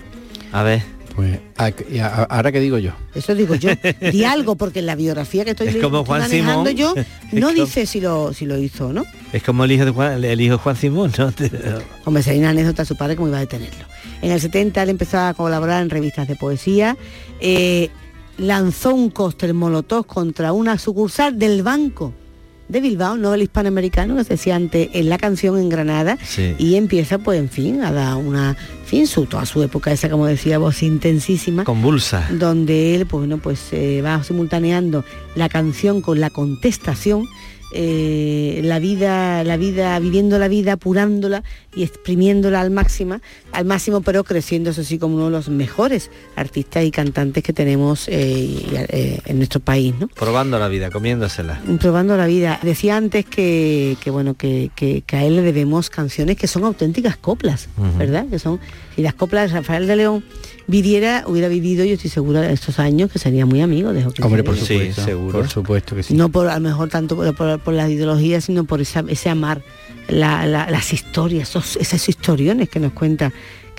A 0.53 0.63
ver. 0.63 0.83
Pues 1.15 1.39
a- 1.59 1.67
a- 1.67 2.23
ahora 2.25 2.51
que 2.53 2.61
digo 2.61 2.79
yo. 2.79 2.93
Eso 3.15 3.35
digo 3.35 3.55
yo. 3.55 3.71
Di 4.13 4.25
algo, 4.25 4.57
porque 4.57 4.79
en 4.79 4.87
la 4.87 4.95
biografía 4.95 5.45
que 5.45 5.51
estoy, 5.51 5.69
Es 5.69 5.77
como 5.77 6.05
Juan 6.05 6.21
manejando 6.23 6.71
Simón. 6.71 6.77
yo, 6.77 6.95
no 7.33 7.49
como- 7.49 7.65
dice 7.65 7.87
si 7.87 8.01
lo, 8.01 8.33
si 8.33 8.47
lo 8.47 8.57
hizo, 8.59 8.93
¿no? 8.93 9.05
Es 9.33 9.43
como 9.43 9.65
el 9.65 9.73
hijo 9.73 9.85
de 9.85 9.91
Juan, 9.91 10.25
el 10.25 10.41
hijo 10.41 10.53
de 10.57 10.59
Juan 10.63 10.77
Simón, 10.77 11.13
¿no? 11.19 11.33
Hombre, 12.05 12.23
sería 12.23 12.41
una 12.41 12.51
anécdota 12.51 12.83
de 12.83 12.87
su 12.87 12.97
padre 12.97 13.17
cómo 13.17 13.29
iba 13.29 13.37
a 13.39 13.41
detenerlo. 13.41 13.85
En 14.23 14.31
el 14.31 14.41
70 14.41 14.83
él 14.83 14.89
empezó 14.91 15.19
a 15.19 15.35
colaborar 15.35 15.83
en 15.83 15.91
revistas 15.91 16.29
de 16.29 16.37
poesía, 16.37 16.97
eh, 17.41 17.91
lanzó 18.39 18.95
un 18.95 19.11
cóctel 19.11 19.53
molotov 19.55 20.07
contra 20.07 20.53
una 20.53 20.79
sucursal 20.79 21.39
del 21.39 21.63
banco 21.63 22.15
de 22.73 22.81
Bilbao, 22.81 23.17
no 23.17 23.31
del 23.31 23.43
hispanoamericano, 23.43 24.17
que 24.17 24.25
se 24.25 24.31
decía 24.35 24.57
antes 24.57 24.89
en 24.93 25.09
la 25.09 25.19
canción 25.19 25.59
en 25.59 25.69
Granada, 25.69 26.19
Sí. 26.25 26.55
y 26.59 26.75
empieza, 26.77 27.19
pues, 27.19 27.39
en 27.39 27.49
fin, 27.51 27.83
a 27.83 27.93
dar 27.93 28.17
una, 28.17 28.51
en 28.51 28.87
fin, 28.87 29.07
su, 29.07 29.27
toda 29.27 29.47
su 29.47 29.63
época 29.63 29.93
esa, 29.93 30.09
como 30.09 30.27
decía, 30.27 30.59
voz 30.59 30.83
intensísima 30.83 31.65
Convulsa. 31.65 32.27
donde 32.33 32.95
él 32.95 33.07
pues, 33.07 33.21
bueno, 33.21 33.39
pues, 33.39 33.61
eh, 33.73 34.03
va 34.03 34.23
simultaneando 34.25 35.05
la 35.35 35.49
canción 35.49 36.01
con 36.01 36.19
la 36.21 36.31
contestación, 36.31 37.29
eh, 37.75 38.61
la 38.65 38.79
vida, 38.79 39.45
la 39.45 39.57
vida, 39.57 39.99
viviendo 39.99 40.39
la 40.39 40.49
vida, 40.49 40.73
apurándola 40.75 41.43
y 41.75 41.83
exprimiéndola 41.83 42.61
al 42.61 42.71
máximo, 42.71 43.21
al 43.53 43.65
máximo, 43.65 44.01
pero 44.03 44.25
creciendo 44.25 44.71
eso 44.71 44.85
sí 44.85 44.99
como 44.99 45.17
uno 45.17 45.27
de 45.27 45.31
los 45.33 45.49
mejores 45.49 46.11
artistas 46.37 46.85
y 46.85 46.91
cantantes 46.91 47.43
que 47.43 47.53
tenemos 47.53 48.09
eh, 48.09 48.31
y, 48.31 48.67
eh, 48.75 49.21
en 49.27 49.39
nuestro 49.39 49.61
país, 49.61 49.95
¿no? 49.99 50.09
Probando 50.09 50.59
la 50.59 50.69
vida, 50.69 50.91
comiéndosela. 50.91 51.61
probando 51.81 52.17
la 52.17 52.27
vida. 52.27 52.59
Decía 52.63 52.97
antes 52.97 53.25
que, 53.25 53.97
que, 54.03 54.11
bueno, 54.11 54.35
que, 54.35 54.71
que- 54.75 55.03
que 55.03 55.17
a 55.17 55.25
él 55.25 55.37
le 55.37 55.43
debemos 55.43 55.91
canciones 55.91 56.37
que 56.37 56.47
son 56.47 56.65
auténticas 56.65 57.17
coplas. 57.17 57.69
¿verdad? 57.99 58.27
Que 58.29 58.39
son, 58.39 58.61
si 58.95 59.03
las 59.03 59.15
coplas 59.15 59.51
de 59.51 59.59
Rafael 59.59 59.87
de 59.87 59.97
León 59.97 60.25
viviera, 60.73 61.23
hubiera 61.27 61.49
vivido, 61.49 61.85
yo 61.85 61.95
estoy 61.95 62.11
segura 62.11 62.41
de 62.41 62.53
estos 62.53 62.79
años 62.79 63.13
que 63.13 63.19
sería 63.19 63.47
muy 63.47 63.61
amigo 63.61 63.93
de 63.93 64.03
Joaquín 64.03 64.25
Hombre, 64.25 64.43
por 64.43 64.57
supuesto. 64.57 65.03
Por 65.39 65.49
supuesto 65.49 65.95
que 65.95 66.03
sí. 66.03 66.15
No 66.15 66.31
por 66.31 66.49
a 66.49 66.55
lo 66.55 66.61
mejor 66.61 66.89
tanto 66.89 67.15
por, 67.15 67.35
por, 67.37 67.61
por 67.61 67.75
las 67.75 67.91
ideologías, 67.91 68.45
sino 68.45 68.65
por 68.65 68.81
esa- 68.81 69.05
ese 69.07 69.29
amar, 69.29 69.63
la- 70.09 70.47
la- 70.47 70.69
las 70.71 70.93
historias, 70.93 71.51
esos, 71.51 71.77
esas 71.77 72.09
historiones 72.09 72.69
que 72.71 72.81
nos 72.81 72.93
cuenta 72.93 73.33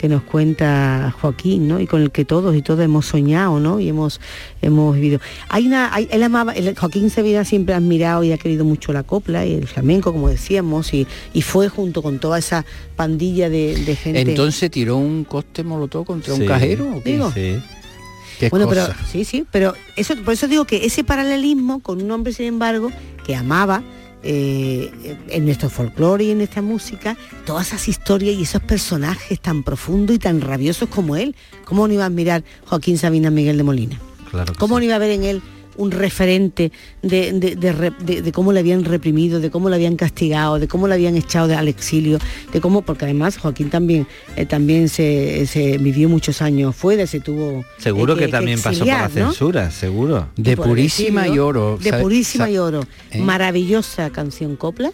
que 0.03 0.09
nos 0.09 0.23
cuenta 0.23 1.15
Joaquín, 1.21 1.69
¿no? 1.69 1.79
Y 1.79 1.87
con 1.87 2.01
el 2.01 2.11
que 2.11 2.25
todos 2.25 2.53
y 2.57 2.61
todas 2.61 2.83
hemos 2.83 3.05
soñado, 3.05 3.61
¿no? 3.61 3.79
Y 3.79 3.87
hemos 3.87 4.19
hemos 4.61 4.95
vivido. 4.95 5.21
Hay 5.47 5.65
una, 5.65 5.95
hay- 5.95 6.09
él 6.11 6.21
amaba, 6.23 6.51
el- 6.51 6.75
Joaquín 6.77 7.09
Sevilla 7.09 7.45
siempre 7.45 7.73
ha 7.73 7.77
admirado 7.77 8.21
y 8.25 8.33
ha 8.33 8.37
querido 8.37 8.65
mucho 8.65 8.91
la 8.91 9.03
copla 9.03 9.45
y 9.45 9.53
el 9.53 9.65
flamenco, 9.65 10.11
como 10.11 10.27
decíamos, 10.27 10.93
y, 10.93 11.07
y 11.33 11.41
fue 11.41 11.69
junto 11.69 12.01
con 12.03 12.19
toda 12.19 12.37
esa 12.37 12.65
pandilla 12.97 13.49
de, 13.49 13.77
de 13.77 13.95
gente. 13.95 14.19
Entonces 14.19 14.69
tiró 14.69 14.97
un 14.97 15.23
coste 15.23 15.63
molotov 15.63 16.05
contra 16.05 16.33
un 16.33 16.41
Sí. 16.41 16.47
cajero. 16.47 16.97
¿o 16.97 17.01
qué? 17.01 17.11
Digo. 17.13 17.31
Qué 17.33 18.49
bueno, 18.49 18.67
cosa. 18.67 18.87
pero 18.97 19.07
sí, 19.09 19.23
sí, 19.23 19.45
pero 19.51 19.73
eso, 19.95 20.17
por 20.17 20.33
eso 20.33 20.49
digo 20.49 20.65
que 20.65 20.85
ese 20.85 21.05
paralelismo 21.05 21.79
con 21.79 22.01
un 22.01 22.11
hombre, 22.11 22.33
sin 22.33 22.47
embargo, 22.47 22.91
que 23.25 23.37
amaba 23.37 23.81
eh, 24.23 25.17
en 25.29 25.45
nuestro 25.45 25.69
folclore 25.69 26.23
y 26.23 26.31
en 26.31 26.37
nuestra 26.37 26.61
música, 26.61 27.17
todas 27.45 27.67
esas 27.67 27.87
historias 27.87 28.35
y 28.35 28.43
esos 28.43 28.61
personajes 28.61 29.39
tan 29.39 29.63
profundos 29.63 30.15
y 30.15 30.19
tan 30.19 30.41
rabiosos 30.41 30.89
como 30.89 31.15
él. 31.15 31.35
¿Cómo 31.65 31.87
no 31.87 31.93
iba 31.93 32.03
a 32.03 32.07
admirar 32.07 32.43
Joaquín 32.65 32.97
Sabina 32.97 33.29
Miguel 33.29 33.57
de 33.57 33.63
Molina? 33.63 33.99
Claro. 34.31 34.53
¿Cómo 34.57 34.79
no 34.79 34.85
iba 34.85 34.95
a 34.95 34.99
ver 34.99 35.11
en 35.11 35.23
él 35.23 35.41
un 35.77 35.91
referente 35.91 36.71
de, 37.01 37.31
de- 37.33 37.55
de 37.55 37.71
re- 37.71 37.93
de- 38.03 38.21
de 38.21 38.31
cómo 38.31 38.51
le 38.53 38.59
habían 38.59 38.83
reprimido, 38.85 39.39
de 39.39 39.49
cómo 39.49 39.69
le 39.69 39.75
habían 39.75 39.95
castigado, 39.95 40.59
de 40.59 40.67
cómo 40.67 40.87
le 40.87 40.93
habían 40.95 41.15
echado 41.15 41.47
de- 41.47 41.55
al 41.55 41.67
exilio, 41.67 42.19
de 42.51 42.61
cómo, 42.61 42.81
porque 42.81 43.05
además 43.05 43.37
Joaquín 43.37 43.69
también, 43.69 44.07
eh, 44.35 44.45
también 44.45 44.89
se, 44.89 45.45
se 45.47 45.77
vivió 45.77 46.09
muchos 46.09 46.41
años 46.41 46.75
fuera, 46.75 47.07
se 47.07 47.19
tuvo 47.19 47.63
Seguro 47.77 48.13
eh, 48.15 48.19
que, 48.19 48.27
también 48.27 48.59
pasó 48.61 48.79
por 48.79 48.87
la 48.87 49.09
censura, 49.09 49.71
seguro. 49.71 50.27
De 50.35 50.55
purísima 50.57 51.27
y 51.27 51.39
oro. 51.39 51.77
De 51.81 51.89
¿sabe- 51.89 52.03
purísima 52.03 52.49
y 52.49 52.57
oro. 52.57 52.83
¿Eh? 53.11 53.19
Maravillosa 53.19 54.09
canción 54.09 54.55
copla, 54.55 54.91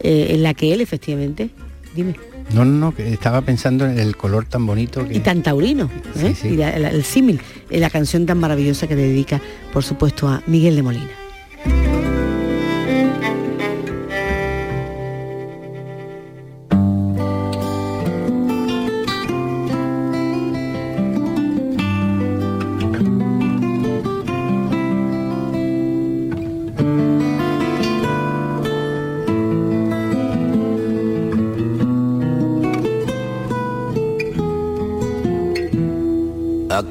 eh, 0.00 0.28
en 0.30 0.42
la 0.42 0.54
que 0.54 0.72
él 0.72 0.80
efectivamente, 0.80 1.50
dime, 1.94 2.14
No, 2.54 2.64
no, 2.64 2.90
no, 2.90 2.94
estaba 3.04 3.42
pensando 3.42 3.84
en 3.84 3.98
el 3.98 4.16
color 4.16 4.46
tan 4.46 4.64
bonito 4.66 5.06
que... 5.06 5.16
y 5.16 5.20
tan 5.20 5.42
taurino, 5.42 5.90
¿eh? 6.16 6.34
Sí, 6.34 6.34
sí. 6.34 6.48
y 6.48 6.56
la- 6.56 6.78
la- 6.78 6.88
el 6.90 7.04
símil, 7.04 7.40
eh, 7.70 7.78
la 7.78 7.90
canción 7.90 8.24
tan 8.26 8.38
maravillosa 8.38 8.86
que 8.86 8.96
le 8.96 9.02
dedica, 9.02 9.40
por 9.72 9.84
supuesto, 9.84 10.28
a 10.28 10.42
Miguel 10.46 10.74
de 10.76 10.82
Molina. 10.82 11.10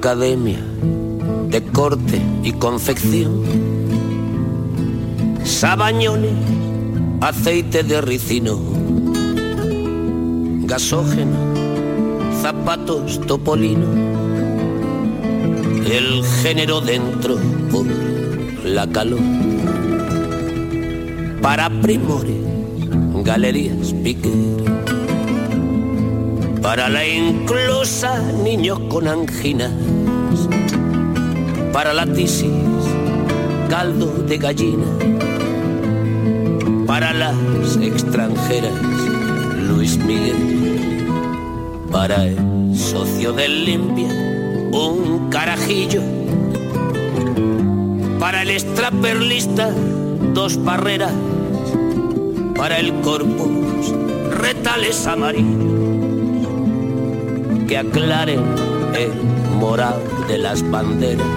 Academia 0.08 0.64
de 1.49 1.62
corte 1.62 2.22
y 2.41 2.53
confección. 2.53 3.43
Sabañones, 5.43 6.32
aceite 7.20 7.84
de 7.84 7.99
ricino, 7.99 8.58
gasógeno, 10.62 11.36
zapatos 12.41 13.20
topolino. 13.28 13.86
El 15.91 16.24
género 16.41 16.80
dentro 16.80 17.36
por 17.70 17.86
la 18.64 18.88
calor. 18.88 19.20
Para 21.41 21.70
primores, 21.82 22.38
galerías 23.26 23.93
piquer. 24.05 24.32
Para 26.62 26.88
la 26.88 27.05
inclusa, 27.05 28.22
niños 28.43 28.80
con 28.89 29.10
Para 31.72 31.94
la 31.94 32.06
tisis, 32.06 32.52
caldo 33.70 34.08
de 34.28 34.38
gallina. 34.38 34.86
Para 36.86 37.14
las 37.14 37.36
extranjeras, 37.82 38.74
Luis 39.68 39.98
Miguel. 39.98 41.08
Para 41.92 42.26
el 42.26 42.76
socio 42.76 43.34
del 43.34 43.66
limpia, 43.66 44.10
un 44.72 45.30
carajillo. 45.30 46.02
Para 48.20 48.42
el 48.42 48.50
extraperlista, 48.50 49.70
dos 50.34 50.64
barreras. 50.64 51.14
Para 52.56 52.80
el 52.80 52.94
corpus, 53.02 53.94
retales 54.32 55.06
amarillos 55.06 55.68
que 57.68 57.78
aclaren 57.78 58.40
el 58.96 59.12
moral 59.60 60.02
de 60.28 60.38
las 60.38 60.70
banderas. 60.70 61.28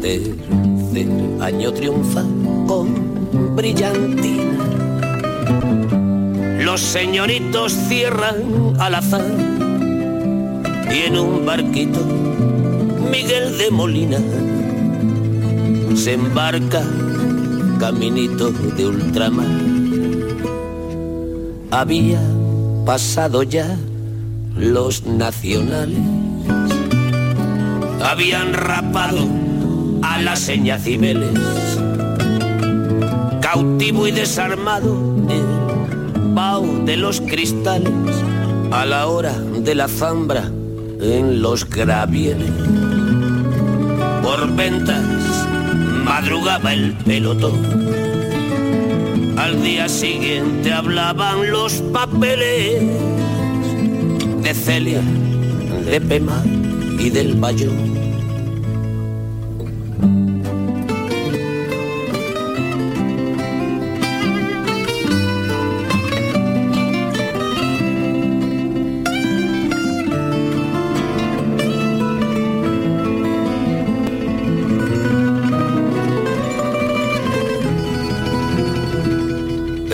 Tercer 0.00 1.08
año 1.40 1.72
triunfa 1.72 2.22
con 2.66 3.56
brillantina. 3.56 4.44
Los 6.60 6.80
señoritos 6.80 7.72
cierran 7.72 8.74
al 8.78 8.94
azar 8.94 9.24
y 10.90 11.06
en 11.06 11.18
un 11.18 11.44
barquito 11.44 12.00
Miguel 13.10 13.58
de 13.58 13.70
Molina 13.70 14.18
se 15.94 16.14
embarca 16.14 16.82
caminito 17.78 18.50
de 18.50 18.86
ultramar. 18.86 19.46
Había 21.70 22.20
pasado 22.84 23.42
ya 23.42 23.76
los 24.56 25.04
nacionales 25.04 25.98
habían 28.02 28.52
rapado 28.52 29.26
a 30.02 30.20
la 30.20 30.36
seña 30.36 30.78
Cibeles. 30.78 31.38
Cautivo 33.40 34.06
y 34.06 34.12
desarmado 34.12 34.96
el 35.28 36.34
vaho 36.34 36.84
de 36.84 36.96
los 36.96 37.20
cristales 37.20 37.92
a 38.70 38.84
la 38.84 39.06
hora 39.06 39.32
de 39.32 39.74
la 39.74 39.88
zambra 39.88 40.50
en 41.00 41.42
los 41.42 41.68
gravieles. 41.68 42.50
Por 44.22 44.54
ventas 44.54 45.04
madrugaba 46.04 46.72
el 46.72 46.92
pelotón. 47.04 47.84
Al 49.36 49.62
día 49.62 49.88
siguiente 49.88 50.72
hablaban 50.72 51.50
los 51.50 51.74
papeles 51.92 52.82
de 54.44 54.52
Celia, 54.52 55.00
de 55.90 56.00
Pema 56.02 56.44
y 56.98 57.08
del 57.08 57.34
Bayón. 57.36 57.94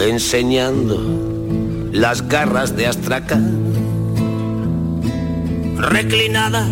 enseñando 0.09 0.99
las 1.93 2.27
garras 2.29 2.77
de 2.77 2.87
Astracán, 2.87 3.70
reclinada 5.81 6.67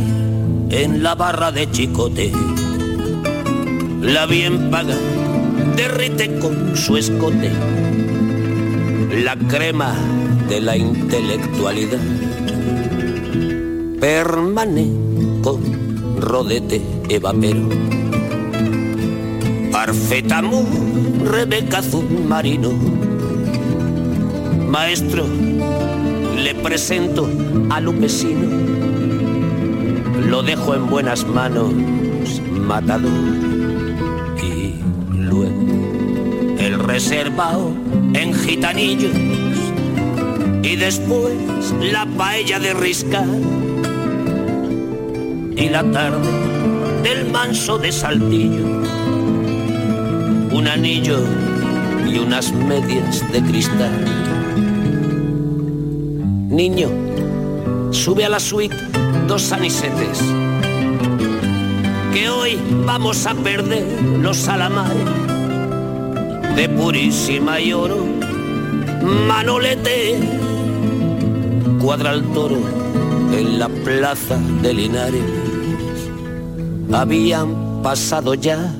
en 0.71 1.03
la 1.03 1.15
barra 1.15 1.51
de 1.51 1.71
chicote, 1.71 2.31
la 4.03 4.27
bien 4.27 4.71
paga 4.71 4.97
derrite 5.77 6.39
con 6.39 6.77
su 6.77 6.97
escote 6.97 7.51
la 9.25 9.37
crema 9.37 9.95
de 10.49 10.61
la 10.61 10.77
intelectualidad. 10.77 11.99
Permane 13.99 14.87
con 15.43 16.19
rodete 16.21 16.81
evapero. 17.09 17.69
Parfetamu, 19.73 20.65
Rebeca 21.25 21.83
Marino 22.29 22.73
Maestro, 24.69 25.25
le 26.37 26.55
presento 26.57 27.29
al 27.71 27.89
upesino. 27.89 28.68
Lo 30.29 30.43
dejo 30.43 30.75
en 30.75 30.87
buenas 30.89 31.27
manos, 31.27 31.73
matado. 32.61 33.09
Y 34.43 34.75
luego 35.11 35.51
el 36.59 36.79
reservado 36.81 37.73
en 38.13 38.35
gitanillos. 38.35 39.17
Y 40.63 40.77
después 40.77 41.35
la 41.81 42.05
paella 42.05 42.59
de 42.59 42.75
risca. 42.75 43.25
Y 45.57 45.71
la 45.71 45.83
tarde 45.91 46.29
del 47.03 47.31
manso 47.31 47.79
de 47.79 47.91
saltillo. 47.91 48.67
Un 50.53 50.69
anillo 50.69 51.21
y 52.07 52.19
unas 52.19 52.53
medias 52.53 53.25
de 53.33 53.43
cristal 53.43 54.05
Niño, 56.51 56.89
sube 57.91 58.25
a 58.25 58.29
la 58.29 58.41
suite 58.41 58.77
dos 59.27 59.53
anisetes, 59.53 60.21
que 62.13 62.29
hoy 62.29 62.59
vamos 62.85 63.27
a 63.27 63.35
perder 63.35 63.87
los 64.21 64.37
salamares 64.37 65.05
de 66.57 66.69
purísima 66.69 67.61
y 67.61 67.73
oro. 67.73 68.05
Manolete, 69.29 70.19
cuadra 71.81 72.13
el 72.15 72.25
toro 72.33 72.59
en 73.33 73.59
la 73.59 73.69
plaza 73.69 74.39
de 74.61 74.75
Linares. 74.75 75.23
Habían 76.93 77.83
pasado 77.83 78.35
ya 78.35 78.75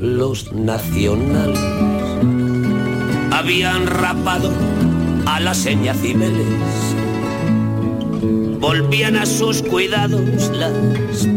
los 0.00 0.52
nacionales. 0.52 1.60
Habían 3.30 3.86
rapado 3.86 4.50
a 5.26 5.38
la 5.38 5.54
seña 5.54 5.94
Cibeles. 5.94 6.91
Volvían 8.62 9.16
a 9.16 9.26
sus 9.26 9.60
cuidados 9.60 10.48
las 10.52 10.72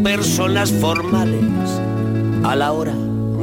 personas 0.04 0.70
formales 0.70 1.42
a 2.44 2.54
la 2.54 2.70
hora 2.70 2.94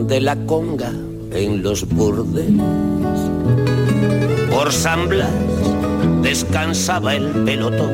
de 0.07 0.21
la 0.21 0.37
conga 0.45 0.89
en 1.33 1.61
los 1.61 1.85
burdeles. 1.89 2.61
Por 4.49 4.71
San 4.71 5.09
Blas 5.09 5.29
descansaba 6.21 7.13
el 7.13 7.27
pelotón. 7.43 7.91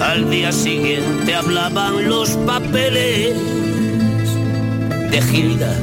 Al 0.00 0.30
día 0.30 0.50
siguiente 0.50 1.34
hablaban 1.34 2.08
los 2.08 2.30
papeles 2.46 3.36
de 5.10 5.22
Gilda 5.30 5.76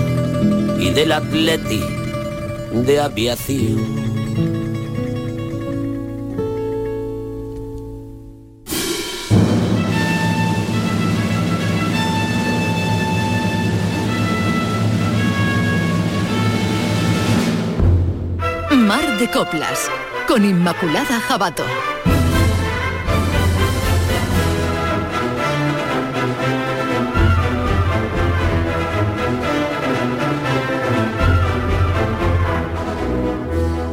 y 0.79 0.89
del 0.89 1.11
atleti 1.11 1.81
de 2.83 2.99
aviación. 2.99 4.02
Coplas 19.33 19.89
con 20.27 20.45
Inmaculada 20.45 21.19
Jabato. 21.19 21.63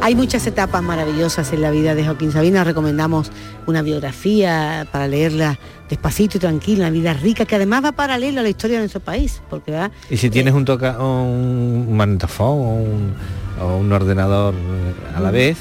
Hay 0.03 0.13
muchas 0.13 0.45
etapas 0.45 0.83
maravillosas 0.83 1.51
en 1.53 1.61
la 1.61 1.71
vida 1.71 1.95
de 1.95 2.05
Joaquín 2.05 2.31
Sabina. 2.31 2.63
Recomendamos 2.63 3.31
una 3.65 3.81
biografía 3.81 4.87
para 4.91 5.07
leerla 5.07 5.57
despacito 5.89 6.37
y 6.37 6.39
tranquila, 6.39 6.81
una 6.81 6.91
vida 6.91 7.13
rica 7.13 7.45
que 7.45 7.55
además 7.55 7.83
va 7.83 7.91
paralelo 7.93 8.41
a 8.41 8.43
la 8.43 8.49
historia 8.49 8.77
de 8.77 8.81
nuestro 8.81 8.99
país. 8.99 9.41
Porque 9.49 9.71
va. 9.71 9.89
Y 10.09 10.17
si 10.17 10.29
tienes 10.29 10.53
un 10.53 10.65
toca 10.65 10.99
un 10.99 11.95
magnetofón 11.95 12.47
o 12.47 12.73
un 12.73 13.13
o 13.61 13.77
un 13.77 13.91
ordenador 13.91 14.53
eh, 14.53 15.15
a 15.15 15.19
la 15.19 15.31
vez 15.31 15.57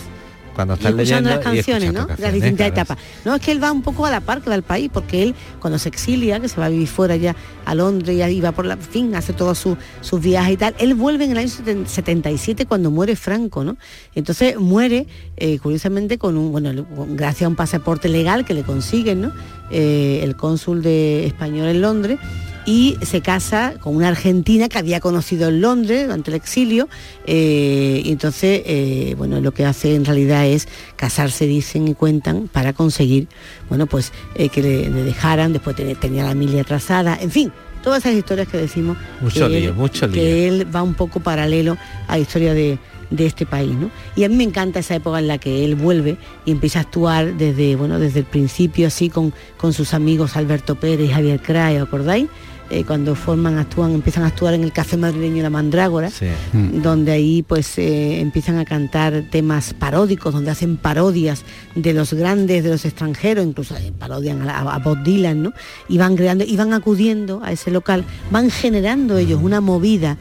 cuando 0.55 0.75
estás 0.75 0.95
leyendo 0.95 1.31
las 1.31 1.39
canciones, 1.39 1.93
¿no? 1.93 2.07
las 2.19 2.33
distintas 2.33 2.69
etapas. 2.69 2.99
No, 3.25 3.35
es 3.35 3.41
que 3.41 3.53
él 3.53 3.63
va 3.63 3.73
un 3.73 3.83
poco 3.83 4.05
a 4.05 4.11
la 4.11 4.21
par 4.21 4.43
que 4.43 4.51
va 4.51 4.55
al 4.55 4.63
país, 4.63 4.91
porque 4.93 5.23
él 5.23 5.35
cuando 5.59 5.79
se 5.79 5.89
exilia, 5.89 6.41
que 6.41 6.49
se 6.49 6.61
va 6.61 6.67
a 6.67 6.69
vivir 6.69 6.89
fuera 6.89 7.17
ya 7.17 7.35
a 7.65 7.75
Londres, 7.75 8.17
ya 8.17 8.29
iba 8.29 8.53
por 8.53 8.67
la 8.67 8.77
fin, 8.77 9.15
hace 9.15 9.33
todos 9.33 9.59
sus 9.59 10.21
viajes 10.21 10.55
y 10.55 10.57
tal, 10.57 10.75
él 10.79 10.95
vuelve 10.95 11.25
en 11.25 11.33
el 11.33 11.39
año 11.39 11.49
77 11.49 12.67
cuando 12.67 12.91
muere 12.91 13.17
Franco, 13.17 13.65
¿no? 13.65 13.77
Entonces 14.15 14.59
muere, 14.59 15.07
eh, 15.37 15.59
curiosamente, 15.59 16.19
con 16.19 16.37
un, 16.37 16.53
bueno, 16.53 16.87
gracias 17.11 17.47
a 17.47 17.49
un 17.49 17.57
pasaporte 17.57 18.09
legal 18.09 18.45
que 18.45 18.55
le 18.55 18.63
consiguen, 18.63 19.23
¿no? 19.23 19.33
Eh, 19.71 20.21
el 20.23 20.37
cónsul 20.37 20.83
de 20.83 21.27
español 21.27 21.69
en 21.69 21.81
Londres 21.81 22.19
y 22.67 22.99
se 23.03 23.21
casa 23.21 23.75
con 23.81 23.97
una 23.97 24.09
argentina 24.09 24.69
que 24.69 24.79
había 24.79 25.01
conocido 25.01 25.49
en 25.49 25.61
Londres 25.61 26.05
durante 26.05 26.31
el 26.31 26.37
exilio 26.37 26.89
eh, 27.27 28.03
y 28.05 28.13
entonces 28.13 28.63
eh, 28.67 29.15
bueno 29.17 29.41
lo 29.41 29.53
que 29.53 29.65
hace 29.65 29.95
en 29.95 30.05
realidad 30.05 30.47
es 30.47 30.69
casarse 30.97 31.47
dicen 31.47 31.89
y 31.89 31.95
cuentan 31.95 32.49
para 32.49 32.73
conseguir 32.73 33.29
bueno 33.69 33.87
pues 33.87 34.13
eh, 34.35 34.51
que 34.51 34.63
le, 34.63 34.91
dejaran 34.91 35.53
después 35.53 35.75
tenía 36.01 36.23
la 36.23 36.31
familia 36.31 36.63
atrasada 36.63 37.19
en 37.21 37.31
fin 37.31 37.53
todas 37.83 38.05
esas 38.05 38.19
historias 38.19 38.47
que 38.47 38.59
decimos 38.59 38.99
mucho 39.21 39.49
que, 39.49 39.61
lío, 39.61 39.75
mucho 39.75 40.11
que 40.11 40.47
él 40.47 40.67
va 40.75 40.83
un 40.83 40.95
poco 40.95 41.21
paralelo 41.21 41.79
a 42.09 42.17
la 42.17 42.19
historia 42.19 42.53
de, 42.53 42.79
este 43.19 43.47
país. 43.47 43.73
¿no? 43.73 43.91
Y 44.17 44.25
a 44.25 44.29
mí 44.29 44.37
me 44.37 44.45
encanta 44.45 44.81
esa 44.81 44.95
época 44.95 45.19
en 45.19 45.29
la 45.29 45.39
que 45.39 45.65
él 45.65 45.75
vuelve 45.75 46.17
y 46.45 46.53
empieza 46.53 46.81
a 46.81 46.83
actuar 46.83 47.35
desde, 47.37 47.77
bueno, 47.77 47.99
desde 47.99 48.21
el 48.21 48.27
principio 48.27 48.87
así 48.87 49.11
con, 49.11 49.33
con 49.57 49.73
sus 49.73 49.95
amigos 49.95 50.37
Alberto 50.37 50.77
Pérez 50.77 51.09
y 51.09 51.13
Javier 51.13 51.41
Cray, 51.41 51.77
¿acordáis? 51.77 52.29
Eh, 52.71 52.85
cuando 52.85 53.17
forman, 53.17 53.59
actúan, 53.59 53.95
empiezan 53.95 54.23
a 54.23 54.29
actuar 54.29 54.55
en 54.55 54.63
el 54.63 54.73
Café 54.73 54.97
Madrileño 54.97 55.43
La 55.43 55.51
Mandrágora, 55.51 56.09
mm. 56.09 56.83
donde 56.83 57.11
ahí 57.11 57.43
pues 57.43 57.77
eh, 57.79 58.21
empiezan 58.21 58.59
a 58.59 58.65
cantar 58.65 59.25
temas 59.29 59.75
paródicos, 59.75 60.33
donde 60.33 60.53
hacen 60.53 60.77
parodias 60.77 61.45
de 61.75 61.93
los 61.93 62.13
grandes, 62.13 62.63
de 62.63 62.71
los 62.71 62.85
extranjeros, 62.85 63.45
incluso 63.45 63.77
eh, 63.77 63.93
parodian 63.99 64.49
a, 64.49 64.79
Bob 64.79 65.03
Dylan, 65.03 65.43
¿no? 65.43 65.53
Y 65.89 65.99
van 65.99 66.15
creando, 66.15 66.45
y 66.45 66.57
van 66.57 66.73
acudiendo 66.73 67.41
a 67.43 67.51
ese 67.51 67.73
local, 67.73 68.05
van 68.31 68.51
generando 68.51 69.19
ellos 69.19 69.41
una 69.43 69.61
movida 69.61 70.17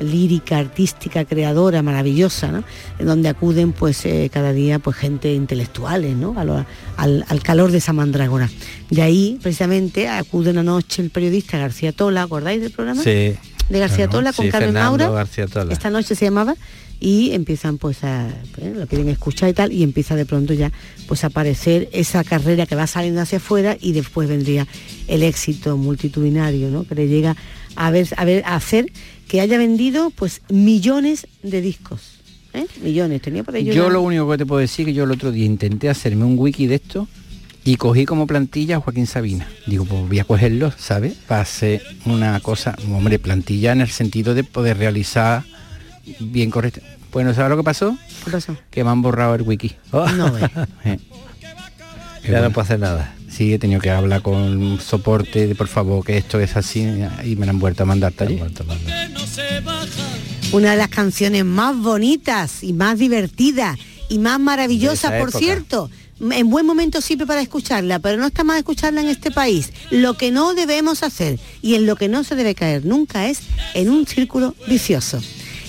lírica, 0.00 0.58
artística, 0.58 1.24
creadora, 1.24 1.82
maravillosa, 1.82 2.50
¿no? 2.50 2.64
En 2.98 3.06
donde 3.06 3.28
acuden 3.28 3.72
pues 3.72 4.04
eh, 4.06 4.30
cada 4.32 4.52
día 4.52 4.78
pues 4.78 4.96
gente 4.96 5.32
intelectuales, 5.34 6.16
¿no? 6.16 6.34
al, 6.36 7.42
calor 7.42 7.70
de 7.70 7.78
esa 7.78 7.92
mandrágora. 7.92 8.48
De 8.90 9.02
ahí, 9.02 9.38
precisamente, 9.42 10.08
acude 10.08 10.50
una 10.50 10.62
noche 10.62 11.02
el 11.02 11.10
periodista 11.10 11.58
García 11.58 11.92
Tola, 11.92 12.22
¿acordáis 12.22 12.60
del 12.60 12.70
programa? 12.70 13.02
Sí. 13.02 13.34
De 13.68 13.78
García 13.78 14.08
Tola 14.08 14.32
con 14.32 14.48
Carmen 14.48 14.74
Maura. 14.74 15.08
García 15.10 15.46
Tola. 15.46 15.72
Esta 15.72 15.90
noche 15.90 16.14
se 16.14 16.26
llamaba 16.26 16.54
y 17.00 17.32
empiezan 17.32 17.78
pues 17.78 18.04
a 18.04 18.28
pues, 18.54 18.74
lo 18.76 18.86
quieren 18.86 19.08
escuchar 19.08 19.48
y 19.50 19.52
tal 19.52 19.72
y 19.72 19.82
empieza 19.82 20.16
de 20.16 20.24
pronto 20.24 20.54
ya 20.54 20.72
pues 21.06 21.24
a 21.24 21.26
aparecer 21.26 21.88
esa 21.92 22.24
carrera 22.24 22.66
que 22.66 22.76
va 22.76 22.86
saliendo 22.86 23.20
hacia 23.20 23.38
afuera 23.38 23.76
y 23.80 23.92
después 23.92 24.28
vendría 24.28 24.66
el 25.08 25.22
éxito 25.22 25.76
multitudinario 25.76 26.70
¿no? 26.70 26.84
que 26.84 26.94
le 26.94 27.08
llega 27.08 27.36
a 27.76 27.90
ver 27.90 28.08
a 28.16 28.24
ver 28.24 28.42
a 28.46 28.54
hacer 28.54 28.86
que 29.28 29.40
haya 29.40 29.58
vendido 29.58 30.10
pues 30.10 30.42
millones 30.48 31.26
de 31.42 31.60
discos. 31.60 32.20
¿eh? 32.52 32.66
Millones, 32.82 33.22
tenía 33.22 33.42
por 33.42 33.56
ello. 33.56 33.72
Yo 33.72 33.90
lo 33.90 34.00
único 34.02 34.30
que 34.30 34.38
te 34.38 34.46
puedo 34.46 34.60
decir 34.60 34.86
que 34.86 34.94
yo 34.94 35.04
el 35.04 35.10
otro 35.10 35.32
día 35.32 35.44
intenté 35.44 35.88
hacerme 35.88 36.24
un 36.24 36.38
wiki 36.38 36.66
de 36.66 36.76
esto 36.76 37.08
y 37.64 37.76
cogí 37.76 38.04
como 38.04 38.26
plantilla 38.26 38.76
a 38.76 38.80
Joaquín 38.80 39.06
Sabina. 39.06 39.48
Digo, 39.66 39.84
pues 39.84 40.08
voy 40.08 40.18
a 40.18 40.24
cogerlo, 40.24 40.72
¿sabes? 40.76 41.14
Para 41.26 41.42
hacer 41.42 41.82
una 42.04 42.38
cosa, 42.40 42.76
hombre, 42.92 43.18
plantilla 43.18 43.72
en 43.72 43.80
el 43.80 43.88
sentido 43.88 44.34
de 44.34 44.44
poder 44.44 44.76
realizar 44.78 45.44
bien 46.20 46.50
correcto. 46.50 46.80
Bueno, 47.12 47.32
¿sabes 47.32 47.50
lo 47.50 47.56
que 47.56 47.62
pasó? 47.62 47.96
¿Qué 48.24 48.30
pasó? 48.30 48.56
Que 48.70 48.84
me 48.84 48.90
han 48.90 49.00
borrado 49.00 49.34
el 49.34 49.42
wiki. 49.42 49.72
No 49.92 50.32
ve. 50.32 50.50
Eh. 50.84 50.98
Ya 52.28 52.40
no 52.40 52.50
puedo 52.50 52.64
hacer 52.64 52.80
nada. 52.80 53.13
Sí, 53.36 53.52
he 53.52 53.58
tenido 53.58 53.80
que 53.80 53.90
hablar 53.90 54.22
con 54.22 54.78
soporte 54.80 55.48
de 55.48 55.54
por 55.56 55.66
favor 55.66 56.04
que 56.04 56.16
esto 56.16 56.38
es 56.38 56.56
así 56.56 56.86
y 57.24 57.34
me 57.34 57.46
lo 57.46 57.50
han 57.50 57.58
vuelto 57.58 57.82
a 57.82 57.86
mandar 57.86 58.12
taller. 58.12 58.40
Una 60.52 60.70
de 60.70 60.76
las 60.76 60.88
canciones 60.88 61.44
más 61.44 61.76
bonitas 61.76 62.62
y 62.62 62.72
más 62.72 62.96
divertidas 62.96 63.76
y 64.08 64.18
más 64.18 64.38
maravillosas, 64.38 65.12
por 65.12 65.30
época. 65.30 65.38
cierto. 65.38 65.90
En 66.20 66.48
buen 66.48 66.64
momento 66.64 67.00
siempre 67.00 67.26
para 67.26 67.40
escucharla, 67.40 67.98
pero 67.98 68.18
no 68.18 68.26
está 68.26 68.44
más 68.44 68.58
escucharla 68.58 69.00
en 69.00 69.08
este 69.08 69.32
país. 69.32 69.72
Lo 69.90 70.14
que 70.14 70.30
no 70.30 70.54
debemos 70.54 71.02
hacer 71.02 71.40
y 71.60 71.74
en 71.74 71.86
lo 71.86 71.96
que 71.96 72.08
no 72.08 72.22
se 72.22 72.36
debe 72.36 72.54
caer 72.54 72.84
nunca 72.84 73.26
es 73.28 73.40
en 73.74 73.90
un 73.90 74.06
círculo 74.06 74.54
vicioso. 74.68 75.20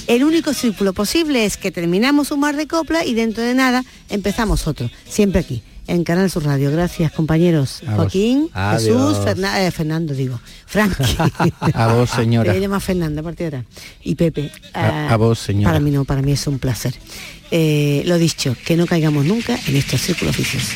El 0.06 0.24
único 0.24 0.54
círculo 0.54 0.94
posible 0.94 1.46
es 1.46 1.58
que 1.58 1.72
terminamos 1.72 2.30
un 2.30 2.42
mar 2.42 2.56
de 2.58 2.68
copla 2.68 3.04
y 3.04 3.16
dentro 3.16 3.42
de 3.42 3.56
nada 3.56 3.84
empezamos 4.10 4.68
otro. 4.68 4.92
Siempre 5.10 5.40
aquí, 5.40 5.64
en 5.88 6.04
Canal 6.04 6.30
Sur 6.30 6.46
Radio. 6.46 6.72
Gracias, 6.72 7.12
compañeros. 7.12 7.82
A. 7.88 7.96
Joaquín, 7.96 8.50
Adiós. 8.54 9.18
Jesús, 9.26 9.38
eh, 9.58 9.72
Fernando, 9.72 10.14
digo. 10.14 10.40
Frankie. 10.66 11.04
A 11.74 11.88
vos, 11.94 12.10
señora. 12.10 12.54
Te 12.54 12.60
llama 12.60 12.80
Fernanda 12.80 13.22
a 13.22 13.24
partir 13.24 13.50
de 13.52 13.58
ahora. 13.58 13.68
Y 14.04 14.16
Pepe. 14.16 14.52
A- 14.74 15.08
ah, 15.10 15.14
a 15.14 15.18
vos, 15.18 15.40
señora. 15.40 15.70
Para 15.72 15.80
mí 15.80 15.92
no, 15.92 16.06
para 16.06 16.22
mí 16.22 16.32
es 16.32 16.46
un 16.48 16.60
placer. 16.60 16.94
Eh, 17.52 18.04
lo 18.06 18.18
dicho, 18.18 18.56
que 18.66 18.76
no 18.76 18.86
caigamos 18.88 19.26
nunca 19.26 19.58
en 19.68 19.76
estos 19.76 20.02
círculos 20.02 20.36
viciosos. 20.36 20.74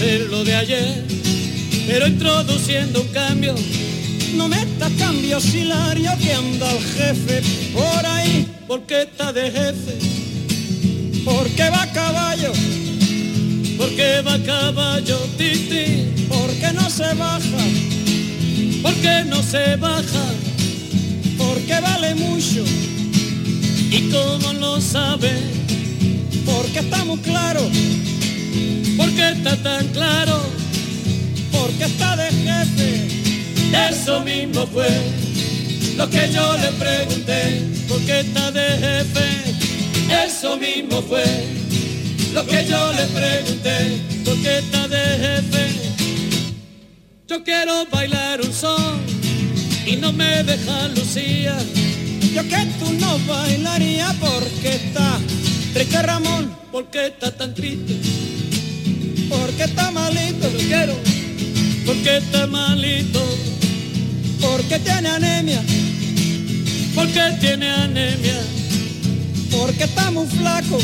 Hacerlo 0.00 0.44
de 0.44 0.54
ayer, 0.54 1.04
pero 1.86 2.06
introduciendo 2.06 3.02
un 3.02 3.08
cambio. 3.08 3.54
No 4.34 4.48
metas 4.48 4.90
cambios 4.98 5.54
hilario 5.54 6.10
que 6.18 6.32
anda 6.32 6.72
el 6.72 6.82
jefe 6.82 7.42
por 7.74 8.06
ahí, 8.06 8.48
porque 8.66 9.02
está 9.02 9.30
de 9.30 9.50
jefe, 9.50 9.98
porque 11.22 11.68
va 11.68 11.82
a 11.82 11.92
caballo, 11.92 12.50
porque 13.76 14.22
va 14.22 14.34
a 14.36 14.42
caballo, 14.42 15.18
titi, 15.36 16.06
porque 16.30 16.72
no 16.72 16.88
se 16.88 17.12
baja, 17.12 17.64
porque 18.80 19.24
no 19.26 19.42
se 19.42 19.76
baja, 19.76 20.24
porque 21.36 21.78
vale 21.78 22.14
mucho, 22.14 22.64
y 23.90 24.10
como 24.10 24.54
lo 24.54 24.80
sabe, 24.80 25.30
porque 26.46 26.78
está 26.78 27.04
muy 27.04 27.18
claro, 27.18 27.68
porque 29.20 29.38
está 29.38 29.56
tan 29.56 29.86
claro, 29.88 30.40
porque 31.52 31.84
está 31.84 32.16
de 32.16 32.30
jefe. 32.30 33.08
Eso 33.90 34.20
mismo 34.20 34.66
fue 34.66 34.88
lo 35.96 36.08
que 36.08 36.30
yo 36.32 36.56
le 36.56 36.72
pregunté, 36.72 37.62
¿por 37.88 38.00
qué 38.06 38.20
está 38.20 38.50
de 38.50 38.68
jefe? 38.84 40.26
Eso 40.26 40.56
mismo 40.56 41.02
fue 41.02 41.24
lo 42.32 42.46
que 42.46 42.66
yo 42.66 42.92
le 42.92 43.04
pregunté, 43.06 44.00
¿por 44.24 44.36
qué 44.42 44.58
está 44.58 44.88
de 44.88 45.04
jefe? 45.24 45.66
Yo 47.28 47.44
quiero 47.44 47.86
bailar 47.86 48.40
un 48.40 48.52
son 48.52 49.00
y 49.86 49.96
no 49.96 50.12
me 50.12 50.42
deja 50.44 50.88
Lucía. 50.88 51.56
Yo 52.34 52.42
que 52.48 52.66
tú 52.78 52.92
no 52.98 53.18
bailaría 53.26 54.14
porque 54.20 54.76
está 54.76 55.18
triste 55.74 56.02
Ramón, 56.02 56.54
porque 56.72 57.06
está 57.06 57.30
tan 57.30 57.54
triste, 57.54 57.94
porque 59.30 59.64
está 59.64 59.90
malito, 59.90 60.50
lo 60.50 60.58
quiero, 60.58 60.96
porque 61.86 62.18
está 62.18 62.46
malito 62.46 63.24
porque 64.40 64.78
tiene 64.78 65.08
anemia, 65.08 65.62
porque 66.94 67.20
tiene 67.40 67.68
anemia, 67.68 68.40
porque 69.50 69.84
está 69.84 70.10
muy 70.10 70.26
flaco, 70.26 70.78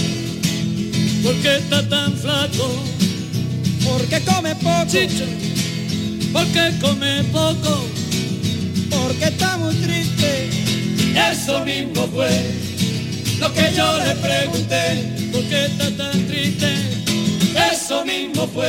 porque 1.22 1.56
está 1.56 1.88
tan 1.88 2.16
flaco, 2.16 2.84
porque 3.84 4.20
come 4.22 4.54
poco, 4.56 4.98
porque 6.32 6.72
come 6.80 7.24
poco, 7.32 7.86
porque 8.90 9.24
está 9.24 9.56
muy 9.58 9.74
triste. 9.76 10.50
Eso 11.32 11.64
mismo 11.64 12.06
fue 12.08 12.30
lo 13.40 13.52
que 13.54 13.72
yo 13.74 13.98
le 13.98 14.14
pregunté, 14.16 15.30
porque 15.32 15.66
está 15.66 15.90
tan 15.96 16.26
triste. 16.26 16.95
Eso 17.86 18.04
mismo 18.04 18.48
fue 18.48 18.68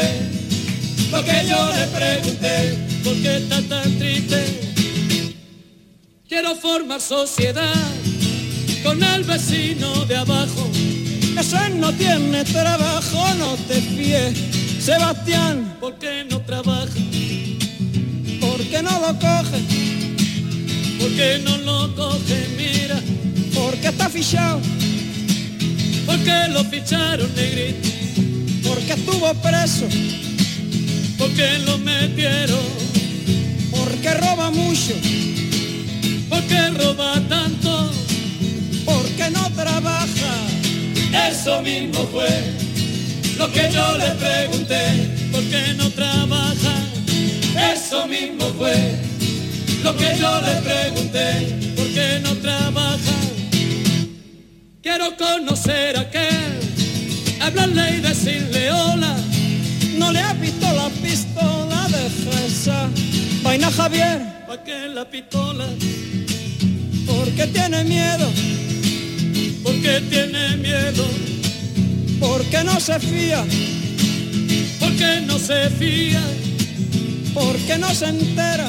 lo 1.09 1.23
que 1.25 1.47
yo 1.49 1.73
le 1.73 1.87
pregunté, 1.87 2.77
porque 3.03 3.37
está 3.37 3.63
tan 3.63 3.97
triste. 3.97 5.33
Quiero 6.29 6.55
formar 6.55 7.01
sociedad 7.01 7.73
con 8.83 9.01
el 9.01 9.23
vecino 9.23 10.05
de 10.05 10.17
abajo. 10.17 10.69
Ese 11.35 11.69
no 11.71 11.91
tiene 11.93 12.43
trabajo, 12.43 13.33
no 13.39 13.55
te 13.67 13.81
fíes. 13.81 14.37
Sebastián, 14.79 15.77
¿por 15.79 15.95
qué 15.95 16.23
no 16.29 16.39
trabaja? 16.41 16.85
Porque 18.39 18.83
no 18.83 18.99
lo 18.99 19.17
coge. 19.17 19.59
Porque 20.99 21.41
no 21.43 21.57
lo 21.57 21.95
coge, 21.95 22.49
mira. 22.55 23.01
Porque 23.55 23.87
está 23.87 24.09
fichado. 24.11 24.61
Porque 26.05 26.49
lo 26.51 26.63
ficharon 26.65 27.33
negrito. 27.33 27.96
Porque 28.67 28.93
estuvo 28.93 29.33
preso. 29.35 29.87
Porque 31.17 31.59
lo 31.65 31.77
metieron. 31.79 32.59
Porque 33.71 34.13
roba 34.13 34.51
mucho 34.51 34.93
porque 36.29 36.69
roba 36.71 37.13
tanto, 37.27 37.91
porque 38.85 39.29
no 39.31 39.49
trabaja. 39.51 40.33
Eso 41.29 41.61
mismo 41.61 42.07
fue 42.07 42.29
lo 43.37 43.51
que 43.51 43.69
yo 43.71 43.97
le 43.97 44.09
pregunté, 44.15 45.29
porque 45.31 45.73
no 45.77 45.89
trabaja. 45.91 46.75
Eso 47.73 48.07
mismo 48.07 48.45
fue 48.57 48.95
lo 49.83 49.95
que 49.95 50.17
yo 50.19 50.41
le 50.41 50.55
pregunté, 50.61 51.73
porque 51.75 52.19
no 52.23 52.35
trabaja. 52.37 53.17
Quiero 54.81 55.15
conocer 55.17 55.97
a 55.97 56.01
aquel, 56.01 56.66
hablarle 57.47 57.97
y 57.97 58.01
decirle 58.01 58.71
hola. 58.71 59.15
No 59.97 60.11
le 60.11 60.19
has 60.19 60.39
visto 60.39 60.71
la 60.73 60.89
pistola 60.89 61.87
de 61.87 62.09
fresa, 62.09 62.89
vaina 63.41 63.71
Javier, 63.71 64.21
¿pa' 64.47 64.63
qué 64.63 64.87
la 64.87 65.05
pistola? 65.05 65.67
porque 67.07 67.47
tiene 67.47 67.83
miedo, 67.83 68.29
porque 69.63 70.01
tiene 70.09 70.57
miedo, 70.57 71.05
porque 72.19 72.63
no 72.63 72.79
se 72.79 72.99
fía, 72.99 73.43
porque 74.79 75.21
no 75.25 75.39
se 75.39 75.69
fía, 75.69 76.21
porque 77.33 77.77
no 77.77 77.93
se 77.93 78.09
entera, 78.09 78.67